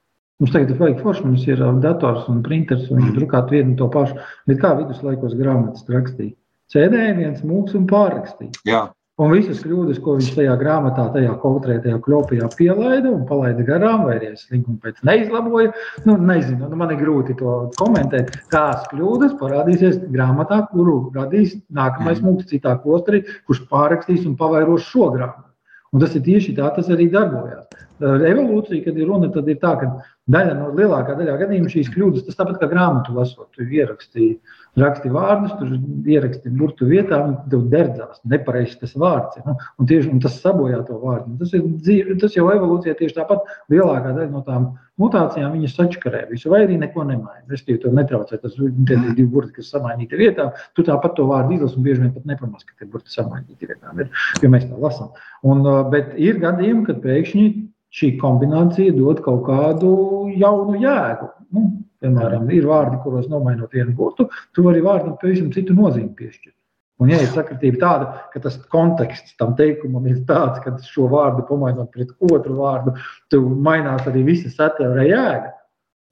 Mums 0.43 0.51
tagad 0.51 0.73
ir 0.75 0.81
vajag 0.81 1.03
forši, 1.05 1.25
mums 1.29 1.45
ir 1.47 1.63
dators 1.83 2.27
un 2.33 2.43
printers, 2.43 2.89
un 2.91 2.99
viņš 3.01 3.15
drukāt 3.19 3.53
vienu 3.55 3.77
to 3.79 3.87
pašu. 3.93 4.19
Bet 4.51 4.59
kā 4.65 4.73
viduslaikos 4.81 5.37
grāmatas 5.39 5.87
rakstīja? 5.95 6.35
Cēdēja 6.75 7.15
viens 7.21 7.45
mūks 7.47 7.77
un 7.79 7.87
pārrakstīja. 7.87 8.65
Jā. 8.67 8.83
Un 9.23 9.31
visas 9.31 9.61
kļūdas, 9.63 10.01
ko 10.03 10.17
viņš 10.19 10.33
tajā 10.35 10.57
grāmatā, 10.59 11.05
tajā 11.15 11.37
konkrētajā 11.39 12.01
klopijā 12.03 12.49
pielaida 12.59 13.13
un 13.13 13.21
palaida 13.29 13.63
garām, 13.69 14.09
vai 14.09 14.17
arī 14.17 14.33
es 14.33 14.43
likumu 14.51 14.81
pēc 14.83 14.99
neizlaboju, 15.07 15.71
nu, 16.09 16.17
nezinu, 16.19 16.67
nu, 16.67 16.79
man 16.81 16.91
ir 16.91 16.99
grūti 16.99 17.37
to 17.39 17.53
komentēt. 17.79 18.33
Tās 18.51 18.89
kļūdas 18.91 19.37
parādīsies 19.39 20.01
grāmatā, 20.11 20.65
kuru 20.73 20.97
radīs 21.15 21.55
nākamais 21.71 22.19
mm. 22.19 22.27
mūks 22.27 22.51
citā 22.51 22.75
klosterī, 22.83 23.23
kurš 23.47 23.63
pārrakstīs 23.71 24.27
un 24.27 24.35
pavairos 24.41 24.91
šo 24.91 25.13
grāmatu. 25.15 25.47
Un 25.95 26.03
tas 26.03 26.19
ir 26.19 26.27
tieši 26.27 26.57
tā, 26.59 26.75
tas 26.75 26.91
arī 26.91 27.07
darbojās. 27.15 27.71
Evolūcija, 28.03 28.83
kad 28.85 28.97
ir 28.99 29.07
runa, 29.07 29.29
tad 29.31 29.49
ir 29.49 29.61
tā, 29.63 29.75
ka 29.79 29.91
daļa 30.35 30.55
no 30.59 30.73
lielākā 30.75 31.15
daļā 31.19 31.37
gadījumā 31.45 31.71
šīs 31.71 31.93
kļūdas, 31.95 32.25
tas 32.27 32.39
tāpat 32.41 32.59
kā 32.63 32.69
grāmatu 32.73 33.15
lasot, 33.15 33.51
tu 33.55 33.63
ierakstīji 33.63 34.39
raksti 34.81 35.11
vārdus, 35.15 35.53
tur 35.59 35.75
ieraksti 36.11 36.51
burtu 36.59 36.89
vietā, 36.89 37.21
un 37.23 37.37
tev 37.51 37.67
derdzās 37.71 38.19
nepareizs 38.31 38.81
tas 38.81 38.95
vārds. 38.99 39.39
Ja? 39.39 39.55
Un, 39.79 39.89
tieši, 39.91 40.11
un 40.11 40.23
tas 40.25 40.41
sabojā 40.43 40.81
to 40.89 40.99
vārdu. 41.03 41.37
Tas, 41.43 41.53
ir 41.55 41.69
dzīve, 41.85 42.17
tas 42.23 42.35
jau 42.35 42.49
evolūcijā 42.51 42.97
tieši 42.99 43.15
tāpat 43.21 43.45
lielākā 43.71 44.15
daļa 44.17 44.31
no 44.33 44.43
tām 44.47 44.73
mutācijām 45.01 45.55
viņas 45.55 45.77
sačkarē 45.79 46.25
visu, 46.31 46.51
vai 46.51 46.65
arī 46.65 46.79
neko 46.81 47.05
nemaina. 47.07 47.45
Es 47.55 47.63
tev 47.67 47.79
to 47.85 47.93
netraucēju, 47.95 48.41
tas 48.43 48.59
ir 48.59 48.73
divi 48.89 49.29
burti, 49.31 49.61
kas 49.61 49.71
samainīti 49.75 50.19
vietā. 50.19 50.49
Tu 50.75 50.87
tāpat 50.87 51.15
to 51.19 51.29
vārdu 51.31 51.59
izlasi 51.59 51.79
un 51.79 51.87
bieži 51.87 52.03
vien 52.03 52.15
pat 52.17 52.27
nepamās, 52.31 52.67
ka 52.67 52.75
tie 52.79 52.91
burti 52.91 53.15
samainīti 53.15 53.71
vietā, 53.71 53.95
bet, 53.99 54.11
jo 54.43 54.51
mēs 54.51 54.67
tā 54.67 54.79
lasām. 54.83 55.15
Un, 55.47 55.63
bet 55.95 56.15
ir 56.19 56.43
gadījumi, 56.43 56.87
kad 56.91 57.03
pēkšņi 57.05 57.47
šī 57.95 58.15
kombinācija 58.21 58.95
dod 58.97 59.23
kaut 59.25 59.45
kādu 59.49 59.95
jaunu 60.35 60.79
jēgu. 60.83 61.31
Nu, 61.55 61.67
Piemēram, 62.05 62.51
ir 62.53 62.67
vārdi, 62.69 62.99
kuros 63.01 63.31
nomainot 63.33 63.73
vienu 63.73 63.95
burtu, 63.97 64.27
tu 64.53 64.65
vari 64.67 64.83
vārdam 64.85 65.15
pavisam 65.23 65.49
citu 65.55 65.73
nozīmi 65.79 66.11
piešķirt. 66.19 66.53
Un, 67.01 67.09
ja 67.11 67.19
ir 67.23 67.31
sakritība 67.33 67.81
tāda, 67.81 68.09
ka 68.31 68.43
tas 68.45 68.59
konteksts 68.71 69.35
tam 69.41 69.55
teikumam 69.59 70.05
ir 70.11 70.21
tāds, 70.29 70.61
ka 70.63 70.75
šo 70.85 71.09
vārdu 71.11 71.47
pamainot 71.49 71.91
pret 71.95 72.13
otru 72.29 72.59
vārdu, 72.61 72.95
tad 73.33 73.49
mainās 73.67 74.05
arī 74.11 74.23
visa 74.29 74.53
satura 74.53 75.07
jēga. 75.09 75.55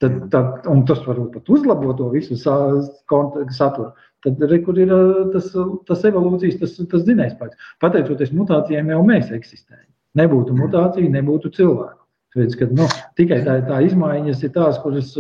Tad, 0.03 0.16
tad, 0.33 0.64
un 0.66 0.81
tas 0.88 1.05
varbūt 1.07 1.37
pat 1.37 1.53
uzlabo 1.55 1.92
to 1.95 2.09
visu 2.11 2.35
saturu. 2.40 3.92
Tad 4.25 4.42
re, 4.49 4.59
ir 4.59 4.97
tas, 5.35 5.53
tas 5.87 6.03
evolūcijas, 6.09 6.59
tas, 6.59 6.75
tas 6.90 7.05
zinājums. 7.07 7.55
Pateicoties 7.85 8.35
mutācijām, 8.35 8.90
jau 8.90 9.05
mēs 9.07 9.31
eksistējam. 9.31 9.91
Nebūtu 10.18 10.55
mutācija, 10.57 11.11
nebūtu 11.12 11.53
cilvēku. 11.57 11.98
Redz, 12.37 12.57
ka, 12.57 12.66
nu, 12.72 12.87
tikai 13.20 13.42
tā, 13.44 13.59
tā 13.68 13.83
izmaiņas 13.85 14.42
ir 14.46 14.53
tās, 14.55 14.79
kuras, 14.81 15.12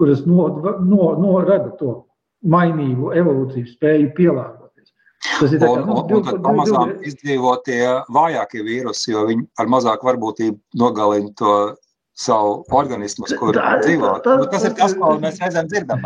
kuras 0.00 0.26
no, 0.28 0.48
no, 0.84 1.12
no 1.16 1.36
rada 1.40 1.70
to 1.78 1.94
mainību, 2.44 3.14
evolūciju 3.16 3.68
spēju 3.68 4.10
pielāgoties. 4.16 4.92
Tas 5.38 5.54
ir 5.56 5.62
tā, 5.62 5.70
un, 5.72 5.86
nu, 5.88 5.96
un, 6.02 6.12
un 6.18 6.26
tad 6.26 6.42
pamazām 6.44 6.92
izdzīvo 7.08 7.54
tie 7.64 7.80
vājākie 8.12 8.64
vīrusi, 8.66 9.14
jo 9.14 9.24
viņi 9.30 9.46
ar 9.60 9.72
mazāku 9.72 10.10
varbūtību 10.10 10.80
nogalina 10.80 11.32
to 11.40 11.54
savu 12.20 12.60
organismu, 12.76 13.28
kur 13.40 13.56
tā, 13.56 13.78
dzīvo. 13.80 14.12
Tā, 14.18 14.24
tā, 14.26 14.36
nu, 14.40 14.48
tas 14.52 14.66
ir 14.68 14.76
tas, 14.76 14.94
ko 14.98 15.14
mēs 15.22 15.40
reizēm 15.40 15.70
dzirdam? 15.70 16.04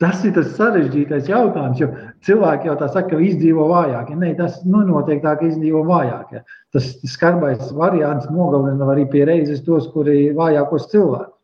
Tas 0.00 0.22
ir 0.24 0.34
tas 0.36 0.52
sarežģītais 0.56 1.28
jautājums, 1.28 1.80
jo 1.80 1.88
cilvēki 2.26 2.70
jau 2.70 2.76
tā 2.80 2.88
saka, 2.92 3.14
ka 3.14 3.24
izdzīvo 3.24 3.66
vājākie. 3.72 4.16
Nē, 4.20 4.34
tas 4.38 4.60
nu, 4.64 4.84
noteikti 4.88 5.26
tā, 5.26 5.34
ka 5.40 5.48
izdzīvo 5.48 5.82
vājākie. 5.88 6.44
Tas 6.76 6.92
skarbais 7.12 7.72
variants 7.76 8.30
nogalina 8.32 8.88
arī 8.92 9.04
pie 9.12 9.26
reizes 9.28 9.64
tos, 9.66 9.88
kuri 9.94 10.30
vājākos 10.36 10.88
cilvēkus. 10.92 11.36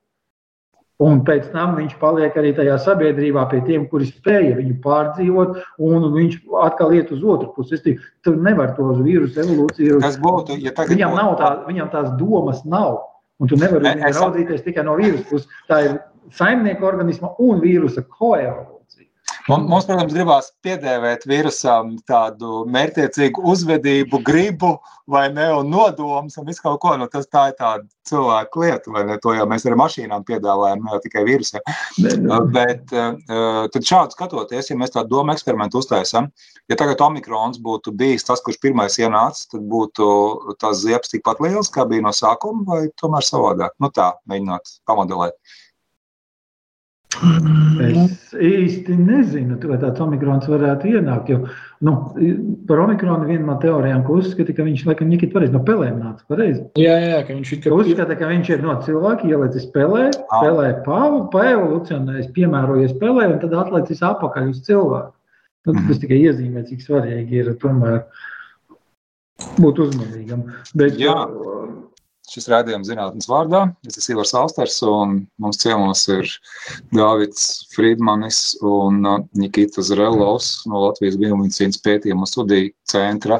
Un 1.04 1.18
pēc 1.28 1.50
tam 1.52 1.74
viņš 1.76 1.98
paliek 2.00 2.37
arī 2.40 2.54
tajā 2.56 2.78
sabiedrībā 2.80 3.42
pie 3.50 3.59
tiem, 3.66 3.82
kuri 3.90 4.06
spēja 4.09 4.54
viņu 4.56 4.78
pārdzīvot, 4.85 5.59
un 5.85 6.06
viņš 6.14 6.38
atkal 6.64 6.94
iet 6.96 7.12
uz 7.12 7.20
otru 7.20 7.50
pusi. 7.52 7.76
Es 7.76 7.85
tur 8.24 8.38
nevaru 8.40 8.72
to 8.78 8.87
uz 8.94 9.02
vīrusu 9.04 9.42
evolūciju. 9.44 9.98
Tas 10.04 10.16
būtu, 10.22 10.56
ja 10.64 10.72
tagad 10.72 10.94
viņam, 10.94 11.18
nav 11.18 11.35
tā, 11.40 11.50
viņam 11.68 11.92
tās 11.92 12.09
domas 12.16 12.64
nav. 12.64 13.02
Un 13.42 13.51
tu 13.51 13.59
nevari 13.61 13.85
ne, 13.85 14.12
raudzīties 14.16 14.64
tikai 14.64 14.85
no 14.87 14.94
vīrusu 14.96 15.27
puses. 15.29 15.51
Tā 15.68 15.83
ir 15.85 15.99
saimnieka 16.37 16.87
organisma 16.88 17.35
un 17.42 17.61
vīrusa 17.64 18.05
koevolūcija. 18.07 18.75
Mums, 19.46 19.85
protams, 19.87 20.11
gribās 20.11 20.48
piedēvēt 20.66 21.22
vīrusam 21.30 21.92
tādu 22.11 22.64
mērķiecīgu 22.74 23.44
uzvedību, 23.46 24.18
gribu 24.26 24.72
vai 25.06 25.28
ne, 25.30 25.44
un 25.54 25.68
nodomus 25.70 26.35
un 26.40 26.48
visu 26.48 26.64
kaut 26.64 26.80
ko. 26.82 26.96
Nu, 26.98 27.06
tas 27.11 27.28
tā 27.30 27.44
ir 27.52 27.54
tāda 27.61 27.85
cilvēka 28.11 28.62
lieta, 28.62 28.90
vai 28.94 29.04
ne? 29.06 29.18
To 29.22 29.37
jau 29.37 29.44
mēs 29.46 29.66
ar 29.70 29.76
mašīnām 29.78 30.24
piedāvājam, 30.26 30.82
ne 30.82 30.98
tikai 31.04 31.22
vīrusiem. 31.28 31.62
Bet 32.56 32.90
uh, 32.96 33.68
tad 33.70 33.87
šādi 33.87 34.16
skatoties, 34.16 34.72
ja 34.72 34.78
mēs 34.80 34.96
tādu 34.96 35.14
domu 35.14 35.35
eksperimentu 35.37 35.78
uztaisam, 35.78 36.26
ja 36.66 36.78
tagad 36.80 37.04
omikrons 37.06 37.61
būtu 37.62 37.94
bijis 37.94 38.26
tas, 38.26 38.42
kurš 38.42 38.59
pirmais 38.64 38.98
ienāca, 38.98 39.44
tad 39.52 39.62
būtu 39.70 40.09
tās 40.59 40.82
ziepes 40.82 41.14
tikpat 41.14 41.44
liels, 41.46 41.70
kā 41.70 41.87
bija 41.87 42.02
no 42.09 42.14
sākuma, 42.14 42.66
vai 42.66 42.82
tomēr 42.98 43.30
savādāk? 43.30 43.78
Nu 43.78 43.94
tā, 43.94 44.11
mēģinot 44.26 44.74
pamodelēt. 44.90 45.38
Es 47.16 48.35
īsti 48.35 48.96
nezinu, 48.98 49.57
vai 49.70 49.79
tāds 49.81 50.00
omikrons 50.02 50.48
varētu 50.50 50.90
ienākt. 50.90 51.31
Jo, 51.33 51.38
nu, 51.87 51.94
par 52.68 52.83
omikronu 52.85 53.29
viena 53.29 53.46
no 53.48 53.57
teorijām, 53.62 54.02
ko 54.07 54.18
uzskata, 54.20 54.55
ka 54.57 54.66
viņš 54.66 54.85
laikam 54.88 55.12
ir 55.14 55.24
pareizi 55.33 55.55
no 55.55 55.62
pelēm 55.64 55.98
nāca 56.02 56.26
pareizi. 56.29 56.62
Jā, 56.81 56.96
jā, 57.00 57.18
ka 57.26 57.37
viņš 57.37 57.52
ir. 57.57 57.62
Ka 57.64 57.74
uzskata, 57.79 58.18
ka 58.20 58.31
viņš 58.33 58.52
ir 58.52 58.64
no 58.66 58.76
cilvēka 58.85 59.31
ielicis 59.31 59.68
pelē, 59.74 60.07
pelē 60.35 60.70
pāvu, 60.87 61.24
paevolucionējis, 61.35 62.33
piemērojies 62.37 62.96
pelē 63.00 63.31
un 63.33 63.42
tad 63.44 63.57
atlicis 63.64 64.05
apakaļ 64.07 64.52
uz 64.52 64.62
cilvēku. 64.68 65.12
Nu, 65.66 65.74
tas 65.74 65.83
mhm. 65.83 66.00
tikai 66.05 66.22
iezīmē, 66.29 66.62
cik 66.68 66.85
svarīgi 66.85 67.42
ir 67.42 67.52
tomēr 67.62 68.05
būt 69.59 69.83
uzmanīgam. 69.88 70.46
Bet, 70.79 71.00
jā. 71.00 71.16
Šis 72.26 72.48
rādījums 72.50 72.88
zinātnes 72.90 73.28
vārdā. 73.30 73.62
Es 73.86 74.00
esmu 74.00 74.16
Ivars 74.16 74.34
Alsters, 74.34 74.80
un 74.82 75.20
mums 75.42 75.60
ciemos 75.62 76.02
ir 76.10 76.26
Dāvids 76.94 77.44
Friedmanis 77.74 78.40
un 78.66 78.98
uh, 79.06 79.20
Nikita 79.38 79.84
Zrelovs 79.86 80.64
no 80.66 80.88
Latvijas 80.88 81.18
Biomedicīnas 81.22 81.78
pētījumu 81.84 82.26
studiju 82.26 82.72
centra. 82.90 83.38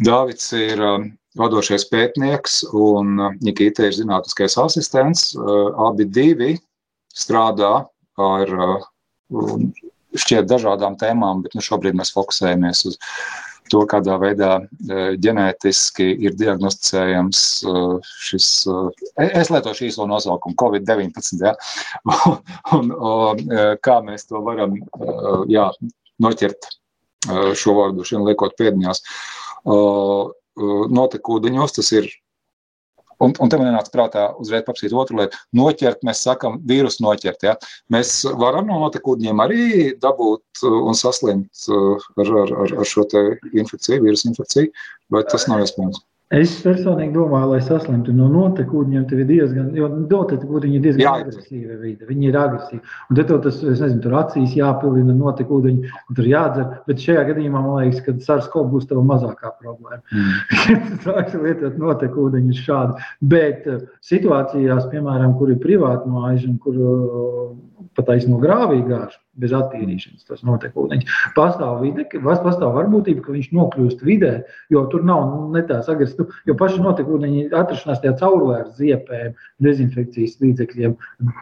Dāvids 0.00 0.48
ir 0.56 0.80
um, 0.80 1.10
vadošais 1.36 1.84
pētnieks, 1.92 2.62
un 2.72 3.12
uh, 3.20 3.36
Nikita 3.44 3.90
ir 3.90 3.98
zinātniskais 3.98 4.56
asistents. 4.64 5.28
Uh, 5.36 5.68
abi 5.90 6.08
divi 6.08 6.54
strādā 7.12 7.74
ar 8.22 8.56
šķiet 10.16 10.48
dažādām 10.48 10.96
tēmām, 11.00 11.44
bet 11.44 11.54
nu, 11.56 11.64
šobrīd 11.64 11.96
mēs 11.96 12.12
fokusējamies 12.16 12.86
uz 12.88 12.98
to, 13.72 13.82
kādā 13.88 14.18
veidā 14.20 14.50
ģenētiski 15.22 16.08
ir 16.26 16.36
diagnosticējams 16.38 17.40
šis, 18.28 18.48
es 19.24 19.52
lietošu 19.52 19.88
īso 19.88 20.06
nosaukumu, 20.10 20.56
Covid-19, 20.60 21.40
ja? 21.40 21.54
un, 22.32 22.38
un, 22.76 22.92
un 22.92 23.42
kā 23.84 23.98
mēs 24.04 24.28
to 24.28 24.42
varam 24.44 24.76
jā, 25.50 25.70
noķert 26.22 26.70
šo 27.58 27.76
vārdu, 27.78 28.06
šiem 28.06 28.26
liekot 28.26 28.56
pēdiņās. 28.58 29.02
Notekūdeņos 30.98 31.78
tas 31.78 31.92
ir 31.94 32.10
Un, 33.22 33.34
un 33.38 33.50
te 33.50 33.58
man 33.60 33.72
nāca 33.76 33.92
prātā 33.94 34.26
uzreiz 34.42 34.64
paprasīt 34.66 34.94
otru 34.98 35.20
lietu. 35.20 35.38
Noķert, 35.58 36.02
mēs 36.06 36.22
sakām, 36.26 36.58
vīrusu 36.68 37.04
noķert. 37.04 37.46
Ja? 37.46 37.56
Mēs 37.92 38.14
varam 38.40 38.70
no 38.70 38.80
notekūdeņiem 38.84 39.42
arī 39.44 39.66
dabūt 40.02 40.64
un 40.68 40.98
saslimt 40.98 41.66
ar, 41.70 42.32
ar, 42.44 42.56
ar, 42.64 42.78
ar 42.82 42.88
šo 42.88 43.06
infekciju, 43.12 44.02
vīrusu 44.06 44.32
infekciju, 44.32 44.72
vai 45.12 45.26
tas 45.30 45.46
nav 45.50 45.62
iespējams? 45.64 46.02
Es 46.32 46.52
personīgi 46.64 47.12
domāju, 47.12 47.50
lai 47.50 47.58
saslimtu 47.60 48.12
no 48.16 48.24
notekūdeņiem, 48.32 49.02
tev 49.10 49.20
ir 49.20 49.26
diezgan, 49.28 49.66
jo 49.76 49.88
notekūdeņi 49.92 50.78
ir 50.78 50.84
diezgan 50.86 51.02
Jā. 51.04 51.12
agresīva 51.20 51.76
vide. 51.82 52.06
Viņi 52.08 52.30
ir 52.30 52.38
agresīvi. 52.40 52.80
Un 53.10 53.18
tad 53.18 53.32
tas, 53.44 53.58
es 53.60 53.82
nezinu, 53.82 54.00
tur 54.06 54.16
acīs 54.22 54.54
jāpilina 54.56 55.12
notekūdeņi, 55.18 55.90
un 55.92 56.18
tur 56.18 56.30
jādzer. 56.30 56.70
Bet 56.88 57.04
šajā 57.04 57.26
gadījumā 57.28 57.60
man 57.66 57.82
liekas, 57.82 58.00
ka 58.06 58.16
SARS-CoV 58.24 58.70
būs 58.72 58.88
tava 58.88 59.04
mazākā 59.10 59.52
problēma. 59.60 60.00
Mm. 60.08 60.96
Sāks 61.04 61.36
lietot 61.36 61.76
notekūdeņus 61.82 62.64
šādi. 62.64 63.10
Bet 63.34 63.68
uh, 63.68 63.84
situācijās, 64.08 64.88
piemēram, 64.94 65.36
kur 65.36 65.52
ir 65.52 65.60
privāti 65.60 66.14
mājas 66.14 66.48
un 66.48 66.56
kur 66.64 66.80
pat 67.96 68.10
aizno 68.14 68.38
grāvī 68.42 68.80
gāž 68.86 69.18
bez 69.40 69.52
attīrīšanas, 69.56 70.26
tas 70.28 70.42
notiek 70.44 70.74
ūdeņš. 70.76 71.12
Pastāv 71.36 71.78
vide, 71.80 72.04
pastāv 72.20 72.74
varbūtība, 72.76 73.22
ka 73.24 73.32
viņš 73.32 73.48
nokļūst 73.56 74.04
vidē, 74.04 74.32
jo 74.72 74.82
tur 74.92 75.06
nav 75.08 75.30
ne 75.54 75.62
tās 75.68 75.88
agresīvas, 75.88 76.36
jo 76.48 76.56
paši 76.60 76.82
notiek 76.84 77.08
ūdeņi 77.08 77.46
atrašanās 77.48 78.02
tajā 78.02 78.12
caurvērs 78.20 78.76
ziepēm, 78.76 79.32
dezinfekcijas 79.64 80.36
līdzekļiem, 80.44 80.96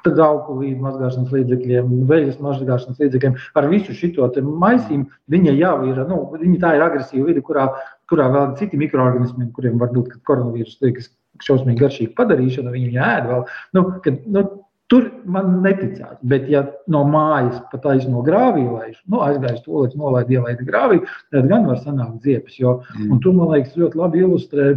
augu 0.06 0.58
līdz 0.60 0.84
mazgāšanas 0.86 1.34
līdzekļiem, 1.34 1.92
veļas 2.10 2.40
mazgāšanas 2.46 3.02
līdzekļiem. 3.02 3.38
Ar 3.58 3.70
visu 3.72 3.96
šito 3.96 4.30
maisīm 4.46 5.08
viņa 5.32 5.56
jau 5.58 5.76
ir, 5.90 6.02
nu, 6.10 6.22
viņa 6.38 6.62
tā 6.62 6.74
ir 6.78 6.86
agresīva 6.86 7.32
vide, 7.32 7.42
kurā, 7.46 7.66
kurā 8.10 8.30
vēl 8.30 8.54
citi 8.60 8.78
mikroorganismi, 8.78 9.50
kuriem 9.56 9.82
varbūt 9.82 10.20
koronavīrus 10.28 10.78
liekas 10.84 11.10
šausmīgi 11.44 11.80
garšīgi 11.80 12.14
padarīšana, 12.18 12.74
viņi 12.74 12.98
ēd 13.00 13.30
vēl. 13.30 13.46
Nu, 13.76 13.84
kad, 14.04 14.18
nu, 14.30 14.44
Tur 14.90 15.04
man 15.30 15.60
neticās. 15.62 16.16
Bet, 16.26 16.48
ja 16.50 16.64
no 16.90 17.04
mājas 17.06 17.60
pat 17.70 17.84
aizno 17.92 18.24
grāvī 18.26 18.64
laiž, 18.66 18.96
nu, 19.06 19.20
aizgājis 19.22 19.62
to 19.66 19.84
līdz 19.84 19.98
nolaid 20.00 20.32
ielaida 20.34 20.66
grāvī, 20.66 20.98
tad 21.30 21.46
gan 21.52 21.68
var 21.70 21.78
sanākt 21.84 22.26
ziepes. 22.26 22.58
Jo, 22.58 22.80
mm. 22.96 23.12
Un 23.14 23.20
tur, 23.22 23.36
man 23.38 23.52
liekas, 23.54 23.78
ļoti 23.78 24.00
labi 24.00 24.24
ilustrē 24.24 24.72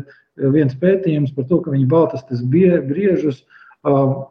viens 0.54 0.76
pētījums 0.78 1.34
par 1.34 1.50
to, 1.50 1.60
ka 1.66 1.74
viņi 1.74 1.90
baltas 1.90 2.46
briežus 2.46 3.42
um, 3.90 4.22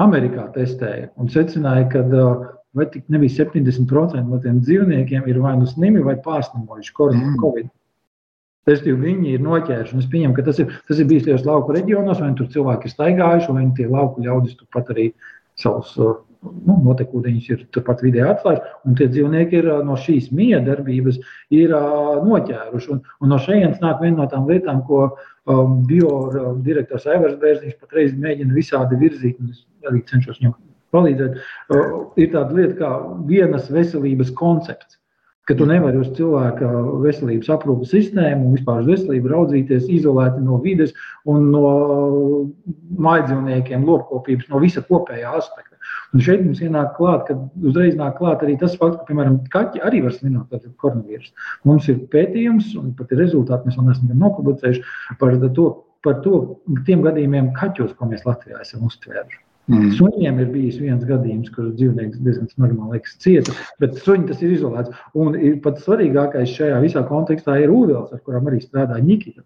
Amerikā 0.00 0.46
testēja 0.54 1.10
un 1.20 1.28
secināja, 1.32 1.88
ka 1.92 2.04
uh, 2.08 2.46
vai 2.76 2.86
tik 2.92 3.08
nebija 3.12 3.44
70% 3.44 4.24
no 4.28 4.40
tiem 4.44 4.60
dzīvniekiem 4.64 5.28
ir 5.28 5.40
vai 5.44 5.56
nu 5.58 5.68
slimi 5.68 6.04
vai 6.04 6.16
pārslimojuši 6.24 6.94
mm. 6.94 7.68
Respektīvi, 8.68 9.00
viņi 9.00 9.34
ir 9.34 9.44
noķēruši. 9.44 9.98
Es 10.02 10.08
pieņemu, 10.12 10.36
ka 10.36 10.44
tas 10.50 10.60
ir, 10.62 10.72
tas 10.90 11.00
ir 11.00 11.08
bijis 11.08 11.26
tajos 11.26 11.46
lauku 11.48 11.74
reģionos, 11.76 12.20
vai 12.20 12.34
tur 12.36 12.50
cilvēki 12.52 12.88
ir 12.88 12.94
staigājuši, 12.94 13.52
vai 13.56 13.66
tie 13.78 13.86
lauku 13.88 14.24
ļaudis 14.26 14.58
turpat 14.60 14.90
arī 14.94 15.06
savus 15.58 15.94
nu, 15.96 16.76
notekūdeņus 16.84 17.48
ir 17.54 17.64
turpat 17.74 18.02
vidē 18.04 18.26
atklājuši. 18.28 18.74
Un 18.86 18.98
tie 18.98 19.08
dzīvnieki 19.10 19.58
ir 19.60 19.70
no 19.86 19.96
šīs 19.98 20.30
miedarbības 20.34 21.18
ir 21.54 21.74
noķēruši. 22.28 22.92
Un, 22.94 23.02
un 23.22 23.32
no 23.32 23.40
šejienes 23.42 23.82
nāk 23.84 24.02
viena 24.04 24.22
no 24.22 24.28
tām 24.30 24.46
lietām, 24.50 24.84
ko 24.88 25.02
um, 25.08 25.80
biodirektors 25.88 27.08
Aivars 27.10 27.38
Bērziņš 27.42 27.78
patreiz 27.80 28.14
mēģina 28.20 28.54
visādi 28.56 29.00
virzīt. 29.00 29.40
Es 29.48 29.64
arī 29.88 30.04
cenšos 30.10 30.40
viņam 30.42 30.54
palīdzēt. 30.94 31.42
Uh, 31.72 31.98
ir 32.20 32.32
tāda 32.36 32.60
lieta 32.60 32.78
kā 32.78 32.92
vienas 33.28 33.68
veselības 33.72 34.32
koncepts 34.38 34.98
ka 35.48 35.56
tu 35.56 35.64
nevari 35.68 35.96
uz 35.96 36.10
cilvēka 36.16 36.68
veselības 37.00 37.48
aprūpas 37.54 37.94
sistēmu 37.94 38.50
un 38.50 38.56
vispār 38.58 38.82
uz 38.82 38.90
veselību 38.90 39.30
raudzīties 39.32 39.88
izolēti 39.96 40.42
no 40.44 40.58
vides 40.60 40.92
un 41.24 41.48
no 41.54 41.70
mājdzīvniekiem, 43.06 43.86
lopkopības, 43.88 44.50
no 44.52 44.60
visa 44.60 44.84
kopējā 44.84 45.32
aspekta. 45.40 45.78
Un 46.12 46.24
šeit 46.24 46.44
mums 46.44 46.60
ienāk 46.64 46.92
klāt, 46.98 47.24
ka 47.30 47.38
uzreiz 47.64 47.96
nāk 47.96 48.18
klāt 48.20 48.44
arī 48.44 48.58
tas 48.60 48.76
fakts, 48.76 49.00
ka, 49.00 49.08
piemēram, 49.08 49.40
kaķi 49.54 49.82
arī 49.88 50.04
var 50.04 50.16
slimot 50.16 50.52
ar 50.52 50.68
koronavīrusu. 50.84 51.32
Mums 51.68 51.88
ir 51.88 52.02
pētījums, 52.12 52.74
un 52.80 52.92
pat 52.98 53.12
ir 53.14 53.22
rezultāti, 53.24 53.70
mēs 53.70 53.80
vēl 53.80 53.88
neesam 53.88 54.24
nopublicējuši 54.24 55.16
par 55.20 55.36
to, 55.56 55.68
par 56.04 56.20
to 56.24 56.44
tiem 56.88 57.04
gadījumiem 57.08 57.54
kaķos, 57.56 57.96
ko 57.96 58.12
mēs 58.12 58.28
Latvijā 58.28 58.60
esam 58.64 58.84
uztvēruši. 58.88 59.47
Mm. 59.68 59.90
Suņiem 59.98 60.38
ir 60.40 60.48
bijis 60.48 60.78
viens 60.80 61.04
gadījums, 61.04 61.50
kur 61.52 61.68
dzīvnieks 61.76 62.22
diezgan 62.24 62.48
normāli 62.62 62.96
liekas 62.96 63.18
cieta, 63.20 63.52
bet 63.82 63.98
suņi 64.00 64.30
tas 64.30 64.40
ir 64.40 64.54
izolēts. 64.54 64.94
Un 65.18 65.36
ir 65.36 65.58
pat 65.64 65.82
svarīgākais 65.84 66.54
šajā 66.56 66.78
visā 66.84 67.02
kontekstā 67.08 67.58
ir 67.60 67.72
ūdens, 67.74 68.14
ar 68.14 68.22
kurām 68.24 68.48
arī 68.48 68.62
strādā 68.64 68.96
Nikita. 69.04 69.44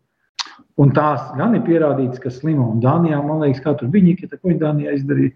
Un 0.78 0.92
tās 0.94 1.24
gan 1.36 1.56
ir 1.58 1.64
pierādītas, 1.66 2.22
ka 2.22 2.30
slimo 2.30 2.68
un 2.70 2.78
Dānijā, 2.84 3.18
man 3.26 3.42
liekas, 3.42 3.64
kā 3.64 3.74
tur 3.78 3.90
bija 3.90 4.12
Nikita, 4.12 4.38
ko 4.38 4.52
viņa 4.52 4.62
Dānijā 4.62 4.94
izdarīja. 5.00 5.34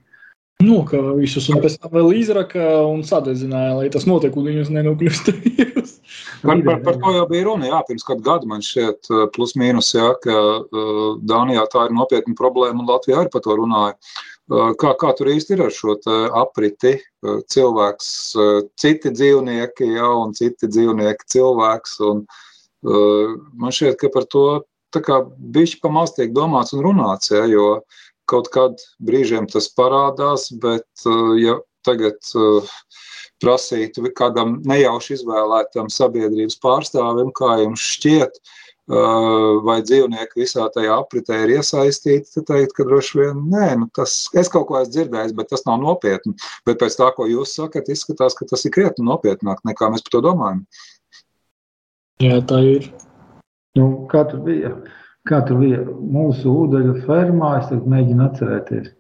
Nokava 0.63 1.11
visus, 1.19 1.51
un 1.53 1.59
pēc 1.61 1.75
tam 1.83 1.91
vēl 1.93 2.15
izraka 2.17 2.63
un 2.89 3.03
sadedzināja, 3.05 3.75
lai 3.77 3.91
tas 3.93 4.07
notiek, 4.09 4.39
un 4.39 4.47
viņus 4.49 4.71
nenokļūst. 4.73 5.33
Par, 6.47 6.61
par, 6.63 6.79
par 6.85 6.97
to 7.01 7.11
jau 7.13 7.27
bija 7.29 7.45
runa, 7.49 7.67
jā, 7.69 7.79
pirms 7.89 8.05
kādu 8.07 8.23
gadu 8.25 8.49
man 8.49 8.63
šķiet 8.63 9.09
plus 9.35 9.55
mīnus, 9.59 9.91
jā, 9.97 10.13
ka 10.23 10.37
uh, 10.37 11.01
Dānijā 11.27 11.65
tā 11.73 11.89
ir 11.89 11.95
nopietna 11.97 12.37
problēma, 12.39 12.85
un 12.85 12.89
Latvijā 12.89 13.23
arī 13.23 13.33
par 13.33 13.43
to 13.45 13.57
runāja. 13.59 13.97
Uh, 13.97 14.36
Kā, 14.47 14.93
kā 14.95 15.11
tur 15.19 15.33
īsti 15.33 15.57
ir 15.57 15.65
ar 15.65 15.73
šo 15.75 15.97
apriti? 16.39 16.95
Cilvēks, 17.51 18.09
citi 18.79 19.11
dzīvnieki, 19.11 19.89
ja, 19.97 20.11
un 20.23 20.35
citi 20.39 20.71
dzīvnieki, 20.71 21.27
cilvēks. 21.35 21.97
Un, 22.07 22.23
man 23.59 23.75
šķiet, 23.75 23.99
ka 23.99 24.11
par 24.15 24.29
to 24.31 24.47
bišķi 24.95 25.81
pamaz 25.83 26.15
tiek 26.15 26.31
domāts 26.37 26.77
un 26.77 26.85
runāts, 26.87 27.33
ja, 27.35 27.43
jo 27.51 27.81
kaut 28.31 28.49
kad 28.55 28.79
brīžiem 29.03 29.51
tas 29.51 29.67
parādās, 29.75 30.49
bet 30.63 30.87
ja 31.43 31.59
tagad 31.87 32.17
prasītu 33.43 34.07
kādam 34.17 34.61
nejauši 34.67 35.19
izvēlētam 35.19 35.91
sabiedrības 35.93 36.57
pārstāvim, 36.63 37.35
kā 37.37 37.59
jums 37.61 37.83
šķiet, 37.83 38.39
uh, 38.39 38.66
vai 38.87 39.81
dzīvnieki 39.83 40.43
visā 40.43 40.67
tajā 40.75 40.95
apritē 41.01 41.41
ir 41.43 41.57
iesaistīti, 41.57 42.31
tad 42.37 42.47
teikt, 42.53 42.75
ka 42.77 42.87
droši 42.87 43.19
vien 43.19 43.41
nē, 43.51 43.71
nu 43.83 43.89
tas, 43.95 44.29
es 44.39 44.51
kaut 44.53 44.69
ko 44.69 44.79
esmu 44.81 44.95
dzirdējis, 44.95 45.35
bet 45.35 45.51
tas 45.51 45.67
nav 45.67 45.81
nopietni. 45.83 46.37
Bet 46.67 46.79
pēc 46.83 46.99
tā, 47.01 47.11
ko 47.17 47.27
jūs 47.27 47.57
sakat, 47.59 47.91
izskatās, 47.91 48.39
ka 48.39 48.47
tas 48.47 48.65
ir 48.65 48.75
krietni 48.77 49.07
nopietnāk 49.07 49.65
nekā 49.67 49.91
mēs 49.91 50.07
par 50.07 50.15
to 50.15 50.23
domājam. 50.29 50.63
Jā, 52.23 52.39
tā 52.49 52.63
ir. 52.65 52.87
Nu, 53.77 54.07
kā 54.11 54.23
tur 54.31 54.47
bija? 54.47 54.77
Kā 55.27 55.41
tur 55.43 55.59
bija 55.59 55.83
mūsu 55.83 56.53
ūdeņu 56.63 57.01
fermā? 57.09 57.57
Es 57.59 57.73
mēģinu 57.75 58.23
atcerēties. 58.29 58.93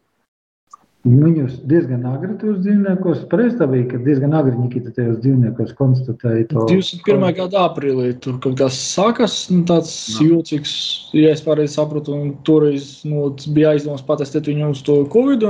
Viņus 1.07 1.61
diezgan 1.71 2.03
agri 2.11 2.33
tos 2.41 2.57
dzīvniekos, 2.65 3.21
bija, 3.31 3.85
ka 3.93 3.99
diezgan 4.03 4.33
agri 4.35 4.57
Nikita 4.59 4.91
tajos 4.97 5.21
dzīvniekos 5.23 5.75
konstatēja 5.79 6.47
to. 6.51 6.65
21. 6.67 7.27
gada 7.37 7.61
aprīlī 7.69 8.09
tur 8.25 8.41
kaut 8.43 8.57
kas 8.59 8.75
sākas, 8.75 9.37
nu, 9.53 9.63
tāds 9.69 9.93
no. 10.17 10.25
jūtīgs, 10.33 10.73
ja 11.15 11.31
es 11.31 11.45
pareizi 11.47 11.77
sapratu, 11.77 12.17
un 12.17 12.33
toreiz 12.49 13.05
nu, 13.07 13.29
bija 13.55 13.77
aizdoms 13.77 14.03
patestēt 14.09 14.51
viņu 14.51 14.73
uz 14.73 14.83
to 14.89 14.97
Covid. 15.13 15.47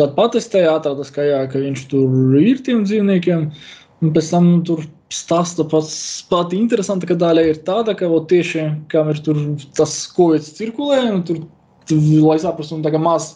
Tad 0.00 0.14
patestēja, 0.16 0.78
atradās, 0.78 1.10
ka, 1.12 1.26
jā, 1.28 1.42
ka 1.50 1.60
viņš 1.60 1.82
tur 1.90 2.38
ir 2.40 2.62
tiem 2.64 2.86
dzīvniekiem. 2.88 3.44
Un 4.00 4.14
pēc 4.16 4.30
tam 4.32 4.48
nu, 4.48 4.62
tur 4.64 4.86
stāsta 5.12 5.66
pats 5.68 5.92
pati 6.30 6.56
interesanta, 6.56 7.18
daļa 7.20 7.44
ir 7.50 7.60
tāda, 7.68 7.92
ka 7.98 8.08
o, 8.08 8.22
tieši 8.24 8.64
kam 8.88 9.12
ir 9.12 9.20
tur 9.26 9.42
tas 9.76 9.98
Covid 10.16 10.46
cirkulē, 10.46 11.02
un 11.18 11.20
tur, 11.28 11.44
lai 12.24 12.38
saprastu, 12.40 12.78
un 12.78 12.86
tā 12.86 12.94
kā 12.94 13.02
maz 13.02 13.34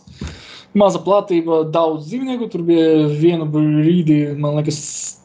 maza 0.78 1.00
platība, 1.02 1.64
daudz 1.74 2.08
dzīvnieku. 2.10 2.50
Tur 2.52 2.64
bija 2.66 3.08
vienu 3.10 3.48
brīdi, 3.50 4.18
man 4.38 4.58
liekas, 4.58 4.80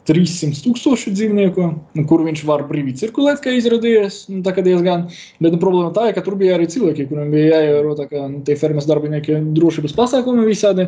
300 0.09 0.63
tūkstoši 0.65 1.11
dzīvnieku, 1.13 1.65
nu, 1.97 2.03
kur 2.09 2.23
viņš 2.25 2.41
var 2.49 2.63
brīvi 2.69 2.95
cirkulēt, 2.97 3.43
kā 3.43 3.53
izrādījās. 3.53 4.23
Nu, 4.31 4.41
tā 4.45 4.55
kā 4.55 4.63
diezgan. 4.65 5.05
Bet 5.37 5.53
nu, 5.53 5.59
problēma 5.61 5.91
tā, 5.93 6.07
ka 6.15 6.23
tur 6.25 6.37
bija 6.39 6.55
arī 6.57 6.65
cilvēki, 6.71 7.05
kuriem 7.11 7.29
bija 7.33 7.59
jāievēro 7.59 7.93
kā, 7.99 8.23
nu, 8.31 8.41
tie 8.47 8.55
fermas 8.57 8.89
darbinieki 8.89 9.37
drošības 9.57 9.93
pasākumi 9.97 10.47
visādi. 10.49 10.87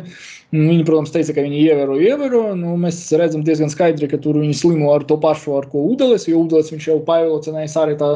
Nu, 0.50 0.64
viņi, 0.72 0.86
protams, 0.88 1.14
teica, 1.14 1.36
ka 1.36 1.44
viņi 1.46 1.62
ievēro, 1.68 2.00
ievēro. 2.02 2.42
Nu, 2.58 2.74
mēs 2.82 3.04
redzam 3.18 3.44
diezgan 3.46 3.70
skaidri, 3.72 4.10
ka 4.10 4.18
tur 4.22 4.40
viņi 4.42 4.58
slimo 4.58 4.90
ar 4.96 5.06
to 5.06 5.20
pašu, 5.22 5.54
ar 5.60 5.70
ko 5.70 5.86
ūdeles, 5.92 6.26
jo 6.28 6.42
ūdeles 6.42 6.74
viņš 6.74 6.90
jau 6.90 6.98
paielocinājis 7.06 7.78
arī 7.78 7.94
tā 8.02 8.10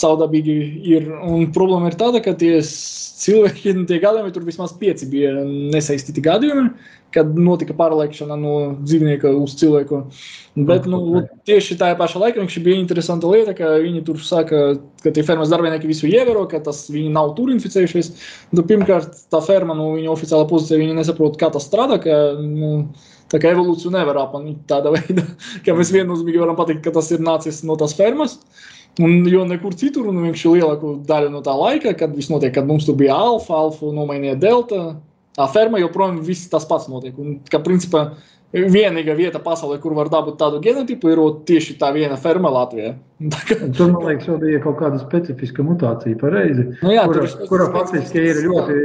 saudabīgi 0.00 0.56
ir. 0.94 1.10
Un 1.26 1.50
problēma 1.54 1.90
ir 1.90 1.98
tāda, 2.00 2.22
ka 2.24 2.34
tie 2.38 2.58
cilvēki, 2.64 3.74
tie 3.88 4.00
gadījumi, 4.02 4.32
tur 4.34 4.46
vismaz 4.48 4.74
pieci 4.80 5.08
bija 5.10 5.32
nesaistīti 5.44 6.24
gadījumi, 6.24 6.70
kad 7.14 7.34
notika 7.36 7.74
pārliekšana 7.76 8.38
no 8.38 8.54
dzīvnieka 8.80 9.32
uz 9.36 9.56
cilvēku. 9.60 10.04
Uh, 10.04 10.50
Bet 10.58 10.86
nu, 10.90 11.20
tieši 11.46 11.76
tajā 11.78 11.94
pašā 11.98 12.18
laikā 12.18 12.40
viņš 12.40 12.56
bija 12.64 12.80
interesanta 12.80 13.28
lieta, 13.30 13.52
ka 13.54 13.68
viņi 13.84 14.00
tur 14.06 14.18
saka, 14.24 14.62
ka 15.04 15.12
tie 15.14 15.22
fermas 15.26 15.52
darbinieki 15.52 15.86
visu 15.86 16.08
ievēro, 16.10 16.42
ka 16.50 16.58
tas 16.64 16.88
viņi 16.90 17.12
nav 17.14 17.36
tur 17.36 17.52
inficējušies. 17.54 18.10
Nu, 18.58 18.64
pirmkārt, 18.66 19.14
tā 19.30 19.38
ferma, 19.46 19.76
nu, 19.78 19.92
viņa 20.00 20.10
oficiālā 20.10 20.48
pozīcija, 20.50 20.80
viņi 20.82 20.98
nesaprot, 20.98 21.38
kā 21.38 21.52
tas 21.54 21.68
strādā. 21.70 22.00
Ka, 22.02 22.20
nu, 22.42 22.90
Tā 23.30 23.38
kā 23.38 23.52
evolūciju 23.54 23.92
nevar 23.94 24.16
apmanīt 24.18 24.64
tādā 24.66 24.90
veidā, 24.90 25.22
ka 25.62 25.74
mēs 25.78 25.92
viennozīmīgi 25.94 26.40
varam 26.42 26.56
pateikt, 26.58 26.80
ka 26.82 26.90
tas 26.96 27.12
ir 27.14 27.20
nācis 27.22 27.60
no 27.62 27.76
tās 27.78 27.94
fermas. 27.94 28.40
Un, 29.00 29.22
jo 29.30 29.44
nekur 29.48 29.74
citur, 29.80 30.10
un 30.10 30.26
ir 30.28 30.36
lielāko 30.36 30.96
daļu 31.08 31.30
no 31.32 31.40
tā 31.44 31.54
laika, 31.56 31.94
kad 31.96 32.12
viss 32.16 32.28
notiek, 32.32 32.52
kad 32.52 32.66
mums 32.68 32.84
tur 32.88 32.98
bija 33.00 33.16
alfa, 33.16 33.54
alfa 33.56 33.92
nomainīja 33.96 34.36
delta. 34.40 34.82
Tā 35.38 35.46
ferma 35.54 35.80
joprojām 35.80 36.18
viss 36.26 36.50
tas 36.52 36.66
pats 36.68 36.88
notiek. 36.90 37.16
Un, 37.20 37.38
ka, 37.48 37.62
principā, 37.64 38.10
vienīgā 38.52 39.14
vieta 39.14 39.38
pasaulē, 39.42 39.78
kur 39.82 39.94
var 39.94 40.10
dabūt 40.10 40.40
tādu 40.40 40.60
genotipu, 40.64 41.12
ir 41.12 41.22
tieši 41.46 41.76
tā 41.78 41.92
viena 41.94 42.18
ferma 42.18 42.50
Latvijā. 42.50 42.96
Tur, 43.76 43.92
man 43.92 44.06
liekas, 44.08 44.26
jau 44.26 44.38
bija 44.40 44.62
kaut 44.64 44.78
kāda 44.80 44.98
specifiska 45.02 45.62
mutācija, 45.62 46.18
pareizi, 46.18 46.70
nu 46.80 46.92
jā, 46.94 47.04
kura, 47.10 47.26
kura 47.50 47.70
faktiski 47.74 48.22
ir 48.30 48.42
ļoti 48.46 48.76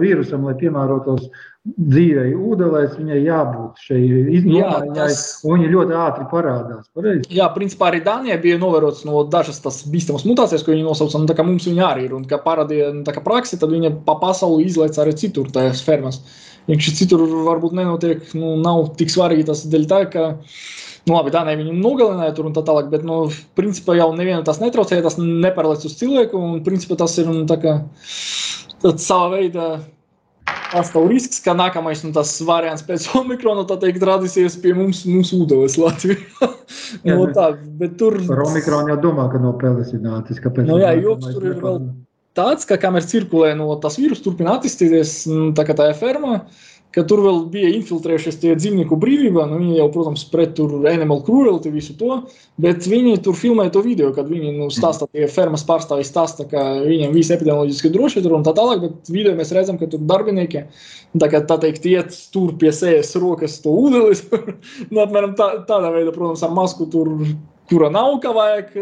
vīrusam, 0.00 0.48
lai 0.48 0.56
piemērotos 0.58 1.28
dzīvei, 1.64 2.34
ūdenēs, 2.36 2.96
viņai 2.98 3.20
jābūt 3.24 3.84
šai 3.86 4.00
izmaiņai, 4.36 4.90
tas... 4.98 5.20
un 5.46 5.56
viņa 5.56 5.70
ļoti 5.72 5.94
ātri 5.96 6.26
parādās. 6.28 6.88
Pareizi? 6.92 7.30
Jā, 7.32 7.46
principā 7.54 7.88
arī 7.88 8.02
Dānijā 8.04 8.36
bija 8.42 8.58
novērots 8.60 9.06
no 9.08 9.22
dažas 9.32 9.62
tās 9.64 9.80
bīstamas 9.88 10.26
mutācijas, 10.28 10.66
ko 10.66 10.74
viņi 10.74 10.84
nosauca, 10.84 11.22
un 11.22 11.30
tā 11.30 11.38
kā 11.38 11.46
mums 11.46 11.64
viņa 11.70 11.86
arī 11.86 12.08
ir, 12.10 12.18
un 12.18 12.26
kā 12.28 12.36
parādīja 12.44 12.90
nu, 12.92 13.06
tā 13.06 13.14
kā 13.16 13.22
praksi, 13.24 13.56
tad 13.62 13.72
viņa 13.72 13.94
pa 14.04 14.18
pasauli 14.20 14.66
izlaica 14.68 15.06
arī 15.06 15.16
citur 15.22 15.48
tajās 15.54 15.80
fermas. 15.86 16.20
Viņš 16.70 16.90
citur 16.96 17.24
varbūt 17.44 17.74
nenotiek, 17.76 18.22
nu, 18.38 18.54
nav 18.60 18.94
tik 18.98 19.12
svarīgi 19.12 19.44
tas 19.50 19.64
tā, 19.68 20.00
ka, 20.12 20.26
nu, 21.04 21.16
labi, 21.16 21.32
tā 21.34 21.42
ne 21.44 21.58
viņu 21.60 21.74
nogalināja 21.76 22.36
tur 22.36 22.48
un 22.48 22.54
tā 22.56 22.64
tālāk, 22.64 22.88
bet, 22.92 23.04
nu, 23.04 23.26
principā 23.58 23.98
jau 23.98 24.12
nevienu 24.16 24.46
tas 24.46 24.62
netraucēja, 24.62 25.04
tas 25.04 25.18
neparalēc 25.20 25.84
uz 25.84 25.98
cilvēku, 26.00 26.40
un, 26.40 26.62
principā 26.64 26.96
tas 27.00 27.18
ir, 27.20 27.28
nu, 27.28 27.44
tā 27.50 27.58
kā, 27.60 27.76
sava 28.96 29.34
veida 29.36 29.74
pastāv 30.74 31.06
risks, 31.10 31.40
ka 31.44 31.54
nākamais 31.56 32.02
nu, 32.04 32.12
variants 32.48 32.84
pēc 32.86 33.06
omikrona 33.20 33.66
teikt, 33.68 34.04
radīsies 34.08 34.56
pie 34.62 34.74
mums, 34.76 35.04
mums 35.08 35.32
ūdens 35.36 35.76
Latvijā. 35.80 36.18
no, 36.40 36.48
nu, 37.18 37.28
tā, 37.36 37.50
bet 37.80 37.98
tur 38.00 38.18
par 38.28 38.44
omikronu 38.48 38.94
jau 38.94 38.98
domā, 39.08 39.28
ka 39.32 39.42
no 39.42 39.54
peles 39.60 39.92
ir 39.94 40.02
nācis. 40.04 40.40
Kāpēc? 40.44 40.66
No, 40.68 40.78
nu, 40.78 40.82
jā, 40.84 40.94
joks 41.04 41.30
tur 41.30 41.48
ir 41.50 41.60
vēl 41.62 41.80
tāds, 42.38 42.68
ka 42.68 42.78
kamēr 42.80 43.06
cirkulē 43.08 43.54
no 43.58 43.72
tas 43.82 43.98
vīrus 44.00 44.22
turpina 44.24 44.58
attīstīties, 44.58 45.18
tā 45.56 45.66
kā 45.66 45.76
tajā 45.78 45.96
fermā, 45.98 46.40
ka 46.94 47.02
tur 47.08 47.22
vēl 47.24 47.40
bija 47.50 47.70
infiltrējušies 47.74 48.36
tie 48.42 48.52
dzīvnieku 48.58 48.96
brīvībā. 49.00 49.46
Nu, 49.50 49.58
viņi 49.60 49.78
jau, 49.80 49.86
protams, 49.94 50.24
pret 50.30 50.54
tur 50.58 50.76
animal 50.90 51.22
cruelty 51.26 51.72
visu 51.74 51.96
to, 51.98 52.20
bet 52.62 52.86
viņi 52.90 53.16
tur 53.24 53.36
filmēja 53.38 53.74
to 53.74 53.82
video, 53.86 54.12
kad 54.14 54.28
viņi 54.30 54.52
nu, 54.58 54.68
stāsta, 54.74 55.08
tie 55.10 55.26
fermas 55.30 55.66
pārstāvji 55.66 56.06
stāsta, 56.06 56.46
ka 56.50 56.62
viņiem 56.84 57.16
viss 57.16 57.34
epidemioloģiski 57.34 57.90
droši 57.94 58.22
tur 58.24 58.36
un 58.38 58.46
tā 58.46 58.54
tālāk, 58.56 58.84
bet 58.86 59.10
video 59.14 59.34
mēs 59.38 59.50
redzam, 59.56 59.80
ka 59.80 59.90
tur 59.90 60.04
darbinieki, 60.06 60.66
tā 61.22 61.30
kā 61.32 61.42
tā 61.48 61.58
teikt, 61.66 61.88
iet 61.90 62.14
tur 62.34 62.54
pie 62.60 62.70
sejas 62.74 63.14
rokas 63.18 63.58
to 63.64 63.74
ūdenis, 63.74 64.22
nu, 64.92 65.02
apmēram 65.02 65.34
tā, 65.38 65.50
tādā 65.68 65.90
veidā, 65.96 66.14
protams, 66.14 66.46
ar 66.46 66.54
masku 66.54 66.86
tur, 66.94 67.10
kura 67.70 67.90
nav, 67.90 68.20
kā 68.22 68.30
vajag 68.36 68.76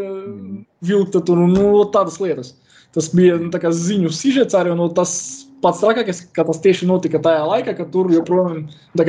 vilkt, 0.84 1.16
tur, 1.24 1.46
nu, 1.48 1.86
tādas 1.94 2.20
lietas. 2.20 2.58
Tas 2.92 3.09
bija 3.16 3.38
nu, 3.40 3.48
ziņu 3.52 4.11
sižets 4.12 4.57
arī, 4.59 4.74
nu, 4.76 4.90
tas 4.92 5.14
pats 5.62 5.81
trakākais, 5.81 6.24
ka 6.35 6.44
tas 6.48 6.61
tieši 6.64 6.88
notika 6.90 7.20
tajā 7.22 7.46
laikā, 7.48 7.76
kad 7.78 7.92
tur 7.94 8.11
joprojām 8.12 8.66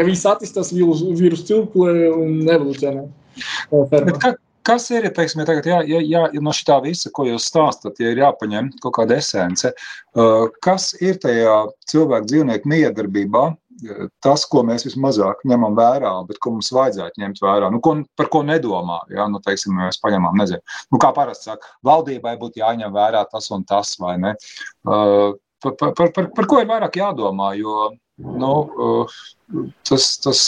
viss 0.08 0.30
attīstās, 0.30 0.72
vīrusu 0.76 1.48
cirkulē 1.50 2.08
un 2.14 2.42
evolūcionē. 2.46 3.08
Ka, 4.22 4.36
kas 4.64 4.88
ir, 4.94 5.08
teiksim, 5.16 5.42
ja 5.44 5.48
tagad, 5.50 5.68
jā, 5.68 5.82
jā, 5.90 6.02
jā, 6.08 6.24
no 6.46 6.54
šī 6.56 6.78
visa, 6.86 7.12
ko 7.14 7.26
jūs 7.28 7.50
stāstat, 7.50 8.00
ja 8.00 8.14
ir 8.14 8.22
jāpaņem 8.24 8.72
kaut 8.84 8.96
kāda 9.00 9.18
esence, 9.20 9.74
uh, 9.74 10.46
kas 10.64 10.94
ir 11.02 11.20
tajā 11.24 11.58
cilvēku 11.92 12.30
dzīvnieku 12.32 12.72
miedarbībā, 12.72 13.46
tas, 14.24 14.46
ko 14.50 14.64
mēs 14.68 14.86
vismazāk 14.88 15.44
ņemam 15.50 15.78
vērā, 15.78 16.14
bet 16.30 16.40
ko 16.44 16.56
mums 16.56 16.72
vajadzētu 16.76 17.24
ņemt 17.24 17.42
vērā, 17.44 17.70
nu, 17.74 17.82
ko, 17.84 17.96
par 18.20 18.30
ko 18.34 18.44
nedomā. 18.48 19.02
Ja? 19.14 19.28
Nu, 19.32 19.42
teiksim, 19.44 19.76
mēs 19.80 20.02
paņemam, 20.04 20.38
nezinu, 20.40 20.64
nu, 20.94 21.02
kā 21.02 21.14
parasti 21.16 21.52
saka, 21.52 21.74
valdībai 21.88 22.36
būtu 22.42 22.64
jāņem 22.64 22.94
vērā 22.96 23.26
tas 23.32 23.50
un 23.56 23.66
tas, 23.70 23.96
vai 24.02 24.18
ne? 24.22 24.36
Uh, 24.88 25.34
par, 25.64 25.94
par, 25.96 26.12
par, 26.16 26.32
par 26.36 26.50
ko 26.50 26.62
ir 26.62 26.70
vairāk 26.70 27.00
jādomā. 27.00 27.54
Jo 27.60 27.92
nu, 28.16 28.52
uh, 28.78 29.08
tas, 29.90 30.18
tas, 30.22 30.40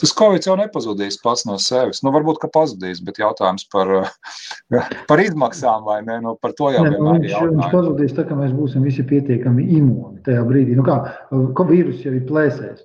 tas 0.00 0.14
Covid 0.18 0.46
jau 0.46 0.56
nepazudīs 0.58 1.20
pats 1.22 1.44
no 1.46 1.56
sevis. 1.62 2.02
Nu, 2.02 2.12
varbūt, 2.14 2.40
ka 2.42 2.50
pazudīs, 2.52 3.02
bet 3.04 3.20
jautājums 3.22 3.66
par, 3.72 3.92
par 5.08 5.22
izmaksām 5.22 5.86
vai 5.86 6.00
ne, 6.06 6.18
nu, 6.24 6.34
par 6.42 6.56
to 6.58 6.72
jau 6.74 6.82
ne, 6.86 6.96
vienmēr 6.96 7.22
ir. 7.22 7.30
Viņš, 7.30 7.54
viņš 7.54 7.72
pazudīs 7.74 8.16
tā, 8.16 8.26
ka 8.26 8.38
mēs 8.38 8.52
būsim 8.56 8.84
visi 8.86 9.06
pietiekami 9.06 9.68
imūni 9.78 10.22
tajā 10.26 10.42
brīdī. 10.48 10.76
Nu, 10.78 10.86
kā, 10.86 10.98
ko 11.30 11.68
vīrus 11.70 12.04
jau 12.06 12.14
ir 12.16 12.26
plēsējis. 12.28 12.84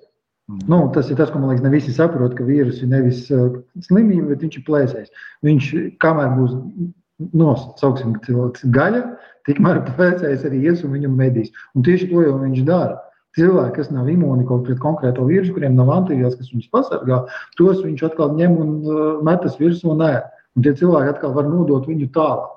Mm. 0.51 0.63
Nu, 0.69 0.81
tas 0.93 1.09
ir 1.09 1.19
tas, 1.19 1.29
ko 1.31 1.41
man 1.41 1.53
liekas, 1.53 1.65
ne 1.65 1.73
visi 1.73 1.93
saprot, 1.95 2.33
ka 2.37 2.45
vīrus 2.47 2.81
ir 2.83 2.91
nevis 2.91 3.27
uh, 3.33 3.51
slimība, 3.87 4.33
bet 4.33 4.45
viņš 4.45 4.57
ir 4.59 4.65
plēsējis. 4.67 5.27
Viņš 5.47 5.69
kamēr 6.03 6.33
būs 6.37 6.57
nosauksim 7.37 8.15
cilvēks 8.25 8.65
gaļa, 8.75 9.03
tikmēr 9.47 9.81
pēcējs 9.97 10.45
arī 10.49 10.65
ies 10.69 10.83
un 10.85 10.95
viņu 10.95 11.13
medīs. 11.13 11.53
Un 11.77 11.85
tieši 11.85 12.09
to 12.11 12.25
jau 12.25 12.35
viņš 12.41 12.65
dara. 12.67 12.99
Cilvēki, 13.37 13.77
kas 13.77 13.91
nav 13.95 14.09
imūni 14.11 14.43
kaut 14.47 14.65
pret 14.67 14.79
konkrēto 14.83 15.23
vīrusu, 15.27 15.53
kuriem 15.55 15.77
nav 15.77 15.91
antivielas, 15.93 16.35
kas 16.35 16.49
viņus 16.51 16.71
pasargā, 16.73 17.21
tos 17.59 17.79
viņš 17.83 18.03
atkal 18.09 18.33
ņem 18.35 18.57
un 18.59 18.73
uh, 18.83 19.03
metas 19.23 19.55
virsū 19.59 19.93
un 19.93 20.03
nē. 20.03 20.15
Un 20.57 20.65
tie 20.65 20.73
cilvēki 20.75 21.13
atkal 21.13 21.31
var 21.37 21.47
nodot 21.47 21.87
viņu 21.87 22.09
tālāk. 22.17 22.49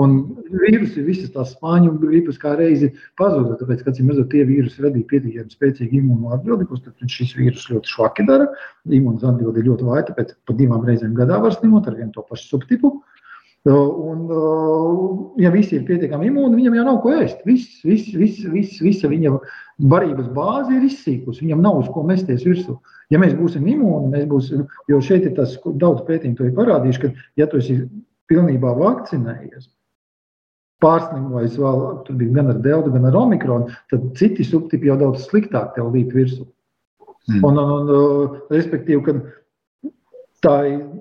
Un 0.00 0.14
vīrusi, 0.48 1.02
visas 1.04 1.34
tās 1.34 1.50
spāņu 1.52 1.98
gripas 2.00 2.38
kā 2.40 2.54
reizi 2.56 2.88
pazuda, 3.20 3.58
tāpēc, 3.60 3.82
ka, 3.84 3.92
redzot, 3.92 4.30
tie 4.32 4.46
vīrusi 4.48 4.80
radīja 4.80 5.10
pietiekami 5.10 5.52
spēcīgu 5.52 5.98
imūnu 5.98 6.32
atbildi, 6.32 6.64
ko 6.70 6.80
šis 7.12 7.34
vīrus 7.36 7.68
ļoti 7.68 7.92
švaki 7.92 8.24
dara. 8.30 8.48
Imūnas 8.88 9.28
atbildi 9.28 9.60
ir 9.60 9.68
ļoti 9.68 9.90
vāja, 9.90 10.06
tāpēc 10.08 10.32
pat 10.48 10.56
divām 10.56 10.88
reizēm 10.88 11.12
gadā 11.18 11.42
var 11.44 11.52
slimot 11.52 11.92
ar 11.92 12.00
vienu 12.00 12.14
to 12.16 12.24
pašu 12.24 12.54
subtipu. 12.54 12.94
Uh, 12.96 13.22
Un, 13.64 14.26
ja 15.38 15.50
visi 15.54 15.76
ir 15.76 15.84
pietiekami 15.86 16.26
imūni, 16.32 16.56
viņam 16.58 16.76
jau 16.80 16.86
nav 16.88 16.96
ko 17.04 17.12
ēst. 17.14 17.44
Viss, 17.46 17.76
viss, 17.86 18.08
viss, 18.18 18.40
viss, 18.50 18.80
visa 18.82 19.10
viņa 19.10 19.36
barības 19.90 20.30
bāze 20.36 20.76
ir 20.76 20.86
izsīkusi. 20.86 21.44
Viņam 21.44 21.62
nav 21.64 21.82
uz 21.82 21.90
ko 21.92 22.04
mesties 22.06 22.46
virsū. 22.46 22.78
Ja 23.12 23.20
mēs 23.22 23.34
būsim 23.38 23.66
imūni, 23.68 24.12
mēs 24.14 24.26
būsim, 24.30 24.64
jo 24.88 25.00
šeit 25.04 25.26
ir 25.28 25.36
tas 25.36 25.56
daudz 25.66 26.04
pētījumu 26.08 26.38
to 26.38 26.48
ir 26.48 26.56
parādījuši, 26.56 27.02
ka, 27.02 27.12
ja 27.40 27.48
tu 27.50 27.60
esi 27.60 27.78
pilnībā 28.30 28.72
vakcinējies, 28.78 29.68
pārslimojis 30.82 31.58
vēl, 31.60 31.84
tur 32.06 32.18
bija 32.18 32.38
gan 32.38 32.50
ar 32.54 32.62
delta, 32.64 32.92
gan 32.94 33.06
ar 33.10 33.18
omikronu, 33.18 33.70
tad 33.92 34.08
citi 34.18 34.46
subtipi 34.46 34.90
jau 34.90 34.98
daudz 35.00 35.26
sliktāk 35.28 35.76
tev 35.76 35.92
līp 35.94 36.14
virsū. 36.16 36.46
Mm. 37.30 37.44
Un, 37.46 37.58
un, 37.60 37.90
un, 37.94 38.38
respektīvi, 38.50 39.02
kad 39.06 39.20
tā 40.42 40.54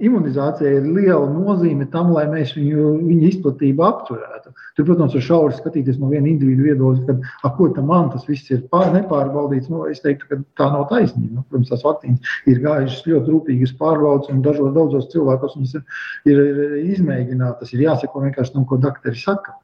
imunizācija 0.05 0.71
ir 0.77 0.87
liela 0.93 1.25
nozīme 1.29 1.87
tam, 1.93 2.11
lai 2.13 2.27
mēs 2.29 2.53
viņu, 2.57 2.91
viņu 3.07 3.29
izplatību 3.31 3.85
apturētu. 3.87 4.53
Tur, 4.77 4.85
protams, 4.87 5.15
ir 5.17 5.25
šauri 5.25 5.57
skatīties 5.57 5.97
no 6.01 6.11
viena 6.11 6.29
individu 6.29 6.67
viedokļa, 6.67 7.15
ka 7.41 7.51
ko 7.57 7.71
tam 7.75 7.89
man 7.89 8.11
tas 8.13 8.27
viss 8.29 8.51
ir 8.53 8.61
pār, 8.73 8.91
nepārbaudīts. 8.93 9.71
Nu, 9.73 9.87
es 9.89 10.03
teiktu, 10.05 10.29
ka 10.29 10.39
tā 10.61 10.69
nav 10.75 10.85
taisnība. 10.91 11.39
Nu, 11.39 11.45
protams, 11.49 11.71
tās 11.73 11.85
vakcīnas 11.87 12.37
ir 12.51 12.61
gājušas 12.65 13.09
ļoti 13.09 13.35
rūpīgas 13.35 13.75
pārbaudas, 13.81 14.29
un 14.33 14.45
dažos 14.45 14.75
daudzos 14.77 15.09
cilvēkos 15.15 15.57
mums 15.57 15.75
ir, 15.79 15.85
ir, 16.29 16.45
ir 16.51 16.77
izmēģinātas. 16.97 17.73
Ir 17.73 17.87
jāseko 17.87 18.23
vienkārši 18.27 18.57
tam, 18.57 18.69
ko 18.69 18.79
doktori 18.81 19.17
saka. 19.17 19.57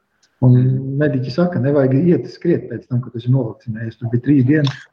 Un 0.46 0.54
mediķi 1.02 1.32
saka, 1.34 1.58
nevajag 1.64 1.96
iet 1.98 2.28
skriet 2.30 2.68
pēc 2.70 2.86
tam, 2.86 3.02
kad 3.02 3.16
esi 3.18 3.32
novakcinējies. 3.34 3.98
Tur 3.98 4.12
bija 4.12 4.26
trīs 4.28 4.46
dienas. 4.46 4.84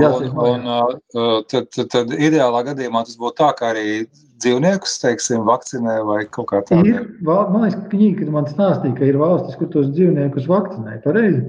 Jāsaka, 0.00 0.32
un, 0.34 0.66
un, 0.66 0.96
uh, 1.14 1.36
tad, 1.50 1.68
tad, 1.76 1.90
tad 1.92 2.14
ideālā 2.18 2.64
gadījumā 2.72 3.04
tas 3.06 3.18
būtu 3.20 3.38
tā, 3.38 3.52
ka 3.58 3.70
arī 3.70 4.02
dzīvniekus, 4.42 4.96
teiksim, 5.02 5.44
vakcinē 5.46 6.00
vai 6.08 6.24
kaut 6.26 6.48
kā 6.50 6.64
tāda. 6.66 6.82
Ir, 6.90 7.04
man 7.22 7.60
liekas, 7.62 7.78
ka 7.84 7.92
viņi, 7.92 8.10
kad 8.18 8.32
man 8.34 8.50
stāstīja, 8.50 8.96
ka 8.98 9.06
ir 9.06 9.20
valstis, 9.22 9.58
kur 9.60 9.70
tos 9.70 9.92
dzīvniekus 9.94 10.50
vakcinē, 10.50 10.98
pareizi. 11.06 11.44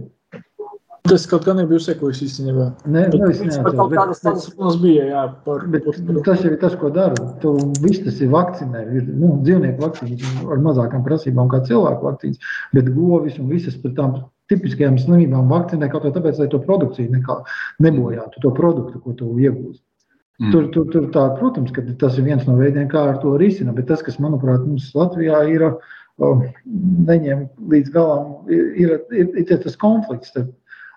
Tas 1.06 1.26
kaut 1.30 1.46
kā 1.46 1.54
nebija 1.54 1.80
sekojis 1.86 2.22
īstenībā. 2.26 2.68
Nē, 2.90 3.06
bet, 3.14 3.20
nu, 3.22 3.30
es 3.30 3.42
neatceros. 3.44 3.76
Kaut 3.78 3.92
kādas 3.94 4.22
tādas 4.24 4.78
bija, 4.82 5.06
jā. 5.12 5.24
Par, 5.46 5.66
bet, 5.74 5.86
par, 5.86 6.22
tas 6.26 6.42
jau 6.42 6.52
ir 6.54 6.60
tas, 6.62 6.78
ko 6.82 6.90
dara. 6.94 7.28
Tu 7.44 7.52
viss 7.84 8.02
tas 8.06 8.22
ir 8.26 8.32
vakcinē. 8.34 8.82
Ir, 8.98 9.10
nu, 9.12 9.36
dzīvnieku 9.46 9.86
vakcīnas 9.86 10.46
ar 10.50 10.64
mazākām 10.66 11.04
prasībām 11.06 11.52
kā 11.52 11.62
cilvēku 11.68 12.10
vakcīnas, 12.10 12.54
bet 12.74 12.90
govis 12.96 13.38
un 13.42 13.52
visas 13.54 13.78
par 13.84 13.94
tām 14.00 14.16
tipiskajām 14.52 14.98
slimībām 15.02 15.50
vakcinē 15.50 15.90
kaut 15.94 16.08
kā 16.08 16.14
tāpēc, 16.16 16.42
lai 16.42 16.50
to 16.54 16.62
produkciju 16.66 17.14
nekā, 17.14 17.38
nebojātu, 17.86 18.42
to 18.42 18.54
produktu, 18.58 19.02
ko 19.02 19.14
tu 19.18 19.30
iegūsi. 19.42 19.82
Mm. 20.42 20.52
Tur, 20.52 20.66
tur, 20.74 20.90
tur 20.92 21.06
tā, 21.16 21.30
protams, 21.40 21.72
ka 21.72 21.86
tas 22.02 22.18
ir 22.20 22.26
viens 22.28 22.44
no 22.50 22.58
veidiem, 22.60 22.90
kā 22.92 23.06
ar 23.14 23.22
to 23.22 23.38
risināt, 23.40 23.78
bet 23.78 23.88
tas, 23.94 24.04
kas, 24.06 24.20
manuprāt, 24.22 24.66
mums 24.68 24.90
Latvijā 24.98 25.46
ir, 25.54 25.70
neņem 26.20 27.48
līdz 27.72 27.94
galam, 27.94 28.36
ir, 28.52 28.68
ir, 28.84 28.94
ir, 29.16 29.32
ir 29.42 29.64
tas 29.64 29.80
konflikts 29.80 30.34
starp 30.34 30.54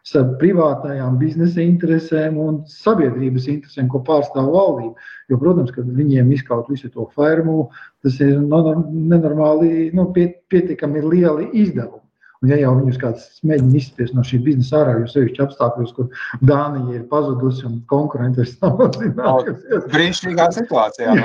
starp 0.09 0.39
privātajām 0.41 1.19
biznesa 1.21 1.61
interesēm 1.63 2.39
un 2.41 2.59
sabiedrības 2.73 3.49
interesēm, 3.53 3.91
ko 3.93 4.01
pārstāv 4.07 4.51
valdība. 4.55 5.09
Jo, 5.29 5.39
protams, 5.43 5.73
kad 5.75 5.89
viņiem 5.99 6.33
izkaut 6.33 6.71
visu 6.73 6.89
to 6.95 7.05
fermu, 7.17 7.69
tas 8.05 8.17
ir 8.25 8.39
nenormāli, 8.41 9.91
nu, 9.97 10.09
pietiekami 10.15 11.05
lieli 11.05 11.51
izdevumi. 11.65 12.08
Un, 12.39 12.53
ja 12.53 12.59
jau 12.61 12.73
viņus 12.77 12.99
kāds 13.03 13.23
mēģina 13.51 13.81
izspiest 13.81 14.15
no 14.15 14.23
šī 14.23 14.39
biznesa 14.47 14.77
ārā, 14.79 14.93
jo 15.01 15.09
sevišķi 15.11 15.43
apstākļos, 15.43 15.95
kur 15.97 16.07
Dānija 16.47 17.01
ir 17.01 17.07
pazudusi 17.11 17.65
un 17.67 17.81
konkurence 17.91 18.45
ir 18.45 18.51
samazinājusies. 18.53 19.89
Brīnišķīgā 19.91 20.47
situācijā. 20.55 21.17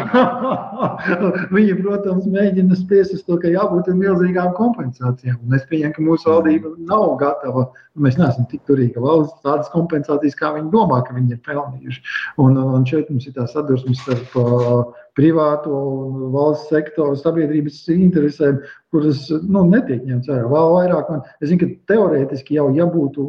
Viņi, 1.55 1.78
protams, 1.84 2.26
mēģina 2.34 2.80
spiest 2.80 3.14
uz 3.14 3.22
to, 3.28 3.38
ka 3.43 3.51
jābūt 3.53 3.91
milzīgām 3.93 4.55
kompensācijām. 4.57 5.38
Un 5.45 5.59
es 5.59 5.70
pieņemu, 5.70 5.93
ka 5.93 6.07
mūsu 6.07 6.32
valdība 6.32 6.74
nav 6.89 7.05
gatava. 7.22 7.68
Mēs 8.01 8.18
neesam 8.18 8.49
tik 8.49 8.64
turīgi 8.66 8.97
valsts 8.97 9.45
tādas 9.45 9.70
kompensācijas, 9.70 10.39
kā 10.39 10.49
viņi 10.55 10.74
domā, 10.74 11.03
ka 11.05 11.14
viņi 11.14 11.36
ir 11.36 11.43
pelnījuši. 11.45 12.01
Un, 12.41 12.57
un 12.57 12.89
šeit 12.89 13.14
mums 13.14 13.30
ir 13.30 13.38
tā 13.38 13.45
sadursmes 13.51 14.01
starp 14.01 14.34
uh, 14.41 15.03
privāto 15.18 15.74
un 15.74 16.32
valsts 16.34 16.72
sektoru 16.74 17.18
sabiedrības 17.20 17.84
interesēm, 17.93 18.61
kuras 18.93 19.28
nu, 19.41 19.66
netiek 19.70 20.01
ņemtas 20.07 20.32
vērā. 20.32 20.47
Vēl 20.53 20.72
vairāk, 20.78 21.11
man, 21.11 21.22
es 21.39 21.51
zinu, 21.51 21.61
ka 21.61 21.93
teorētiski 21.93 22.57
jau 22.57 22.70
ja 22.76 22.88
būtu 22.89 23.28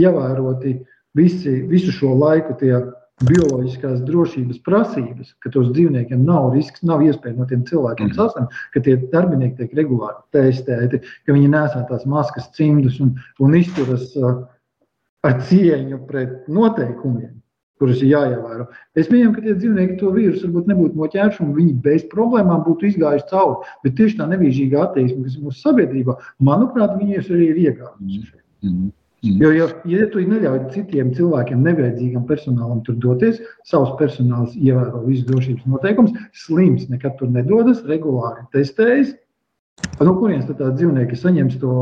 ievēroti 0.00 0.76
visi, 1.16 1.60
visu 1.70 1.94
šo 1.94 2.12
laiku 2.20 2.56
tie 2.60 2.76
bioloģiskās 3.24 4.00
drošības 4.08 4.58
prasības, 4.66 5.30
ka 5.40 5.52
tos 5.54 5.68
dzīvniekiem 5.70 6.24
nav 6.26 6.50
risks, 6.56 6.82
nav 6.86 7.04
iespēja 7.06 7.38
no 7.38 7.46
tiem 7.48 7.62
cilvēkiem 7.68 8.10
mm. 8.10 8.16
saslimt, 8.18 8.56
ka 8.74 8.82
tie 8.82 8.96
darbinieki 9.12 9.60
tiek 9.60 9.76
regulāri 9.78 10.18
testēti, 10.34 11.00
ka 11.24 11.36
viņi 11.36 11.52
nesā 11.52 11.84
tās 11.88 12.02
maskas, 12.10 12.50
cimdus 12.58 12.98
un, 13.04 13.14
un 13.38 13.54
izturas 13.54 14.10
uh, 14.18 14.42
ar 15.24 15.38
cieņu 15.46 16.02
pret 16.08 16.50
noteikumiem 16.50 17.38
kuras 17.82 18.02
ir 18.02 18.12
jāievēro. 18.12 18.66
Es 18.96 19.08
pieņemu, 19.10 19.34
ka 19.34 19.44
tie 19.44 19.54
dzīvnieki 19.58 19.98
to 20.00 20.10
vīrusu 20.14 20.46
varbūt 20.46 20.72
nebūtu 20.72 21.00
noķēruši, 21.00 21.40
un 21.44 21.54
viņi 21.58 21.76
bez 21.84 22.04
problēmām 22.12 22.64
būtu 22.66 22.90
izgājuši 22.90 23.30
cauri. 23.30 23.70
Bet 23.84 23.96
tieši 24.00 24.18
tā 24.20 24.28
nevienīgā 24.30 24.82
attieksme, 24.88 25.24
kas 25.26 25.38
ir 25.38 25.46
mūsu 25.46 25.64
sabiedrībā, 25.64 26.18
manuprāt, 26.50 26.94
viņiem 27.00 27.32
arī 27.34 27.48
ir 27.50 27.64
iegājusi. 27.68 28.36
Mm 28.64 28.70
-hmm. 28.70 28.92
Jo, 29.24 29.50
jo, 29.56 29.66
ja 29.88 30.04
tu 30.12 30.20
neļauj 30.20 30.58
citiem 30.74 31.14
cilvēkiem, 31.16 31.62
nevajadzīgam 31.64 32.26
personālam 32.28 32.82
tur 32.84 32.98
doties, 33.00 33.38
savs 33.64 33.94
personāls 33.96 34.52
ievēro 34.52 35.00
visus 35.06 35.24
drošības 35.30 35.64
noteikumus, 35.64 36.12
slims 36.36 36.90
nekad 36.92 37.16
tur 37.16 37.30
nedodas, 37.32 37.80
regulāri 37.88 38.44
testējas. 38.52 39.14
No 40.04 40.12
kurienes 40.18 40.44
tad 40.50 40.60
tā 40.60 40.68
dzīvnieki 40.76 41.16
saņems 41.16 41.56
to 41.62 41.72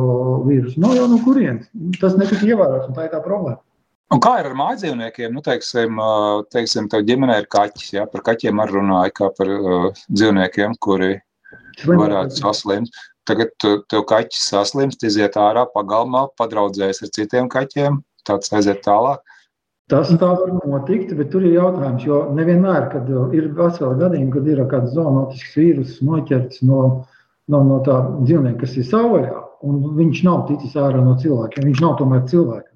vīrusu? 0.47 0.78
No 0.82 0.95
jau 0.95 1.09
no 1.11 1.18
kurienes? 1.24 1.66
Tas 1.99 2.14
netika 2.20 2.47
ievērots, 2.47 2.86
un 2.88 2.95
tā 2.95 3.09
ir 3.09 3.12
tā 3.16 3.20
problēma. 3.24 3.59
Un 4.13 4.21
kā 4.21 4.35
ir 4.41 4.51
ar 4.51 4.57
mājdzīvniekiem? 4.59 5.33
Nu, 5.33 5.41
teiksim, 5.45 6.01
teiksim 6.53 6.89
tev 6.93 7.07
ģimenē 7.09 7.39
ir 7.43 7.49
kaķis. 7.53 7.93
Ja? 7.97 8.07
Par 8.11 8.25
kaķiem 8.27 8.61
arī 8.61 8.77
runāja 8.77 9.15
kā 9.17 9.31
par 9.39 9.53
uh, 9.53 9.87
dzīvniekiem, 10.13 10.77
kuri 10.85 11.15
varētu 11.89 12.43
saslimt. 12.43 12.93
Tagad 13.29 13.55
tev 13.63 14.03
kaķis 14.11 14.49
saslimst, 14.51 15.05
iziet 15.07 15.39
ārā 15.39 15.63
pagalmā, 15.73 16.27
padraudzējas 16.41 17.05
ar 17.07 17.13
citiem 17.15 17.49
kaķiem, 17.53 18.01
tāds 18.27 18.53
aiziet 18.53 18.83
tālāk. 18.85 19.23
Tas 19.93 20.11
tā 20.19 20.29
var 20.39 20.51
notikt, 20.67 21.13
bet 21.19 21.31
tur 21.31 21.45
ir 21.47 21.57
jautājums, 21.59 22.05
jo 22.07 22.23
nevienmēr, 22.35 22.89
kad 22.93 23.09
ir 23.37 23.49
vesela 23.57 23.95
gadījuma, 24.01 24.33
kad 24.35 24.49
ir 24.49 24.63
kāds 24.71 24.95
zoonotisks 24.97 25.57
vīrus 25.59 25.97
noķerts 26.07 26.63
no, 26.67 26.83
no, 27.53 27.63
no 27.69 27.81
tā 27.87 27.99
dzīvnieka, 28.23 28.61
kas 28.63 28.77
ir 28.81 28.89
savvaļā, 28.89 29.43
un 29.69 29.81
viņš 29.99 30.23
nav 30.27 30.47
ticis 30.49 30.79
ārā 30.81 31.03
no 31.05 31.15
cilvēkiem, 31.21 31.69
viņš 31.69 31.83
nav 31.85 31.99
tomēr 32.01 32.25
cilvēks. 32.31 32.72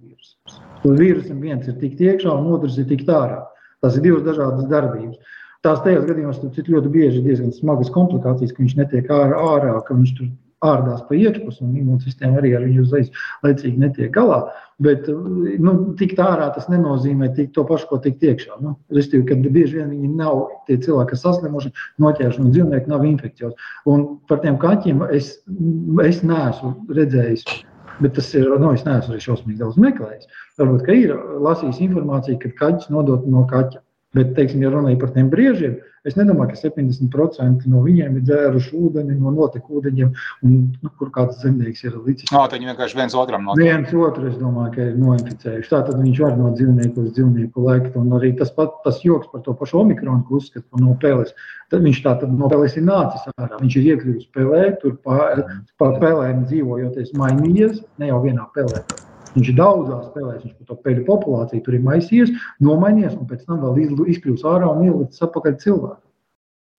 Uz 0.87 1.01
vīrusam 1.01 1.43
viens 1.43 1.66
ir 1.66 1.76
tikt 1.80 2.01
iekšā, 2.05 2.30
un 2.30 2.55
otrs 2.55 2.78
ir 2.78 2.89
tikt 2.91 3.11
ārā. 3.11 3.43
Tas 3.84 3.99
ir 3.99 4.07
divas 4.07 4.24
dažādas 4.26 4.68
darbības. 4.70 5.18
Tās 5.66 5.82
tajos 5.82 6.07
gadījumos 6.07 6.43
ļoti 6.45 6.91
bieži 6.95 7.20
ir 7.20 7.24
diezgan 7.26 7.55
smagas 7.55 7.91
komplikācijas, 7.95 8.53
ka 8.55 8.62
viņš 8.62 8.76
netiek 8.78 9.09
ārā, 9.11 9.41
ārā 9.57 9.72
ka 9.87 9.97
viņš 9.97 10.12
tur 10.18 10.28
ārdās 10.64 11.03
pa 11.09 11.16
iekšpusi, 11.16 11.64
un 11.64 11.74
imūnsistēma 11.80 12.41
arī 12.41 12.55
ar 12.57 12.64
viņu 12.64 12.84
uzreiz 12.87 13.11
laicīgi 13.45 13.82
netiek 13.82 14.12
galā. 14.14 14.39
Bet 14.82 15.09
nu, 15.09 15.74
tikt 16.01 16.20
ārā 16.22 16.49
tas 16.55 16.68
nenozīmē 16.72 17.30
tikt 17.37 17.55
to 17.57 17.64
pašu, 17.68 17.91
ko 17.91 18.01
tikt 18.05 18.24
iekšā. 18.24 18.59
Nu, 18.64 18.74
Restīvi, 18.95 19.26
kad 19.28 19.45
bieži 19.45 19.80
vien 19.80 19.93
viņi 19.93 20.12
nav 20.16 20.47
tie 20.68 20.78
cilvēki, 20.80 21.12
kas 21.12 21.24
saslimuši, 21.26 21.72
noķēruši 22.03 22.45
un 22.45 22.53
dzīvnieki 22.55 22.93
nav 22.93 23.07
infekcijos. 23.09 23.70
Un 23.93 24.07
par 24.30 24.43
tiem 24.45 24.61
kaķiem 24.62 25.07
es, 25.11 25.37
es 26.05 26.22
neesmu 26.24 26.76
redzējis 26.97 27.47
Bet 28.01 28.12
tas 28.18 28.28
ir, 28.36 28.51
nu, 28.61 28.74
es 28.76 28.84
neesmu 28.84 29.14
arī 29.14 29.22
šausmīgi 29.24 29.62
daudz 29.62 29.78
meklējis. 29.80 30.28
Varbūt, 30.61 30.82
ka 30.84 30.97
ir 30.97 31.14
lasījis 31.47 31.80
informāciju, 31.86 32.40
ka 32.42 32.53
kaķis 32.61 32.90
nodot 32.92 33.24
no 33.32 33.47
kaķa. 33.49 33.80
Bet, 34.14 34.32
teiksim, 34.36 34.62
ja 34.62 34.70
runājot 34.70 35.00
par 35.02 35.11
tiem 35.12 35.26
briežiem, 35.32 35.74
es 36.07 36.14
nedomāju, 36.16 36.52
ka 36.54 36.68
70% 36.68 37.66
no 37.68 37.80
viņiem 37.84 38.14
ir 38.16 38.22
dzēruši 38.28 38.70
ūdeni 38.78 39.16
no 39.18 39.32
noteku 39.34 39.80
ūdeņiem, 39.80 40.12
un 40.46 40.52
nu, 40.70 40.90
kur 41.00 41.11
kāds 41.12 41.40
zemnieks 41.42 41.82
ir 41.84 41.96
licis. 41.98 42.30
No, 42.32 42.44
viņi 42.52 42.70
vienkārši 42.70 43.00
viens 43.00 43.16
otram 43.18 43.44
no 43.44 43.57
viens 43.59 43.90
otru, 43.90 44.28
es 44.30 44.38
domāju, 44.38 44.72
ka 44.76 44.86
ir 44.86 45.00
noinficējuši. 45.02 45.70
Tā 45.72 45.82
tad 45.88 45.98
viņš 46.00 46.22
var 46.22 46.38
no 46.38 46.52
dzīvnieku 46.54 47.02
uz 47.02 47.11
dzīvnieku 47.18 47.66
lekt, 47.66 47.98
un 47.98 48.14
arī 48.16 48.30
tas 48.38 48.54
pat 48.57 48.78
tas 48.86 49.02
joks 49.04 49.28
par 49.32 49.42
to 49.44 49.57
pašu 49.59 49.82
omikronu, 49.82 50.22
ko 50.28 50.38
uzskata 50.38 50.64
par 50.70 50.84
no 50.84 50.94
peles. 51.02 51.34
Tad 51.74 51.82
viņš 51.84 52.00
tā 52.07 52.14
tad 52.22 52.32
no 52.38 52.48
peles 52.52 52.78
ir 52.78 52.86
nācis 52.86 53.26
ārā. 53.34 53.59
Viņš 53.64 53.80
ir 53.80 53.90
iekļuvis 53.90 54.30
pelē, 54.36 54.62
tur 54.84 54.96
pa, 55.02 55.34
pa 55.82 55.90
pelēm 55.98 56.46
dzīvojoties 56.46 57.12
mainījies, 57.18 57.82
ne 57.98 58.14
jau 58.14 58.22
vienā 58.24 58.46
pelē. 58.54 58.86
Viņš 59.37 59.53
ir 59.53 59.59
daudzās 59.59 60.09
spēlēs, 60.11 60.43
viņš 60.47 60.57
par 60.57 60.70
to 60.70 60.78
peļu 60.87 61.05
populāciju 61.07 61.64
tur 61.66 61.76
ir 61.76 61.84
maisījies, 61.84 62.34
nomainījies 62.64 63.14
un 63.18 63.28
pēc 63.28 63.45
tam 63.45 63.62
vēl 63.62 64.09
izkļūst 64.14 64.49
ārā 64.49 64.72
un 64.72 64.84
ielicis 64.89 65.24
atpakaļ 65.26 65.57
cilvēku. 65.64 66.01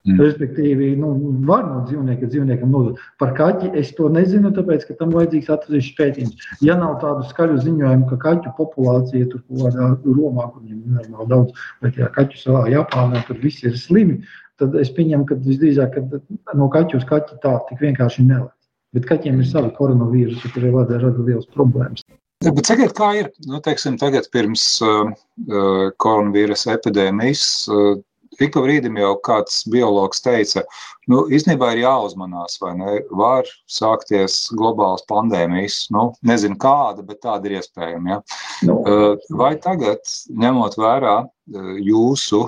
Mm. 0.07 0.21
Respektīvi, 0.23 0.87
nu, 0.95 1.09
var 1.47 1.65
no 1.67 1.81
dzīvnieka 1.87 2.29
dzīvniekam 2.31 2.71
nodot. 2.71 2.99
Par 3.19 3.33
kaķi 3.35 3.73
es 3.81 3.89
to 3.97 4.07
nezinu, 4.13 4.53
tāpēc, 4.55 4.85
ka 4.87 4.95
tam 5.01 5.11
vajadzīgs 5.11 5.49
atsevišķs 5.51 5.97
pētījums. 5.97 6.45
Ja 6.63 6.77
nav 6.79 6.93
tādu 7.01 7.25
skaļu 7.27 7.57
ziņojumu, 7.65 8.07
ka 8.13 8.19
kaķu 8.21 8.53
populācija 8.59 9.27
tur 9.33 9.43
kaut 9.43 9.65
kādā 9.65 9.89
Romā, 10.05 10.47
kur 10.53 10.63
viņiem 10.63 10.77
ir 10.79 10.99
normāli 11.01 11.31
daudz, 11.33 11.65
bet 11.83 11.99
ja 11.99 12.07
kaķu 12.15 12.39
salā 12.39 12.61
Japānā 12.71 13.25
tur 13.27 13.41
viss 13.43 13.65
ir 13.67 13.75
slimi, 13.79 14.21
tad 14.61 14.77
es 14.79 14.93
pieņemu, 14.95 15.27
ka 15.27 15.41
visdrīzāk 15.43 15.97
ka 15.99 16.55
no 16.61 16.69
kaķu 16.71 17.01
uz 17.01 17.09
kaķi 17.09 17.41
tā 17.43 17.57
tik 17.67 17.83
vienkārši 17.83 18.29
nelēt. 18.29 18.55
Bet 18.95 19.09
kaķiem 19.09 19.43
ir 19.43 19.49
savi 19.49 19.73
koronavīrusi, 19.75 20.53
kuriem 20.55 20.79
rada 20.87 21.11
liels 21.19 21.49
problēmas. 21.51 22.05
Bet 22.45 22.69
sakiet, 22.69 22.91
kā 22.93 23.07
ir, 23.17 23.31
nu, 23.49 23.57
teiksim, 23.65 23.95
tagad 23.97 24.27
pirms 24.33 24.65
uh, 24.85 25.09
uh 25.49 25.87
koronavīrusa 26.03 26.75
epidēmijas, 26.75 27.45
uh, 27.73 27.95
ik 28.37 28.51
pa 28.53 28.61
brīdim 28.61 28.99
jau 29.01 29.15
kāds 29.25 29.63
biologs 29.73 30.21
teica, 30.21 30.61
nu, 31.09 31.23
īstenībā 31.33 31.71
ir 31.73 31.81
jāuzmanās, 31.87 32.59
vai 32.61 32.75
ne, 32.77 32.99
var 33.17 33.49
sākties 33.73 34.37
globālas 34.53 35.01
pandēmijas, 35.09 35.79
nu, 35.97 36.11
nezinu 36.29 36.59
kāda, 36.61 37.01
bet 37.09 37.23
tāda 37.25 37.49
ir 37.49 37.57
iespējama, 37.57 38.13
ja? 38.13 38.21
No. 38.69 38.69
Nu. 38.69 38.77
Uh, 38.85 39.27
vai 39.41 39.55
tagad, 39.63 40.05
ņemot 40.29 40.77
vērā 40.77 41.17
uh, 41.25 41.75
jūsu 41.81 42.45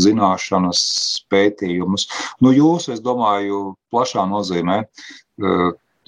zināšanas 0.00 0.82
pētījumus, 1.28 2.06
nu, 2.40 2.54
jūsu, 2.56 2.94
es 2.94 3.02
domāju, 3.04 3.74
plašā 3.92 4.22
nozīmē, 4.30 4.78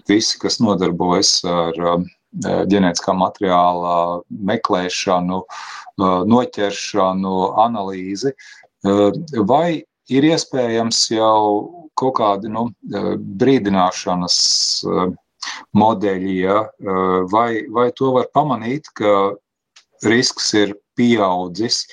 visi, 0.08 0.38
kas 0.40 0.56
nodarbojas 0.64 1.34
ar 1.44 1.76
uh, 1.76 2.06
ģenētiskā 2.36 3.14
materiāla 3.16 4.22
meklēšanu, 4.28 5.42
noķeršanu, 6.32 7.34
analīzi, 7.64 8.34
vai 9.48 9.82
ir 10.08 10.28
iespējams 10.28 11.00
jau 11.12 11.40
kaut 11.98 12.16
kādi 12.20 12.50
nu, 12.52 12.68
brīdināšanas 13.40 14.36
modeļi, 15.78 16.36
ja? 16.44 16.60
vai, 17.32 17.64
vai 17.74 17.88
to 17.96 18.12
var 18.14 18.28
pamanīt, 18.34 18.92
ka 18.94 19.34
risks 20.06 20.52
ir 20.54 20.76
pieaudzis, 20.98 21.86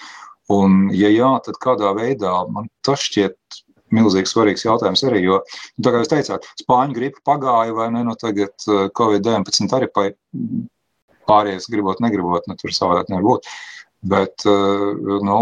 un, 0.54 0.92
ja 0.94 1.10
jā, 1.10 1.32
tad 1.46 1.58
kādā 1.64 1.96
veidā? 1.98 2.34
Man 2.54 2.70
tas 2.86 3.02
šķiet 3.08 3.38
milzīgi 3.94 4.32
svarīgs 4.32 4.66
jautājums 4.66 5.04
arī, 5.08 5.22
jo, 5.26 5.40
nu, 5.78 5.86
tā 5.86 5.94
kā 5.94 6.02
jūs 6.02 6.12
teicāt, 6.12 6.48
spāņu 6.64 6.98
gripa 6.98 7.22
pagāja 7.34 7.76
vai 7.78 7.90
ne, 7.94 8.04
nu 8.08 8.16
tagad 8.20 8.54
uh, 8.70 8.88
Covid-19 8.98 9.78
arī 9.78 9.92
pārējais 11.30 11.70
gribot, 11.72 12.02
negribot, 12.04 12.48
nu 12.50 12.58
tur 12.60 12.74
savādāk 12.76 13.12
nevar 13.14 13.28
būt. 13.30 13.50
Bet, 14.06 14.44
uh, 14.46 14.94
nu, 15.26 15.38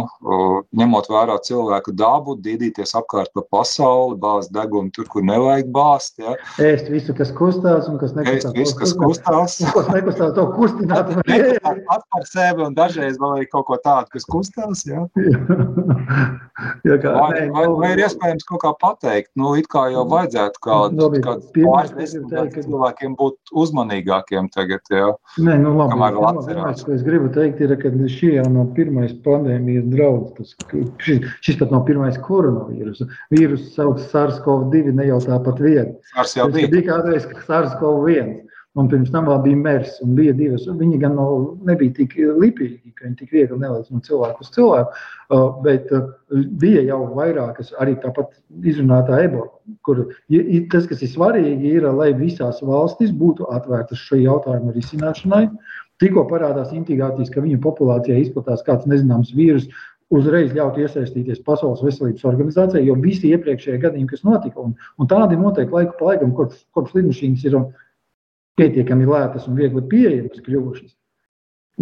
ņemot 0.80 1.10
vērā 1.12 1.36
cilvēku 1.44 1.92
dabu, 2.00 2.38
dīdīties 2.40 2.96
apkārt 2.96 3.34
pa 3.36 3.44
pasauli, 3.52 4.16
bāzt 4.22 4.54
degunu 4.56 4.94
tur, 4.96 5.10
kur 5.12 5.26
nevajag 5.28 5.72
bāzt. 5.74 6.16
Ja. 6.22 6.38
Ēst 6.64 6.88
visu, 6.94 7.16
kas 7.18 7.34
kustās 7.36 7.90
un 7.92 8.00
kas 8.00 8.16
nekustās. 8.16 8.54
Ēst 8.54 8.60
visu, 8.60 8.78
kas 8.80 8.96
kustās. 9.00 9.58
Kas 9.74 9.88
nekustās, 9.90 10.32
to 10.38 10.46
kustināt. 10.54 11.10
Pats 11.90 12.08
par 12.14 12.26
sevi 12.30 12.64
un 12.64 12.76
dažreiz 12.78 13.18
vēl 13.20 13.40
arī 13.40 13.48
kaut 13.50 13.66
ko 13.68 13.78
tādu, 13.82 14.12
kas 14.14 14.28
kustās. 14.30 14.86
Ja. 14.88 15.06
Ja 16.86 17.00
kā, 17.02 17.10
Vai, 17.16 17.30
nē, 17.34 17.46
vai, 17.50 17.64
nu, 17.66 17.78
vai 17.80 17.88
ir 17.96 18.02
iespējams 18.04 18.46
kaut 18.46 18.62
kā 18.62 18.72
pateikt, 18.78 19.32
nu, 19.40 19.56
it 19.58 19.66
kā 19.72 19.88
jau 19.90 20.04
vajadzētu 20.12 20.62
kādu 20.62 21.08
pirmais, 21.16 21.48
pāris 21.56 21.94
desmit 21.98 22.58
cilvēkiem 22.60 23.16
būt 23.18 23.54
uzmanīgākiem 23.64 24.52
tagad, 24.54 24.84
jā. 24.94 25.10
Nē, 25.42 25.58
nu 25.64 25.74
labi. 25.74 25.96
Kamēr 25.96 26.20
vēl 26.20 26.28
atcerās. 26.30 26.50
Pirmais, 26.52 26.84
ko 26.86 26.94
es 26.94 27.06
gribu 27.08 27.32
teikt, 27.34 27.64
ir, 27.66 27.74
ka 27.82 27.90
jau 27.90 28.46
nav 28.54 28.72
pirmais 28.78 29.14
pandēmijas 29.26 29.90
draudz. 29.92 30.32
Tas, 30.38 30.56
šis, 31.04 31.28
šis 31.46 31.60
pat 31.60 31.74
nav 31.74 31.84
pirmais 31.90 32.18
koronavīrus. 32.28 33.04
Vīrus 33.34 33.72
sauc 33.76 34.02
SARS-CoV-2 34.14 34.96
ne 34.98 35.10
jau 35.10 35.20
tāpat 35.26 35.62
viena. 35.64 35.92
Sārs 36.14 36.38
jau 36.40 36.50
bija. 36.54 36.72
bija 36.72 36.90
kādreiz 36.92 37.28
SARS-CoV-1. 37.48 38.34
Un 38.74 38.88
pirms 38.90 39.12
tam 39.14 39.28
vēl 39.30 39.42
bija 39.44 39.58
MERS. 39.62 40.00
un 40.02 40.16
Bija 40.18 40.34
divas. 40.34 40.64
Viņi 40.66 40.98
gan 41.02 41.14
no, 41.20 41.28
nebija 41.68 41.94
tik 42.00 42.16
lipīgi, 42.18 42.94
ka 42.98 43.06
viņi 43.06 43.20
tik 43.20 43.36
viegli 43.36 43.60
nelaiž 43.62 43.92
no 43.94 44.02
cilvēka 44.02 44.42
uz 44.42 44.50
cilvēku. 44.56 45.04
Uh, 45.30 45.44
bet 45.66 45.94
uh, 45.94 46.08
bija 46.62 46.82
jau 46.88 47.04
vairākas, 47.14 47.70
arī 47.84 47.94
tāpat 48.02 48.34
izrunātā 48.66 49.22
ebola. 49.28 49.52
Kur 49.86 50.08
tas, 50.74 50.90
kas 50.90 51.06
ir 51.06 51.14
svarīgi, 51.14 51.76
ir, 51.78 51.86
lai 51.94 52.12
visās 52.18 52.64
valstīs 52.66 53.14
būtu 53.14 53.46
atvērtas 53.54 54.02
šī 54.10 54.24
jautājuma 54.24 54.74
risināšanai. 54.74 55.46
Tikko 56.02 56.26
parādās 56.32 56.74
integrācijas, 56.74 57.30
ka 57.30 57.46
viņu 57.46 57.62
populācijā 57.62 58.18
izplatās 58.24 58.66
kāds 58.66 58.90
nezināms 58.90 59.36
vīrus, 59.38 59.70
uzreiz 60.14 60.52
ļaut 60.54 60.78
iesaistīties 60.82 61.46
Pasaules 61.46 61.84
veselības 61.86 62.26
organizācijai, 62.30 62.84
jo 62.88 62.98
visi 63.02 63.32
iepriekšējie 63.34 63.80
gadījumi, 63.86 64.10
kas 64.10 64.26
notika, 64.26 64.66
un, 64.66 64.76
un 64.98 65.10
tādi 65.10 65.38
notiek 65.40 65.72
laiku 65.74 65.96
pa 66.00 66.12
laikam, 66.12 66.34
kopš, 66.38 66.66
kopš 66.76 66.98
lidmašīnas 66.98 67.46
ir 67.48 67.58
pietiekami 68.60 69.08
lētas 69.10 69.48
un 69.50 69.58
viegli 69.58 69.84
pieejamas 69.90 70.44
kļuvušas. 70.46 70.92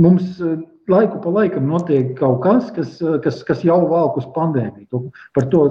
Mums 0.02 0.38
eh, 0.40 0.60
laiku 0.92 1.20
pa 1.24 1.32
laikam 1.36 1.66
notiek 1.68 2.14
kaut 2.20 2.42
kas, 2.46 2.70
kas, 2.76 2.94
eh, 3.04 3.18
kas, 3.24 3.42
kas 3.48 3.64
jau 3.68 3.82
valk 3.90 4.20
uz 4.22 4.28
pandēmiju. 4.36 5.08
Par 5.36 5.50
to 5.52 5.66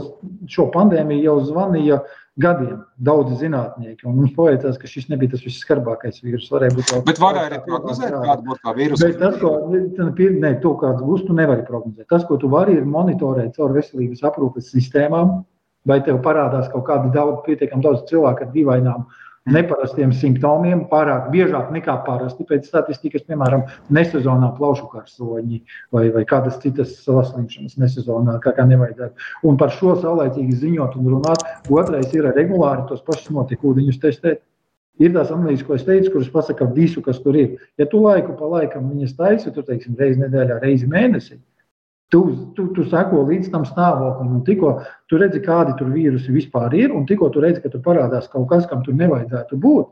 šo 0.51 0.69
pandēmiju 0.75 1.25
jau 1.25 1.37
zvanīja 1.49 2.03
gadiem 2.41 2.83
daudzi 3.05 3.39
zinātnieki. 3.41 4.09
Mums 4.09 4.35
pavaicās, 4.37 4.77
ka 4.81 4.89
šis 4.89 5.09
nebija 5.13 5.35
tas 5.35 5.45
visskarbākais 5.45 6.21
vīrus. 6.25 6.51
Varēja 6.53 6.77
būt 6.77 6.93
vēl- 6.93 7.07
Bet 7.09 7.21
varēja 7.21 7.49
arī 7.51 7.63
prognozēt, 7.65 8.13
kāda 8.13 8.45
būtu 8.45 8.61
tā 8.65 8.75
vīrusa. 8.77 9.09
Bet 9.09 9.19
tas, 9.19 9.39
ko 9.41 9.53
ne, 9.73 10.55
to, 10.61 10.75
kāds 10.85 11.03
būs, 11.05 11.27
tu 11.27 11.37
nevari 11.37 11.67
prognozēt. 11.67 12.09
Tas, 12.09 12.25
ko 12.25 12.37
tu 12.37 12.49
vari, 12.49 12.77
ir 12.77 12.85
monitorēt 12.85 13.57
caur 13.57 13.73
veselības 13.77 14.23
aprūpes 14.23 14.73
sistēmām, 14.73 15.45
vai 15.87 16.01
tev 16.05 16.21
parādās 16.25 16.71
kaut 16.73 16.85
kādi 16.87 17.13
daudz, 17.13 17.41
pietiekami 17.47 17.83
daudz 17.83 18.05
cilvēku 18.09 18.47
ar 18.47 18.53
dīvainām, 18.55 19.07
neparastiem 19.49 20.13
simptomiem, 20.13 20.83
pārāk 20.91 21.31
biežāk 21.33 21.71
nekā 21.73 21.95
parasti. 22.05 22.45
Pēc 22.49 22.69
statistikas, 22.69 23.25
piemēram, 23.29 23.65
nesezonā 23.93 24.53
plaušu 24.59 24.89
karsoņi 24.93 25.63
vai, 25.95 26.09
vai 26.15 26.25
kādas 26.29 26.61
citas 26.63 26.99
saslimšanas 27.07 27.79
nesezonā, 27.81 28.37
kā, 28.45 28.53
kā 28.57 28.67
nevajadzētu. 28.69 29.31
Un 29.49 29.59
par 29.61 29.73
šo 29.77 29.97
saulēcīgi 30.03 30.61
ziņot 30.61 30.97
un 31.01 31.11
runāt. 31.17 31.45
Otrais 31.73 32.13
ir 32.17 32.29
regulāri 32.37 32.87
tos 32.91 33.05
pašus 33.07 33.33
notikūdeņus 33.37 34.01
testēt. 34.03 34.45
Ir 35.01 35.15
tās 35.15 35.31
analīzes, 35.33 35.65
ko 35.65 35.79
es 35.79 35.87
teicu, 35.87 36.11
kuras 36.13 36.29
pasaka 36.29 36.67
visu, 36.77 37.01
kas 37.01 37.23
tur 37.25 37.39
ir. 37.41 37.55
Ja 37.81 37.87
tu 37.89 38.03
laiku 38.05 38.35
pa 38.37 38.51
laikam 38.53 38.91
viņas 38.91 39.15
taisi, 39.17 39.53
tur 39.55 39.65
teiksim, 39.65 39.95
reizi 39.97 40.21
nedēļā, 40.21 40.59
reizi 40.61 40.91
mēnesī, 40.91 41.39
tu, 42.11 42.53
tu, 42.57 42.67
tu 42.75 42.85
seko 42.91 43.23
līdz 43.29 43.53
tam 43.53 43.65
stāvoklim. 43.69 44.35
Un 44.39 44.43
tikko 44.47 44.75
tu 45.11 45.21
redzi, 45.21 45.43
kādi 45.45 45.77
tur 45.79 45.93
vīrusi 45.95 46.35
vispār 46.35 46.75
ir, 46.79 46.93
un 46.95 47.07
tikko 47.09 47.31
tu 47.35 47.43
redzi, 47.45 47.63
ka 47.65 47.73
tur 47.73 47.83
parādās 47.87 48.29
kaut 48.33 48.49
kas, 48.51 48.67
kam 48.71 48.85
tur 48.87 48.99
nevajadzētu 48.99 49.59
būt. 49.63 49.91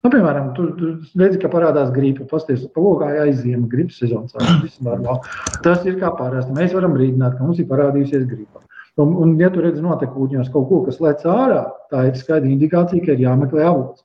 Nu, 0.00 0.08
piemēram, 0.08 0.52
tu, 0.56 0.70
tu 0.78 0.90
redzi, 1.20 1.38
ka 1.42 1.50
parādās 1.52 1.90
gripa, 1.92 2.24
pasties 2.28 2.62
pa 2.72 2.80
logā 2.80 3.10
aiziema, 3.26 3.66
gripas 3.68 3.98
sezonas, 4.00 4.32
normāli. 4.80 5.34
Tas 5.64 5.84
ir 5.84 5.98
kā 6.00 6.12
parasti. 6.16 6.56
Mēs 6.56 6.72
varam 6.76 6.94
brīdināt, 6.96 7.36
ka 7.36 7.44
mums 7.44 7.60
ir 7.60 7.68
parādījusies 7.68 8.24
gripa. 8.30 8.64
Un, 9.00 9.12
un 9.22 9.34
ja 9.40 9.50
tu 9.52 9.60
redzi 9.64 9.84
notekūņos 9.84 10.48
kaut 10.54 10.68
ko, 10.68 10.80
kas 10.86 11.02
lec 11.04 11.26
ārā, 11.28 11.66
tā 11.92 12.06
ir 12.08 12.16
skaidra 12.16 12.48
indikācija, 12.48 13.04
ka 13.04 13.12
ir 13.12 13.26
jāmeklē 13.26 13.68
avots. 13.68 14.02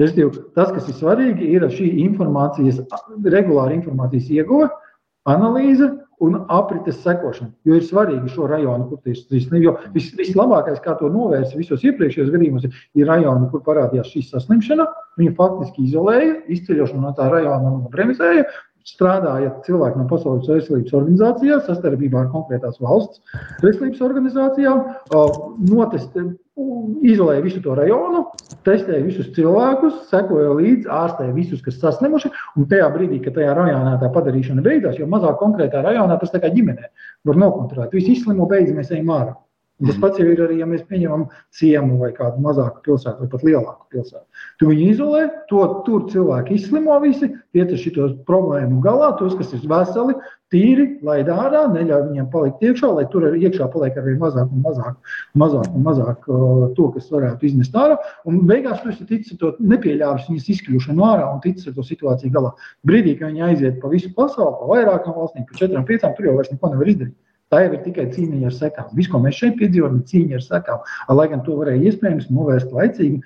Respektīvi, 0.00 0.46
Tas, 0.56 0.72
kas 0.74 0.88
ir 0.90 0.96
svarīgi, 0.98 1.50
ir 1.54 1.66
šī 1.70 1.90
informācijas, 2.06 2.80
regulāra 3.30 3.76
informācijas 3.76 4.30
ieguve, 4.34 4.70
analīze 5.30 5.90
un 6.24 6.36
aprites 6.52 7.00
sekošana. 7.04 7.50
Jo 7.66 7.78
ir 7.78 7.86
svarīgi 7.86 8.30
šo 8.32 8.48
rajonu, 8.50 8.86
kur 8.90 9.00
tas 9.04 9.24
ir. 9.34 9.56
Jo 9.62 9.74
vis, 9.94 10.12
vislabākais, 10.18 10.80
kā 10.84 10.94
to 11.00 11.10
novērst 11.12 11.56
visos 11.58 11.84
iepriekšējos 11.84 12.30
gadījumos, 12.34 12.68
ir, 12.68 13.08
rajoni, 13.08 13.50
kur 13.52 13.64
parādījās 13.66 14.12
šī 14.12 14.24
saslimšana. 14.28 14.86
Viņu 15.20 15.34
faktiski 15.38 15.88
izolēja, 15.88 16.38
izceļošanu 16.54 17.04
no 17.04 17.12
tā 17.18 17.28
rajona 17.32 17.74
bremzēja. 17.92 18.46
Strādāja 18.84 19.48
cilvēki 19.64 19.96
no 19.96 20.04
Pasaules 20.10 20.48
veselības 20.50 20.92
organizācijās, 20.92 21.62
sastarbībā 21.70 22.18
ar 22.20 22.26
konkrētās 22.34 22.76
valsts 22.84 23.22
veselības 23.64 24.02
organizācijām, 24.04 24.82
notestē, 25.70 26.26
izolēja 27.08 27.42
visu 27.46 27.62
to 27.64 27.74
rajonu, 27.78 28.26
testēja 28.66 29.06
visus 29.06 29.30
cilvēkus, 29.36 30.02
sekoja 30.10 30.52
līdzi, 30.58 30.90
ārstēja 30.92 31.32
visus, 31.34 31.62
kas 31.64 31.80
saslimuši. 31.80 32.30
Un 32.60 32.68
tajā 32.70 32.90
brīdī, 32.94 33.22
kad 33.24 33.38
tajā 33.38 33.56
rajonā 33.56 33.96
tā 34.02 34.12
padarīšana 34.14 34.64
beidzās, 34.64 35.00
jo 35.00 35.08
mazāk 35.10 35.40
konkrētā 35.40 35.80
rajonā 35.84 36.20
tas 36.20 36.34
tā 36.34 36.42
kā 36.44 36.52
ģimenē 36.54 36.92
var 37.24 37.40
nokontrolēt. 37.40 37.96
Visi 37.96 38.18
izslimo, 38.18 38.46
beidz, 38.50 38.76
mēs 38.76 38.92
ejam 38.92 39.16
ārā. 39.16 39.34
Un 39.84 39.90
Tas 39.90 39.98
pats 40.00 40.16
jau 40.16 40.24
ir 40.32 40.38
arī, 40.40 40.54
ja 40.62 40.66
mēs 40.68 40.84
pieņemam 40.88 41.26
ciemu 41.52 41.98
vai 42.00 42.08
kādu 42.16 42.40
mazāku 42.40 42.80
pilsētu, 42.86 43.20
vai 43.20 43.28
pat 43.34 43.42
lielāku 43.44 43.90
pilsētu. 43.92 44.44
Tu 44.60 44.68
viņu 44.70 44.86
izolē, 44.94 45.24
to 45.50 45.64
tur 45.84 46.06
cilvēki 46.08 46.56
izslimo 46.56 46.96
visi, 47.02 47.28
tie 47.52 47.66
ar 47.66 47.74
šo 47.82 48.06
problēmu 48.24 48.80
galā, 48.86 49.10
tos, 49.18 49.34
kas 49.36 49.52
ir 49.52 49.66
veseli, 49.68 50.16
tīri, 50.54 50.86
laid 51.04 51.28
ārā, 51.28 51.66
neļauj 51.74 52.06
viņiem 52.06 52.30
palikt 52.32 52.64
iekšā, 52.64 52.88
lai 52.96 53.04
tur 53.12 53.26
iekšā 53.36 53.68
paliek 53.74 53.98
arī 54.00 54.14
mazāk 54.22 54.54
un 54.54 54.64
mazāk, 54.64 55.18
mazāk, 55.42 55.68
un 55.76 55.84
mazāk 55.84 56.30
uh, 56.30 56.64
to, 56.78 56.88
kas 56.94 57.12
varētu 57.12 57.50
iznest 57.50 57.76
ārā. 57.76 57.98
Un 58.24 58.40
beigās 58.48 58.80
tu 58.80 58.92
esi 58.94 59.04
ticis 59.10 59.36
to 59.42 59.52
nepieļāvis 59.60 60.30
viņas 60.30 60.48
izkļūšanu 60.56 61.06
ārā 61.10 61.28
un 61.28 61.44
ticis 61.44 61.68
ar 61.68 61.76
to 61.76 61.84
situāciju 61.84 62.32
galā. 62.38 62.54
Brīdī, 62.88 63.18
kad 63.20 63.34
viņi 63.34 63.46
aiziet 63.50 63.78
pa 63.84 63.92
visu 63.92 64.14
pasauli, 64.16 64.56
pa 64.62 64.72
vairākām 64.72 65.20
valstīm, 65.20 65.44
pa 65.50 65.60
četrām, 65.60 65.84
piecām, 65.92 66.16
tur 66.16 66.30
jau 66.30 66.38
vairs 66.38 66.54
neko 66.54 66.72
nevar 66.72 66.94
izdarīt. 66.94 67.16
Tā 67.54 67.60
jau 67.62 67.70
ir 67.76 67.82
tikai 67.84 68.08
cīņa 68.10 68.48
ar 68.48 68.54
sekām. 68.56 68.90
Viss, 68.98 69.10
ko 69.12 69.22
mēs 69.22 69.38
šeit 69.38 69.54
piedzīvojam, 69.60 70.00
ir 70.00 70.06
cīņa 70.10 70.38
ar 70.40 70.42
sekām. 70.42 70.80
Lai 71.14 71.30
gan 71.30 71.44
to 71.46 71.54
varēja 71.60 71.92
iespējams 71.92 72.32
novērst 72.34 72.72
laicīgi, 72.74 73.20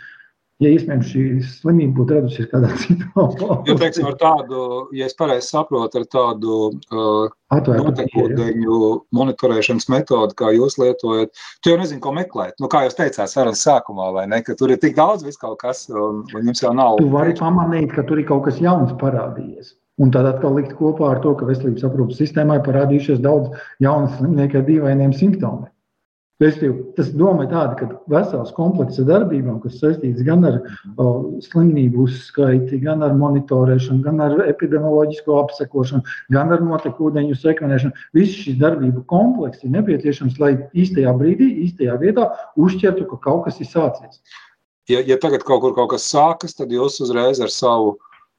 ja 0.60 0.72
iespējams 0.74 1.08
šī 1.14 1.22
slimība 1.46 1.96
būtu 2.02 2.18
radusies 2.18 2.50
kādā 2.50 2.74
citā 2.82 3.24
Jo, 3.24 3.76
teiksim, 3.80 4.10
ar 4.10 4.18
tādu, 4.20 4.66
ja 4.98 5.08
es 5.08 5.16
pareizi 5.16 5.48
saprotu, 5.48 6.02
ar 6.02 6.06
tādu 6.12 6.58
uh, 6.74 7.32
notekūdeņu 7.54 8.92
monitorēšanas 9.16 9.88
metodu, 9.96 10.36
kā 10.42 10.52
jūs 10.58 10.76
lietojat, 10.82 11.32
tu 11.64 11.72
jau 11.72 11.80
nezini, 11.80 12.02
ko 12.04 12.12
meklēt. 12.20 12.58
Nu, 12.60 12.68
kā 12.68 12.84
jūs 12.84 13.00
teicāt, 13.00 13.32
sarunas 13.32 13.64
sākumā, 13.64 14.12
vai 14.18 14.28
ne, 14.28 14.44
ka 14.44 14.58
tur 14.60 14.76
ir 14.76 14.82
tik 14.84 14.98
daudz 15.00 15.24
vis 15.24 15.40
kaut 15.40 15.56
kas, 15.64 15.86
un, 15.88 16.24
un 16.34 16.52
jums 16.52 16.64
jau 16.66 16.76
nav. 16.76 17.00
Tu 17.00 17.08
vari 17.16 17.38
pamanīt, 17.40 17.94
ka 17.96 18.04
tur 18.04 18.20
ir 18.20 18.28
kaut 18.28 18.44
kas 18.50 18.60
jauns 18.60 18.92
parādījies. 19.00 19.77
Un 19.98 20.12
tad 20.14 20.28
atkal 20.30 20.54
likt 20.58 20.76
kopā 20.78 21.14
ar 21.14 21.22
to, 21.24 21.32
ka 21.34 21.48
veselības 21.48 21.86
aprūpas 21.88 22.20
sistēmā 22.22 22.60
ir 22.60 22.66
parādījušies 22.68 23.24
daudz 23.24 23.50
jaunu 23.82 24.12
slimnieku 24.14 24.60
ar 24.60 24.68
dīvainiem 24.68 25.16
simptomiem. 25.16 25.66
Tas 26.38 27.08
doma 27.18 27.42
ir 27.42 27.48
tāda, 27.50 27.74
ka 27.74 27.86
vesels 28.12 28.52
komplekss 28.54 29.00
darbībām, 29.02 29.56
kas 29.58 29.80
saistīts 29.80 30.22
gan 30.22 30.46
ar 30.46 30.60
o, 30.94 31.06
slimību 31.42 32.04
uzskaiti, 32.04 32.78
gan 32.84 33.02
ar 33.02 33.16
monitorēšanu, 33.18 34.04
gan 34.04 34.22
ar 34.22 34.44
epidemioloģisko 34.44 35.34
apsekošanu, 35.40 36.06
gan 36.30 36.54
ar 36.54 36.62
notekūdeņu 36.62 37.34
sekvenēšanu, 37.42 38.06
viss 38.14 38.38
šis 38.44 38.60
darbību 38.62 39.02
komplekss 39.10 39.66
ir 39.66 39.74
nepieciešams, 39.74 40.38
lai 40.38 40.52
īstajā 40.78 41.16
brīdī, 41.18 41.50
īstajā 41.64 41.98
vietā 42.04 42.30
uzķertu, 42.54 43.10
ka 43.10 43.18
kaut 43.26 43.48
kas 43.48 43.58
ir 43.58 43.72
sācies. 43.72 44.22
Ja, 44.88 45.02
ja 45.02 45.18
tagad 45.18 45.42
kaut 45.42 45.66
kur 45.66 45.74
kaut 45.74 45.90
kas 45.96 46.06
sākas, 46.06 46.54
tad 46.54 46.70
jūs 46.70 47.02
uzreiz 47.02 47.42
ar 47.42 47.50
savu 47.50 47.96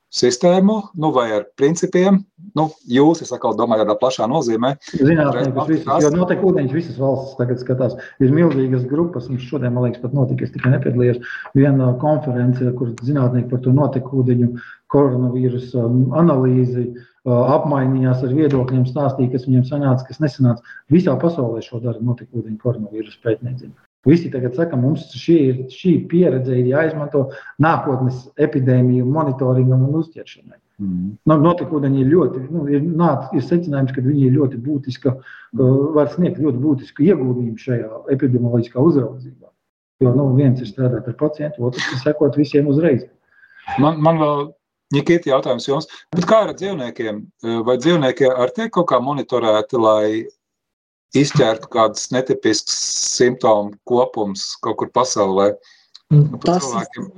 sistēmu, 0.10 0.76
nu, 0.98 1.12
vai 1.14 1.28
ar 1.36 1.46
principiem, 1.60 2.20
nu, 2.58 2.66
jūs, 2.90 3.22
es 3.26 3.34
atkal 3.36 3.54
domāju, 3.58 3.84
tādā 3.84 3.96
plašā 4.00 4.26
nozīmē. 4.30 4.74
Zinātniekus 4.96 5.70
visus, 5.70 5.90
jo 6.04 6.12
noteikti 6.16 6.50
ūdeņus 6.50 6.76
visas 6.76 6.98
valstis 7.02 7.38
tagad 7.38 7.62
skatās. 7.62 7.98
Ir 8.24 8.34
milzīgas 8.34 8.88
grupas, 8.90 9.30
un 9.30 9.38
šodien, 9.42 9.76
man 9.76 9.86
liekas, 9.86 10.02
pat 10.02 10.16
notika, 10.18 10.48
es 10.48 10.56
tikai 10.56 10.74
nepiedalījos 10.74 11.22
viena 11.58 11.92
konference, 12.02 12.74
kur 12.80 12.96
zinātnieki 13.06 13.52
par 13.54 13.62
to 13.66 13.76
noteku 13.76 14.24
ūdeņu 14.24 14.50
koronavīrusu 14.90 15.86
analīzi 16.18 16.88
apmainījās 17.30 18.24
ar 18.26 18.34
viedokļiem, 18.34 18.88
stāstīja, 18.90 19.36
kas 19.36 19.46
viņiem 19.46 19.68
sanāca, 19.68 20.08
kas 20.08 20.22
nesanāca. 20.24 20.66
Visā 20.90 21.14
pasaulē 21.22 21.62
šo 21.62 21.84
dara 21.84 22.02
noteku 22.02 22.42
ūdeņu 22.42 22.58
koronavīrusu 22.64 23.22
pētniecību. 23.26 23.76
Visi 24.08 24.30
tagad 24.32 24.56
saka, 24.56 24.78
mums 24.80 25.10
šī, 25.12 25.68
šī 25.76 25.94
pieredze 26.12 26.56
ir 26.56 26.70
jāizmanto 26.72 27.26
nākotnes 27.60 28.30
epidēmiju 28.40 29.08
monitoringam 29.08 29.84
un 29.90 29.98
uztveršanai. 30.00 30.56
Mm. 30.80 31.10
Nu, 31.28 31.38
Notikūdeņi 31.44 32.00
ir 32.00 32.12
ļoti, 32.14 32.44
nu, 32.54 32.64
ir, 32.72 32.86
nāc, 33.02 33.28
ir 33.36 33.44
secinājums, 33.44 33.92
ka 33.96 34.04
viņi 34.06 34.30
ir 34.30 34.38
ļoti 34.38 34.62
būtiska, 34.64 35.16
mm. 35.58 35.74
var 35.98 36.08
sniegt 36.14 36.40
ļoti 36.40 36.64
būtisku 36.64 37.04
ieguldījumu 37.10 37.60
šajā 37.60 38.04
epidemioloģiskā 38.16 38.80
uzraudzībā. 38.80 39.52
Jo 40.00 40.14
nu, 40.16 40.30
viens 40.38 40.62
ir 40.64 40.70
strādāt 40.70 41.10
ar 41.12 41.20
pacientu, 41.20 41.66
otrs 41.68 41.92
ir 41.92 42.00
sekot 42.00 42.40
visiem 42.40 42.72
uzreiz. 42.72 43.04
Man, 43.84 44.00
man 44.00 44.22
vēl 44.22 44.48
Nikita 44.96 45.30
jautājums 45.30 45.68
jums, 45.68 45.86
bet 46.16 46.26
kā 46.26 46.40
ar 46.48 46.56
dzīvniekiem? 46.58 47.20
Vai 47.68 47.76
dzīvnieki 47.78 48.32
ar 48.32 48.50
tiek 48.56 48.72
kaut 48.74 48.88
kā 48.90 48.98
monitorēti, 49.04 49.78
lai 49.78 50.06
izķertu 51.18 51.70
kādus 51.74 52.10
netipiskus 52.14 52.76
simptomu 53.18 53.74
kopumus 53.90 54.52
kaut 54.64 54.80
kur 54.82 54.92
pasaulē. 54.94 55.52
Nu, 56.14 56.26
tas 56.44 56.64
cilvēkiem... 56.66 57.10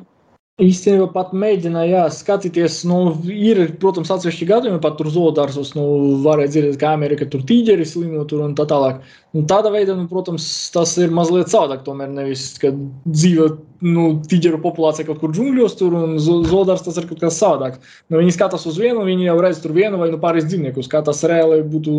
Īstenībā 0.60 1.06
pat 1.14 1.30
mēģināja 1.32 1.90
jā, 1.90 2.02
skatīties, 2.12 2.82
nu, 2.90 2.98
ir, 3.32 3.62
protams, 3.80 4.12
atsevišķi 4.12 4.48
gadījumi, 4.50 4.82
pat 4.84 4.98
tur 5.00 5.08
zoodārsos, 5.14 5.72
nu, 5.78 5.86
varēja 6.26 6.52
dzirdēt, 6.52 6.78
kā 6.82 6.92
Amerika 6.92 7.26
tur 7.32 7.46
tīģeri 7.48 7.88
slimo 7.88 8.26
tur 8.28 8.44
un 8.44 8.54
tā 8.60 8.68
tālāk. 8.70 9.00
Un 9.32 9.48
tādā 9.48 9.72
veidā, 9.72 9.96
nu, 9.96 10.10
protams, 10.12 10.46
tas 10.76 10.98
ir 11.00 11.14
mazliet 11.16 11.50
savādāk, 11.54 11.86
tomēr 11.88 12.12
nevis, 12.12 12.50
ka 12.60 12.74
dzīve 13.08 13.48
nu, 13.82 14.04
tīģeru 14.30 14.60
populācija 14.62 15.08
kaut 15.08 15.22
kur 15.22 15.32
džungļos, 15.34 15.76
tur 15.80 15.96
un 15.98 16.18
zodārs 16.22 16.84
tas 16.86 16.98
ir 17.00 17.08
kaut 17.10 17.22
kas 17.24 17.40
savādāk. 17.42 17.80
Nu, 18.12 18.20
viņi 18.20 18.36
skatās 18.36 18.68
uz 18.70 18.78
vienu, 18.82 19.06
viņi 19.08 19.30
jau 19.30 19.38
redz 19.42 19.62
tur 19.64 19.74
vienu 19.76 20.00
vai 20.02 20.10
nu, 20.12 20.20
pāris 20.22 20.46
dzīvniekus. 20.50 20.90
Kā 20.92 21.02
tas 21.06 21.24
reāli 21.28 21.62
būtu, 21.72 21.96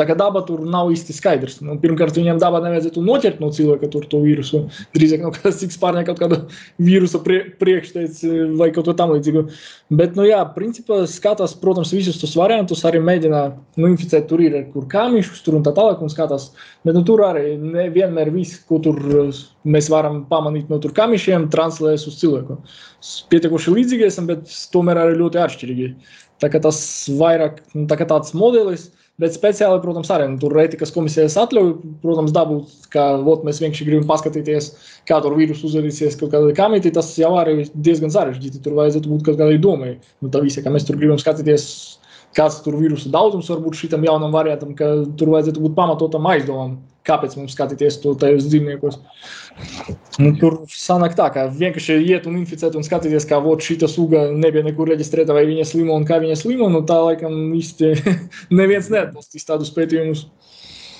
tā 0.00 0.06
kā 0.08 0.16
daba 0.18 0.42
tur 0.48 0.64
nav 0.66 0.90
īsti 0.94 1.14
skaidrs. 1.16 1.60
Nu, 1.64 1.76
pirmkārt, 1.82 2.16
viņiem 2.18 2.40
dabā 2.42 2.62
nevajadzētu 2.64 3.04
noķert 3.06 3.44
no 3.44 3.52
cilvēka 3.54 3.90
tur 3.92 4.08
to 4.10 4.22
vīrusu. 4.24 4.64
Drīzāk, 4.96 5.22
nu, 5.26 5.34
kas 5.36 5.60
cik 5.62 5.76
spārnē 5.76 6.02
kaut 6.08 6.22
kādu 6.22 6.40
vīrusu 6.82 7.22
prie, 7.26 7.42
priekšteic 7.94 8.56
vai 8.58 8.70
kaut 8.74 8.88
ko 8.88 8.94
tam 8.96 9.12
līdzīgu. 9.14 9.42
Bet, 9.98 10.14
nu 10.18 10.26
jā, 10.28 10.40
principā 10.54 11.00
skatās, 11.10 11.54
protams, 11.58 11.92
visus 11.94 12.20
tos 12.20 12.36
variantus, 12.38 12.84
arī 12.88 13.00
mēģina 13.04 13.42
nu, 13.80 13.90
inficēt 13.90 14.28
tur 14.30 14.42
ir, 14.44 14.56
kur 14.74 14.86
kāmišus 14.90 15.42
tur 15.46 15.58
un 15.58 15.66
tā 15.66 15.74
tālāk 15.76 16.02
un 16.04 16.12
skatās. 16.12 16.50
Bet 16.86 16.96
nu, 16.96 17.04
tur 17.06 17.24
arī 17.26 17.56
nevienmēr 17.60 18.32
viss, 18.34 18.60
ko 18.68 18.80
tur 18.84 19.00
mēs 19.64 19.90
varam 19.92 20.24
pamanīt 20.30 20.70
no 20.72 20.80
tur 20.82 20.94
kamišiem, 20.96 21.50
translēs 21.52 22.06
uz 22.10 22.20
cilvēku. 22.22 22.60
Pietiekuši 23.32 23.76
līdzīgi 23.76 24.08
esam, 24.08 24.30
bet 24.30 24.48
tomēr 24.74 25.04
arī 25.04 25.20
ļoti 25.20 25.44
atšķirīgi. 25.44 25.92
Tā 26.40 26.48
kā 26.48 26.60
tas 26.62 26.80
vairāk 27.20 27.60
nu, 27.74 27.84
tā 27.90 27.98
kā 28.00 28.06
tāds 28.08 28.32
modelis, 28.36 28.88
bet 29.20 29.36
speciāli, 29.36 29.80
protams, 29.82 30.10
arī 30.14 30.26
nu, 30.32 30.38
tur 30.40 30.56
etikas 30.62 30.92
komisijas 30.94 31.36
atļauj, 31.40 31.70
protams, 32.02 32.32
dabūt, 32.36 32.74
ka 32.94 33.06
vot, 33.26 33.44
mēs 33.46 33.60
vienkārši 33.62 33.86
gribam 33.88 34.08
paskatīties, 34.08 34.70
kā 35.08 35.20
tur 35.24 35.36
vīrusu 35.38 35.68
uzvedīsies 35.68 36.18
kaut 36.20 36.32
kādā 36.34 36.54
kamitī, 36.56 36.92
tas 36.94 37.12
jau 37.20 37.34
arī 37.40 37.66
diezgan 37.74 38.12
sarežģīti. 38.14 38.62
Tur 38.64 38.78
vajadzētu 38.80 39.12
būt 39.12 39.26
kaut 39.28 39.40
kādai 39.40 39.60
domai. 39.62 39.96
Nu, 40.24 40.32
tā 40.32 40.42
visa, 40.44 40.64
ka 40.64 40.72
mēs 40.72 40.88
tur 40.88 40.98
gribam 41.00 41.20
skatīties 41.20 41.66
kāds 42.36 42.60
tur 42.64 42.78
virusu 42.78 43.10
daudzums 43.12 43.50
var 43.50 43.60
būt 43.64 43.78
šitam 43.84 44.04
jaunam 44.06 44.34
variantam, 44.34 44.74
ka 44.78 44.92
tur 45.18 45.32
vajadzētu 45.34 45.62
būt 45.64 45.76
pamatotam 45.76 46.28
aizdomam, 46.30 46.76
kāpēc 47.08 47.36
mums 47.38 47.56
skatīties 47.56 47.98
to 48.02 48.14
tajos 48.20 48.46
dzīvniekos. 48.46 48.98
Nu, 50.22 50.32
tur 50.38 50.60
sanāk 50.70 51.16
tā, 51.18 51.26
ka 51.34 51.48
vienkārši 51.50 51.98
iet 52.04 52.28
un 52.30 52.38
inficēt 52.40 52.76
un 52.78 52.86
skatīties, 52.86 53.26
kā 53.28 53.40
vot 53.42 53.64
šita 53.64 53.88
suga 53.90 54.28
nebija 54.30 54.64
nekur 54.66 54.92
reģistrēta, 54.92 55.34
vai 55.36 55.46
viņa 55.48 55.66
slimo 55.72 55.96
un 55.98 56.06
kā 56.08 56.20
viņa 56.22 56.38
slimo, 56.38 56.70
nu 56.72 56.84
tā 56.86 57.00
laikam 57.02 57.54
īsti 57.58 57.94
neviens 58.60 58.90
neatbalstīs 58.92 59.48
tādus 59.48 59.72
pētījumus. 59.76 60.28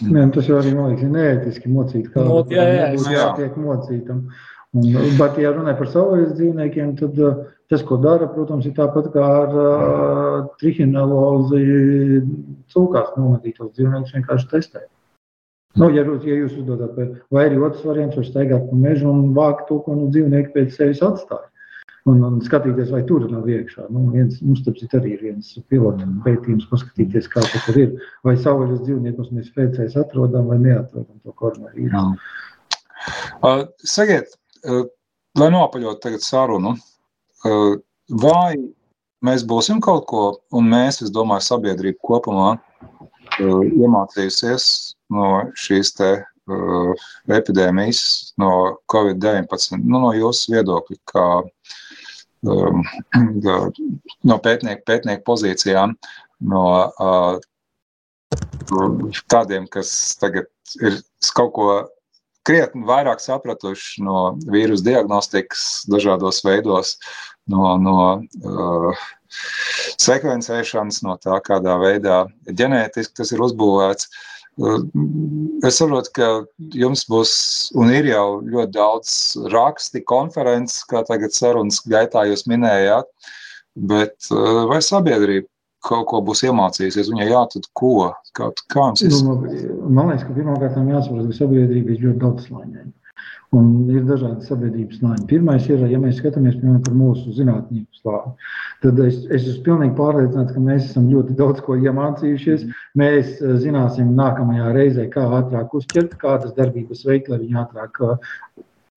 Nē, 0.00 0.30
tas 0.32 0.46
jau 0.48 0.56
arī, 0.56 0.72
man 0.72 0.94
liekas, 0.94 1.10
neētiski 1.12 1.70
mocīt, 1.70 2.06
kā 2.14 2.24
no, 2.24 2.40
jā, 2.48 2.64
jā, 2.64 2.86
jā. 2.96 3.10
jātiek 3.18 3.58
mocītam. 3.60 4.24
Un, 4.70 4.86
bet, 5.18 5.36
ja 5.42 5.50
runā 5.52 5.74
par 5.76 5.90
savvaļas 5.90 6.36
dzīvniekiem, 6.38 6.94
tad 7.00 7.18
uh, 7.20 7.40
Tas, 7.70 7.84
ko 7.86 8.00
dara, 8.02 8.26
protams, 8.26 8.64
ir 8.66 8.74
tāpat 8.74 9.12
kā 9.14 9.26
ar 9.44 9.52
uh, 9.54 10.48
trihinelozi 10.58 11.60
cūkās 12.72 13.12
nomatītos 13.14 13.70
dzīvniekus 13.76 14.16
vienkārši 14.16 14.50
testēt. 14.50 14.88
Nu, 15.78 15.86
ja, 15.94 16.02
ja 16.02 16.34
jūs 16.40 16.56
uzdodat, 16.58 16.98
vai 17.30 17.44
arī 17.46 17.60
otrs 17.62 17.84
variants, 17.86 18.18
var 18.18 18.26
staigāt 18.26 18.66
pa 18.66 18.78
mežu 18.78 19.06
un 19.12 19.30
vākt 19.36 19.68
to, 19.68 19.78
ko 19.86 19.94
nu, 19.94 20.08
dzīvnieki 20.10 20.50
pēc 20.56 20.74
sevis 20.74 21.02
atstāja. 21.06 21.46
Un, 22.08 22.22
un 22.26 22.38
skatīties, 22.42 22.90
vai 22.90 23.04
tur 23.06 23.26
nav 23.30 23.46
iekšā. 23.46 23.86
Nu, 23.92 24.06
viens, 24.10 24.40
mums 24.42 24.64
tas 24.66 24.98
arī 24.98 25.14
ir 25.14 25.24
viens 25.28 25.52
pilots 25.70 26.06
pētījums, 26.24 26.66
paskatīties, 26.72 27.28
kā 27.30 27.44
tas 27.44 27.68
ir. 27.76 27.92
Vai 28.26 28.34
savvaļas 28.40 28.82
dzīvniekus 28.86 29.30
mēs 29.36 29.50
pēcēs 29.54 29.98
atrodam 30.00 30.48
vai 30.50 30.58
neatrodam 30.64 31.20
to 31.22 31.36
koronavīrusu. 31.38 32.16
Uh, 33.44 33.66
sakiet, 33.86 34.32
uh, 34.64 34.88
lai 35.38 35.52
nopaļot 35.54 36.00
tagad 36.02 36.24
sarunu, 36.24 36.74
vai 37.44 38.56
mēs 39.24 39.44
būsim 39.46 39.80
kaut 39.84 40.06
ko, 40.10 40.24
un 40.56 40.68
mēs, 40.72 41.02
es 41.04 41.12
domāju, 41.14 41.46
sabiedrība 41.46 42.00
kopumā 42.06 42.50
iemācījusies 43.40 44.66
no 45.14 45.28
šīs 45.58 45.94
te 45.98 46.10
epidēmijas, 47.30 48.32
no 48.40 48.80
Covid-19, 48.90 49.78
nu, 49.84 50.00
no 50.02 50.10
jūsu 50.16 50.56
viedokļa, 50.56 50.98
kā 51.12 51.26
um, 52.50 52.82
no 54.26 54.38
pētnieku, 54.42 54.82
pētnieku 54.88 55.24
pozīcijām, 55.28 55.94
no 56.50 56.64
uh, 56.88 57.38
tādiem, 59.30 59.68
kas 59.70 60.16
tagad 60.20 60.50
ir 60.80 61.00
kaut 61.36 61.54
ko 61.54 61.70
krietni 62.46 62.86
vairāk 62.88 63.20
sapratuši 63.22 64.04
no 64.06 64.22
vīrusu 64.50 64.84
diagnostikas 64.86 65.84
dažādos 65.90 66.40
veidos, 66.46 66.96
no, 67.50 67.74
no 67.80 67.96
uh, 68.20 69.04
sekvencēšanas, 70.00 71.02
no 71.06 71.16
tā, 71.20 71.40
kādā 71.44 71.76
veidā 71.82 72.24
ģenētiski 72.48 73.20
tas 73.20 73.32
ir 73.34 73.44
uzbūvēts. 73.44 74.10
Uh, 74.60 74.80
es 75.66 75.78
saprotu, 75.80 76.12
ka 76.16 76.30
jums 76.76 77.06
būs 77.10 77.34
un 77.80 77.92
ir 77.94 78.10
jau 78.10 78.40
ļoti 78.44 78.74
daudz 78.76 79.14
raksti, 79.52 80.04
konferences, 80.08 80.82
kā 80.90 81.04
tagad 81.08 81.36
sarunas 81.36 81.82
gaitā 81.88 82.26
jūs 82.28 82.46
minējāt, 82.50 83.08
bet 83.90 84.16
uh, 84.32 84.66
vai 84.70 84.82
sabiedrība 84.84 85.49
kaut 85.86 86.06
ko 86.10 86.20
būs 86.24 86.44
iemācījusies, 86.46 87.10
un, 87.12 87.20
ja 87.22 87.28
jā, 87.30 87.42
tad 87.54 87.68
ko? 87.76 88.10
Kā, 88.36 88.50
kā 88.72 88.88
jums 88.90 89.04
ir? 89.06 89.18
Nu, 89.26 89.36
man 89.88 90.12
liekas, 90.12 90.26
ka 90.28 90.36
pirmkārt 90.36 90.78
jāsaprot, 90.78 91.28
ka 91.28 91.36
sabiedrība 91.38 91.94
ir 91.94 92.08
ļoti 92.08 92.22
daudz 92.24 92.48
slāņaina. 92.48 92.90
Un 93.58 93.70
ir 93.90 94.04
dažādi 94.06 94.46
sabiedrības 94.46 95.00
slāņi. 95.00 95.24
Pirmais 95.26 95.64
ir, 95.66 95.80
ja 95.90 95.98
mēs 95.98 96.20
skatāmies 96.20 96.54
piemēram, 96.60 96.84
par 96.86 96.94
mūsu 96.94 97.32
zinātnieku 97.34 97.98
slāni, 97.98 98.36
tad 98.84 99.00
es, 99.02 99.24
es 99.26 99.42
esmu 99.42 99.64
pilnīgi 99.66 99.96
pārliecināts, 99.98 100.54
ka 100.54 100.62
mēs 100.62 100.84
esam 100.86 101.08
ļoti 101.10 101.34
daudz 101.40 101.64
ko 101.66 101.74
iemācījušies. 101.80 102.68
Mēs 103.00 103.40
eh, 103.40 103.56
zināsim 103.64 104.12
nākamajā 104.14 104.70
reizē, 104.76 105.08
kā 105.10 105.26
ātrāk 105.40 105.74
uzķert, 105.80 106.14
kādas 106.22 106.54
darbības 106.60 107.02
veikt, 107.08 107.32
lai 107.32 107.40
viņi 107.42 107.58
ātrāk 107.64 107.98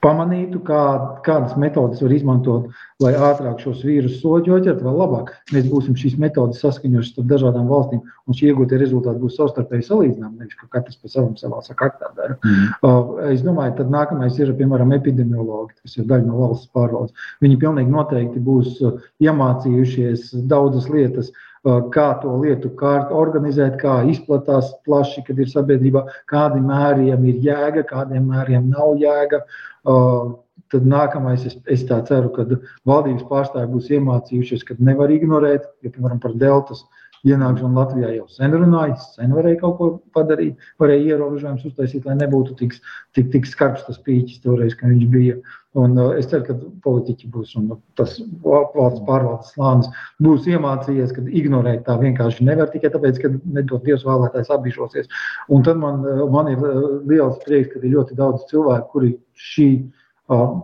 pamanītu, 0.04 0.60
kā, 0.68 0.82
kādas 1.26 1.56
metodas 1.60 2.02
var 2.04 2.14
izmantot, 2.14 2.68
lai 3.04 3.14
ātrāk 3.16 3.62
šos 3.64 3.84
vīrusus 3.88 4.20
soļot, 4.22 4.68
vēl 4.84 4.98
labāk. 5.00 5.32
Mēs 5.56 5.70
būsim 5.72 5.96
šīs 6.00 6.18
metodas 6.22 6.62
saskaņojuši 6.64 7.14
starp 7.14 7.30
dažādām 7.32 7.70
valstīm, 7.72 8.04
un 8.28 8.38
šie 8.38 8.52
iegūtie 8.52 8.80
rezultāti 8.82 9.24
būs 9.24 9.38
savstarpēji 9.40 9.88
salīdzināmi, 9.88 10.44
nevis 10.44 10.60
ka 10.60 10.70
katrs 10.76 11.00
pa 11.00 11.12
savam 11.12 11.38
savā 11.40 11.64
sakārtā 11.66 12.12
dara. 12.18 12.38
Mm. 12.44 12.68
Uh, 12.84 13.16
es 13.32 13.46
domāju, 13.46 13.78
tad 13.80 13.94
nākamais 13.94 14.38
ir, 14.42 14.54
piemēram, 14.60 14.94
epidemiologi, 15.00 15.78
kas 15.82 15.98
ir 15.98 16.10
daļa 16.12 16.28
no 16.28 16.44
valsts 16.44 16.72
pārvaldes. 16.76 17.32
Viņi 17.44 17.62
pilnīgi 17.64 17.96
noteikti 17.96 18.44
būs 18.44 18.78
uh, 18.84 19.00
iemācījušies 19.24 20.32
daudzas 20.52 20.92
lietas, 20.92 21.32
uh, 21.32 21.50
kā 21.64 22.08
to 22.22 22.36
lietu 22.42 22.72
kārtu 22.80 23.16
organizēt, 23.16 23.78
kā 23.82 24.02
izplatās 24.12 24.74
plaši, 24.88 25.24
kad 25.28 25.40
ir 25.40 25.52
sabiedrībā, 25.52 26.06
kādi 26.32 26.64
mēriem 26.64 27.28
ir 27.32 27.44
jēga, 27.50 27.86
kādiem 27.88 28.28
mēriem 28.34 28.72
nav 28.74 28.98
jēga. 29.02 29.44
Uh, 29.84 30.40
Tad 30.74 30.88
nākamais, 30.90 31.44
es, 31.46 31.54
es 31.70 31.84
tā 31.86 32.00
ceru, 32.08 32.32
ka 32.34 32.48
valdības 32.90 33.28
pārstāvji 33.30 33.70
būs 33.70 33.90
iemācījušies, 33.94 34.64
ka 34.66 34.74
nevar 34.82 35.12
ignorēt, 35.14 35.68
ja, 35.86 35.92
piemēram, 35.94 36.18
par 36.24 36.34
deltas 36.42 36.82
ienākšanu 37.28 37.78
Latvijā 37.78 38.10
jau 38.16 38.26
sen 38.32 38.56
runāja, 38.58 38.96
sen 39.16 39.36
varēja 39.38 39.60
kaut 39.62 39.76
ko 39.78 39.90
padarīt, 40.16 40.58
varēja 40.82 41.14
ierobežojumus 41.14 41.68
uztaisīt, 41.70 42.08
lai 42.10 42.18
nebūtu 42.20 42.58
tik, 42.60 42.74
tik, 43.16 43.30
tik 43.36 43.48
skarbs 43.50 43.86
tas 43.88 44.02
pīķis 44.08 44.42
toreiz, 44.44 44.74
kad 44.80 44.92
viņš 44.92 45.06
bija. 45.14 45.38
Un, 45.74 45.96
uh, 45.98 46.12
es 46.20 46.28
ceru, 46.30 46.44
ka 46.46 46.54
politiķi 46.86 47.32
būs 47.34 47.56
un 47.58 47.72
tas 47.98 48.20
valsts 48.44 49.02
pārvaldes 49.08 49.54
slānis 49.56 49.90
būs 50.22 50.46
iemācījies, 50.52 51.16
ka 51.16 51.24
ignorēt 51.26 51.82
tā 51.88 51.96
vienkārši 51.98 52.46
nevar 52.46 52.70
tikai 52.70 52.92
tāpēc, 52.94 53.18
ka 53.24 53.32
nedod 53.58 53.82
Dievs 53.88 54.06
vēlētājs 54.06 54.54
apbišosies. 54.54 55.10
Un 55.50 55.66
tad 55.66 55.82
man, 55.82 56.06
man 56.30 56.52
ir 56.54 56.62
liels 57.10 57.42
prieks, 57.48 57.74
ka 57.74 57.82
ir 57.82 57.96
ļoti 57.96 58.20
daudz 58.22 58.46
cilvēku, 58.52 58.92
kuri 58.94 59.12
šī 59.50 59.70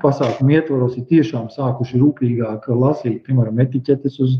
pasākuma 0.03 0.55
ietvaros 0.55 0.95
ir 0.97 1.07
tiešām 1.09 1.49
sākuši 1.51 1.99
rūpīgāk 1.99 2.69
lasīt, 2.69 3.23
piemēram, 3.25 3.59
etiķetes 3.65 4.21
uz 4.23 4.37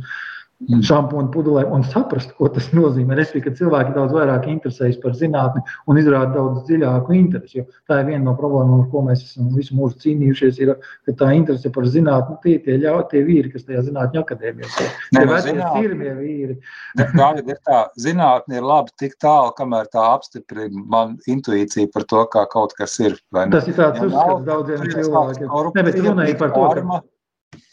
šampūnu 0.68 1.32
pudelēm 1.34 1.72
un 1.72 1.84
saprast, 1.88 2.34
ko 2.38 2.49
tas 2.51 2.68
nozīmē. 2.76 3.16
Respektīvi, 3.18 3.45
ka 3.47 3.60
cilvēki 3.62 3.93
daudz 3.95 4.16
vairāk 4.16 4.47
interesējas 4.51 4.99
par 5.03 5.16
zinātni 5.16 5.64
un 5.88 5.99
izrāda 6.01 6.34
daudz 6.36 6.66
dziļāku 6.68 7.16
interesi. 7.16 7.64
Tā 7.88 8.01
ir 8.01 8.10
viena 8.12 8.26
no 8.26 8.34
problēmām, 8.38 8.84
ar 8.84 8.89
ko 8.91 9.03
mēs 9.07 9.24
esam 9.24 9.53
visu 9.55 9.78
mūžu 9.78 10.01
cīnījušies, 10.03 10.60
ir, 10.64 10.74
ka 11.07 11.16
tā 11.22 11.32
interese 11.38 11.72
par 11.74 11.88
zinātni 11.88 12.36
tie 12.43 12.57
tie, 12.66 12.78
ļau, 12.84 12.97
tie 13.12 13.22
vīri, 13.28 13.51
kas 13.53 13.66
tajā 13.68 13.86
zinātņu 13.88 14.24
akadēmijā 14.24 14.70
ir. 14.70 14.97
Tie 15.14 15.24
no, 15.24 15.28
vecie 15.32 15.55
sirmie 15.55 16.16
vīri. 16.18 16.57
Tagad 16.99 17.53
ir 17.53 17.62
tā, 17.68 17.80
zinātni 18.03 18.60
ir 18.60 18.68
labi 18.68 18.93
tik 18.99 19.16
tālu, 19.24 19.53
kamēr 19.57 19.88
tā 19.93 20.03
apstiprina 20.16 20.84
man 20.91 21.16
intuīciju 21.30 21.91
par 21.93 22.07
to, 22.12 22.26
kā 22.36 22.43
kaut 22.51 22.76
kas 22.80 22.97
ir. 23.03 23.16
Tas 23.32 23.70
ir 23.70 23.80
tāds 23.80 24.03
uzskats 24.10 24.43
daudziem 24.49 24.84
cilvēkiem. 24.91 25.55
Ne, 25.78 25.88
bet 25.88 26.03
runāja 26.03 26.38
par 26.39 26.53
to, 26.55 26.68
ka 26.76 27.01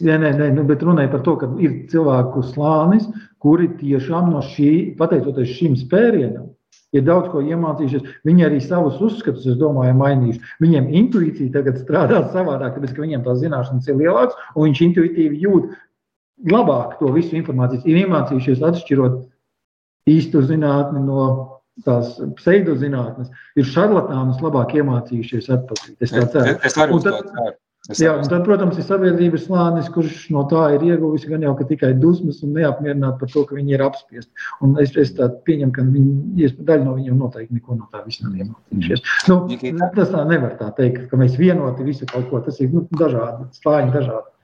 Jā, 0.01 0.16
nē, 0.20 0.31
nē, 0.37 0.51
nu, 0.57 0.64
bet 0.68 0.83
runāja 0.85 1.09
par 1.12 1.22
to, 1.24 1.37
ka 1.41 1.49
ir 1.62 1.72
cilvēku 1.93 2.43
slānis, 2.51 3.07
kuri 3.41 3.70
tiešām 3.79 4.29
no 4.33 4.43
šī, 4.45 4.70
pateicoties 4.99 5.55
šim 5.57 5.77
spērienam, 5.81 6.51
ir 6.97 7.05
daudz 7.07 7.31
ko 7.33 7.41
iemācījušies. 7.45 8.05
Viņi 8.29 8.47
arī 8.47 8.61
savus 8.64 9.01
uzskatus, 9.05 9.47
es 9.49 9.59
domāju, 9.61 9.97
mainījuši. 10.01 10.43
Viņiem 10.64 10.91
intuīcija 11.01 11.55
tagad 11.57 11.81
strādā 11.81 12.22
savādāk, 12.35 12.77
tāpēc 12.77 12.95
ka 12.97 13.05
viņiem 13.05 13.24
tās 13.24 13.41
zināšanas 13.43 13.89
ir 13.89 14.01
lielākas, 14.01 14.39
un 14.55 14.68
viņš 14.68 14.83
intuitīvi 14.89 15.43
jūt 15.45 15.74
labāk 16.53 16.99
to 17.01 17.12
visu 17.16 17.37
informāciju. 17.41 17.85
Ir 17.89 18.05
iemācījušies 18.05 18.64
atšķirot 18.70 19.20
īstu 20.12 20.45
zinātni 20.47 21.05
no 21.05 21.29
tās 21.85 22.16
pseidozinātnes, 22.39 23.29
ir 23.57 23.68
šarlatānus 23.68 24.41
labāk 24.45 24.77
iemācījušies 24.79 25.51
atpazīt. 25.57 25.97
Es, 26.01 26.12
es, 26.12 26.37
es, 26.37 26.61
es 26.70 26.79
arī 26.81 27.01
tad, 27.05 27.33
ceru. 27.33 27.57
Es 27.93 28.01
jā, 28.03 28.11
un 28.18 28.26
tad, 28.26 28.43
protams, 28.43 28.78
ir 28.80 28.87
sabiedrības 28.87 29.45
slānis, 29.47 29.89
kurš 29.95 30.24
no 30.34 30.43
tā 30.51 30.64
ir 30.74 30.82
ieguvis 30.89 31.26
gan 31.30 31.45
jau 31.45 31.53
tikai 31.61 31.93
dusmas 32.03 32.41
un 32.43 32.57
neapmierināti 32.59 33.20
par 33.20 33.30
to, 33.30 33.45
ka 33.47 33.55
viņi 33.55 33.76
ir 33.76 33.84
apspiesti. 33.87 34.47
Un 34.66 34.74
es, 34.82 34.97
es 34.99 35.12
pieņemu, 35.14 35.72
ka 35.76 35.84
viņi, 35.87 36.51
daļa 36.66 36.82
no 36.82 36.97
viņiem 36.97 37.20
noteikti 37.22 37.61
neko 37.61 37.78
no 37.78 37.87
tā 37.93 38.03
visa 38.09 38.26
nav 38.26 38.41
iemācījušies. 38.43 39.05
Nu, 39.30 39.39
tas 39.95 40.11
tā 40.11 40.26
nevar 40.26 40.59
tā 40.59 40.72
teikt, 40.80 41.07
ka 41.12 41.20
mēs 41.20 41.39
vienoti 41.39 41.87
visu 41.87 42.11
kaut 42.11 42.26
ko. 42.32 42.43
Tas 42.43 42.59
ir 42.59 42.74
nu, 42.74 42.89
dažādi, 42.99 43.47
slāņi 43.61 43.95
dažādi. 43.95 44.34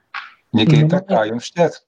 Nikita, 0.61 1.03
kā 1.09 1.27
jums 1.27 1.51
šķiet? 1.51 1.83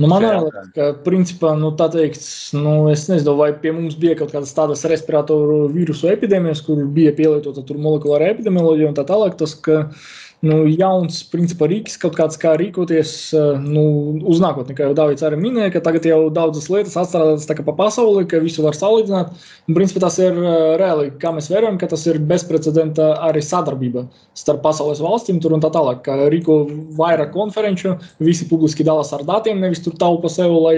Nu, 0.00 0.08
man 0.08 0.22
liekas, 0.24 0.70
ka, 0.72 0.84
principā, 1.04 1.50
nu, 1.58 1.74
tā 1.76 1.90
teikt, 1.92 2.22
nu, 2.56 2.86
es 2.94 3.08
nezinu, 3.10 3.34
vai 3.36 3.50
pie 3.60 3.74
mums 3.74 3.98
bija 4.00 4.14
kaut 4.22 4.30
kādas 4.32 4.54
tādas 4.56 4.86
respiratoru 4.88 5.66
vīrusu 5.74 6.08
epidēmijas, 6.14 6.62
kur 6.64 6.80
bija 6.94 7.12
pielietota 7.18 7.66
molekulāra 7.74 8.30
epidemioloģija 8.32 8.88
un 8.88 8.96
tā 8.96 9.04
tālāk. 9.10 9.36
Tas, 9.42 9.52
ka, 9.66 9.82
uh, 9.90 10.22
nu, 10.46 10.56
jauns 10.66 11.20
principā, 11.30 11.68
rīks, 11.70 11.94
kaut 12.02 12.16
kāds 12.18 12.38
kā 12.40 12.56
rīkoties 12.58 13.12
eh, 13.38 13.60
nu, 13.62 13.84
uz 14.28 14.42
nākotni. 14.42 14.74
Kā 14.78 14.88
jau 14.88 14.96
Dārvids 14.98 15.22
arī 15.26 15.38
minēja, 15.38 15.76
ka 15.76 15.84
tagad 15.86 16.06
jau 16.08 16.18
daudzas 16.34 16.66
lietas 16.72 16.98
atstrādātas 16.98 17.46
pa 17.62 17.74
pasauli, 17.78 18.26
ka 18.30 18.42
visu 18.42 18.64
var 18.66 18.76
salīdzināt. 18.78 19.32
Un, 19.68 19.76
principā, 19.78 20.02
tas 20.06 20.18
ir 20.22 20.34
eh, 20.34 20.66
reāli, 20.82 21.12
kā 21.22 21.30
mēs 21.34 21.50
vērojam, 21.52 21.78
ka 21.78 21.90
tas 21.94 22.06
ir 22.10 22.18
bezprecedenta 22.32 23.12
arī 23.28 23.44
sadarbība 23.46 24.06
starp 24.38 24.64
pasaules 24.66 25.02
valstīm 25.04 25.38
tur 25.42 25.54
un 25.54 25.62
tā 25.62 25.70
tālāk. 25.74 26.10
Rīko 26.34 26.62
vairāk 26.98 27.30
konferenču, 27.36 27.96
visi 28.22 28.50
publiski 28.50 28.86
dalās 28.86 29.14
ar 29.14 29.22
datiem, 29.28 29.62
nevis 29.62 29.84
tur 29.84 29.94
taupa 30.00 30.30
sev, 30.32 30.54
lai 30.66 30.76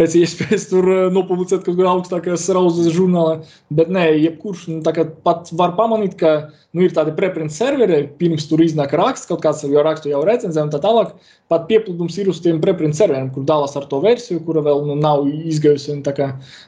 pēc 0.00 0.14
iespējas 0.20 0.66
tur 0.70 0.86
nopublicēt 1.14 1.64
kaut 1.64 1.78
kur 1.78 1.88
augstākajā 1.90 2.36
rauzes 2.56 2.92
žurnālā. 2.94 3.38
Bet 3.76 3.90
nē, 3.92 4.04
jebkurš 4.20 4.66
nu, 4.70 4.80
pat 5.24 5.52
var 5.56 5.74
pamanīt, 5.78 6.16
ka 6.20 6.32
nu, 6.76 6.84
ir 6.84 6.92
tādi 6.96 7.14
preprint 7.16 7.54
serveri, 7.54 8.02
pirms 8.20 8.48
tur 8.50 8.60
iznāk 8.64 8.92
raksts, 8.98 9.28
kaut 9.30 9.42
kāds 9.44 9.64
jau 9.64 9.84
rakstu 9.86 10.12
jau 10.12 10.22
recenzē 10.28 10.66
un 10.66 10.72
tā 10.74 10.80
tālāk. 10.84 11.14
Pat 11.52 11.64
pieplūdums 11.70 12.18
ir 12.20 12.30
uz 12.32 12.42
tiem 12.44 12.60
preprint 12.62 12.98
serveriem, 12.98 13.30
kur 13.34 13.46
dalās 13.48 13.76
ar 13.78 13.86
to 13.90 14.02
versiju, 14.04 14.42
kura 14.46 14.64
vēl 14.66 14.84
nu, 14.88 14.98
nav 15.00 15.24
izgājusi 15.26 15.96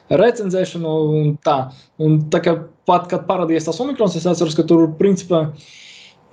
recenzēšanu 0.09 0.95
un 1.19 1.35
tā. 1.45 1.59
Un 2.01 2.23
tā 2.33 2.41
kā 2.45 2.55
pat, 2.89 3.05
kad 3.11 3.27
parādījās 3.29 3.69
tas 3.69 3.79
omikrons, 3.83 4.17
es 4.17 4.25
atceros, 4.25 4.57
ka 4.57 4.65
tur 4.65 4.87
principā 4.97 5.49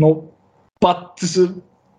nu, 0.02 0.12
pat 0.80 1.20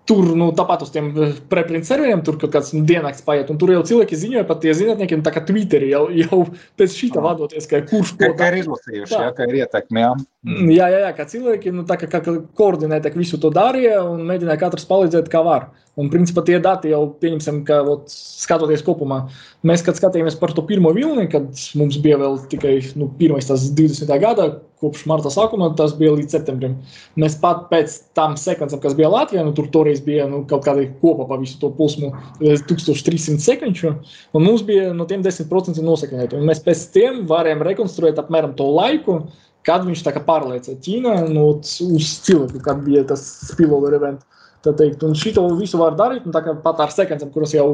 Tur, 0.08 0.30
nu, 0.40 0.46
tāpat 0.56 0.86
uz 0.86 0.92
tiem 0.94 1.10
eh, 1.12 1.34
preprint 1.52 1.88
serveriem, 1.88 2.22
tur 2.24 2.38
kaut 2.40 2.54
kāds 2.54 2.70
diennakts 2.72 3.26
paiet, 3.28 3.50
un 3.52 3.58
tur 3.60 3.74
jau 3.74 3.82
cilvēki 3.90 4.20
ziņoja, 4.22 4.46
pat 4.48 4.62
tie 4.64 4.76
zinātnieki, 4.78 5.20
tā 5.26 5.34
kā 5.36 5.44
Twitterī 5.48 5.90
jau, 5.92 6.06
jau 6.16 6.40
pēc 6.80 6.96
šī 6.96 7.10
tā 7.16 7.24
vadoties, 7.26 7.68
ka 7.68 7.82
kurš 7.90 8.14
to 8.16 8.24
dara. 8.24 8.38
Ka 8.40 8.48
ir 8.54 8.62
izlasījuši, 8.62 9.18
jā, 9.18 9.34
ka 9.36 9.50
ir 9.50 9.58
ietekmi, 9.66 10.04
jā. 10.06 10.14
Mm, 10.48 10.72
jā, 10.72 10.88
jā, 10.94 11.02
jā, 11.04 11.12
kā 11.18 11.28
cilvēki, 11.34 11.76
nu, 11.76 11.84
tā 11.90 12.00
kā, 12.00 12.08
kā 12.14 12.38
koordinēti 12.56 13.12
visu 13.18 13.42
to 13.44 13.52
darīja 13.52 14.00
un 14.06 14.24
mēģināja 14.30 14.64
katrs 14.64 14.88
palīdzēt, 14.88 15.28
kā 15.34 15.44
var. 15.44 15.68
Un, 15.98 16.12
principā, 16.14 16.44
tie 16.46 16.60
dati 16.62 16.92
jau 16.92 17.02
pieņemsim, 17.22 17.64
ka 17.66 17.80
ot, 17.90 18.12
skatoties 18.14 18.84
kopumā, 18.86 19.24
mēs, 19.66 19.82
kad 19.86 19.98
skatījāmies 19.98 20.38
par 20.38 20.52
to 20.54 20.62
pirmo 20.68 20.92
vilni, 20.94 21.26
kad 21.32 21.50
mums 21.80 21.98
bija 22.04 22.20
vēl 22.22 22.38
tikai 22.52 22.76
nu, 23.00 23.08
pirmais, 23.18 23.48
tas 23.50 23.66
20. 23.74 24.12
gada, 24.22 24.46
kopš 24.78 25.08
marta 25.10 25.32
sākuma, 25.34 25.72
tas 25.80 25.96
bija 25.98 26.14
līdz 26.14 26.36
septembrim. 26.38 26.76
Mēs 27.18 27.40
pat 27.42 27.66
pēc 27.72 27.98
tam 28.18 28.38
sekvencēm, 28.38 28.84
kas 28.84 28.94
bija 29.00 29.10
Latvijā, 29.10 29.42
nu, 29.48 29.56
tur 29.58 29.72
toreiz 29.74 30.04
bija 30.06 30.30
nu, 30.30 30.44
kaut 30.50 30.68
kāda 30.68 30.86
kopā 31.02 31.26
pa 31.32 31.42
visu 31.42 31.58
to 31.64 31.72
posmu 31.74 32.14
1300 32.44 33.42
sekvenču, 33.42 33.96
un 34.38 34.46
mums 34.46 34.62
bija 34.70 34.94
no 34.94 35.10
tiem 35.10 35.26
10% 35.26 35.82
nosekvenēti. 35.82 36.38
Un 36.38 36.46
mēs 36.46 36.62
pēc 36.66 36.88
tiem 36.94 37.24
varējām 37.30 37.66
rekonstruēt 37.72 38.22
apmēram 38.22 38.54
to 38.60 38.70
laiku, 38.70 39.24
kad 39.68 39.84
viņš 39.90 40.06
tā 40.06 40.14
kā 40.16 40.22
pārlieca 40.30 40.78
Ķīnā 40.78 41.20
nu, 41.34 41.50
uz 41.58 42.16
cilvēku, 42.30 42.62
kad 42.70 42.86
bija 42.86 43.02
tas 43.10 43.26
spillover 43.50 43.98
events. 43.98 44.30
Un 44.66 45.16
šito 45.18 45.44
visu 45.58 45.80
var 45.80 45.96
darīt. 46.00 46.26
Pat 46.64 46.82
ar 46.84 46.92
sekvencēm, 46.94 47.32
kuras 47.34 47.54
jau 47.56 47.68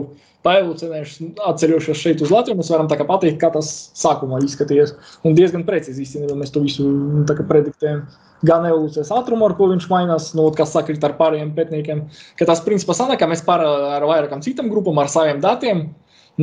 paevolucionējušas, 0.44 1.32
atceļošos 1.48 2.02
šeit 2.02 2.22
uz 2.24 2.34
Latviju, 2.34 2.60
mēs 2.60 2.72
varam 2.74 2.90
pateikt, 2.92 3.40
kā 3.42 3.50
tas 3.54 3.70
sākumā 3.98 4.42
izskatījās. 4.44 4.94
Un 5.24 5.38
diezgan 5.38 5.64
precīzi 5.68 6.04
īstenībā 6.04 6.36
mēs 6.40 6.52
to 6.54 6.64
visu 6.64 6.86
nu, 6.88 7.24
prediktējam. 7.24 8.04
Gan 8.44 8.66
evolūcijas 8.68 9.14
ātrumu, 9.16 9.48
ar 9.48 9.56
ko 9.56 9.70
viņš 9.72 9.88
mainās, 9.88 10.34
nu, 10.36 10.50
kas 10.56 10.74
sakrīt 10.76 11.04
ar 11.08 11.16
pārējiem 11.20 11.54
pētniekiem. 11.56 12.02
Ka 12.40 12.48
tas 12.50 12.64
principā 12.66 12.96
sanāk, 12.98 13.22
ka 13.22 13.30
mēs 13.32 13.46
par, 13.48 13.64
ar 13.64 14.04
vairākām 14.10 14.44
citām 14.44 14.68
grupām, 14.74 15.00
ar 15.00 15.12
saviem 15.12 15.40
datiem, 15.44 15.86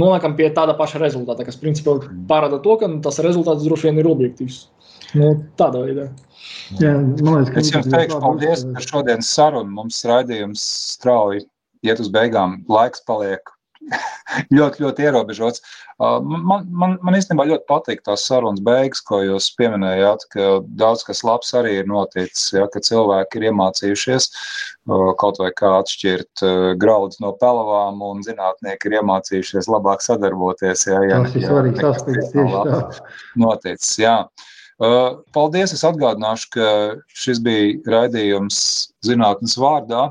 nonākam 0.01 0.39
pie 0.39 0.49
tāda 0.57 0.73
paša 0.79 1.03
rezultāta, 1.03 1.45
kas 1.45 1.61
principā 1.61 1.99
parāda 2.31 2.63
to, 2.65 2.79
ka 2.81 2.89
nu, 2.89 3.03
tas 3.05 3.21
rezultāts 3.21 3.67
droši 3.67 3.91
vien 3.91 4.01
ir 4.01 4.09
objektīvs. 4.09 4.63
Nu, 5.21 5.35
tādā 5.61 5.85
veidā. 5.85 6.09
Jā, 6.79 6.93
liekas, 6.99 7.57
es 7.65 7.73
jums 7.75 7.89
teikšu 7.91 8.21
paldies 8.23 8.67
par 8.75 8.85
šodienas 8.87 9.31
sarunu. 9.35 9.73
Mums 9.81 10.03
raidījums 10.07 10.67
strauji 10.97 11.47
iet 11.87 12.03
uz 12.03 12.11
beigām. 12.13 12.61
Laiks 12.71 13.03
paliek 13.09 13.51
ļoti, 14.57 14.85
ļoti 14.85 15.07
ierobežots. 15.09 15.63
Uh, 16.01 16.19
man, 16.23 16.67
man, 16.69 16.95
man 17.05 17.17
īstenībā 17.19 17.45
ļoti 17.49 17.67
patīk 17.69 18.05
tās 18.07 18.23
sarunas 18.29 18.63
beigas, 18.65 19.03
ko 19.05 19.19
jūs 19.25 19.51
pieminējāt, 19.59 20.27
ka 20.33 20.51
daudz 20.81 21.03
kas 21.09 21.25
labs 21.27 21.51
arī 21.59 21.75
ir 21.81 21.91
noticis, 21.91 22.53
ja, 22.57 22.69
ka 22.73 22.81
cilvēki 22.85 23.41
ir 23.41 23.49
iemācījušies 23.51 24.29
uh, 24.31 25.11
kaut 25.21 25.43
vai 25.43 25.51
kā 25.57 25.75
atšķirt 25.81 26.45
uh, 26.47 26.69
graudus 26.81 27.21
no 27.25 27.35
pelavām, 27.41 28.01
un 28.07 28.23
zinātnieki 28.25 28.89
ir 28.89 29.01
iemācījušies 29.01 29.69
labāk 29.73 30.07
sadarboties. 30.07 30.87
Ja, 30.89 31.03
ja, 31.09 31.21
tas 31.27 31.37
ir 31.37 31.49
svarīgs 31.49 31.91
aspekts 31.91 32.33
tieši 32.37 32.65
tā. 32.71 32.81
Noticis, 33.45 33.99
jā. 34.05 34.17
Uh, 34.25 34.49
paldies! 35.37 35.75
Es 35.77 35.85
atgādināšu, 35.85 36.49
ka 36.57 36.69
šis 37.13 37.41
bija 37.45 37.77
raidījums 37.93 38.61
zinātnes 39.05 39.59
vārdā. 39.61 40.09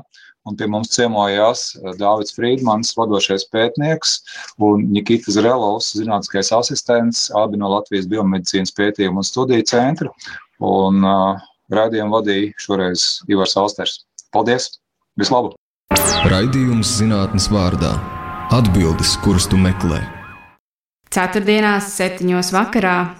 Un 0.48 0.56
pie 0.56 0.64
mums 0.72 0.88
ciemojās 0.94 1.74
uh, 1.76 1.90
Dārvids 2.00 2.32
Friedmans, 2.32 2.94
vadošais 2.96 3.44
pētnieks, 3.52 4.14
un 4.64 4.86
Nikita 4.88 5.34
Zrelovs, 5.34 5.90
zinātniskais 5.98 6.48
asistents, 6.56 7.26
abi 7.36 7.60
no 7.60 7.68
Latvijas 7.74 8.08
biomedicīnas 8.08 8.72
pētījumu 8.78 9.20
un 9.20 9.26
studiju 9.26 9.66
centra. 9.68 10.08
Un 10.64 11.04
uh, 11.04 11.36
raidījumu 11.74 12.16
vadīja 12.16 12.54
šoreiz 12.64 13.06
Ivars 13.28 13.56
Alsters. 13.60 13.98
Paldies! 14.32 14.72
Vislabāk! 15.20 15.58
Raidījums 16.32 16.96
zinātnes 17.02 17.50
vārdā- 17.52 17.92
atbildes, 18.58 19.18
kuras 19.24 19.50
tu 19.50 19.60
meklē. 19.60 20.00
Ceturtdienās, 21.10 21.90
septiņos 21.98 22.54
vakarā 22.54 23.19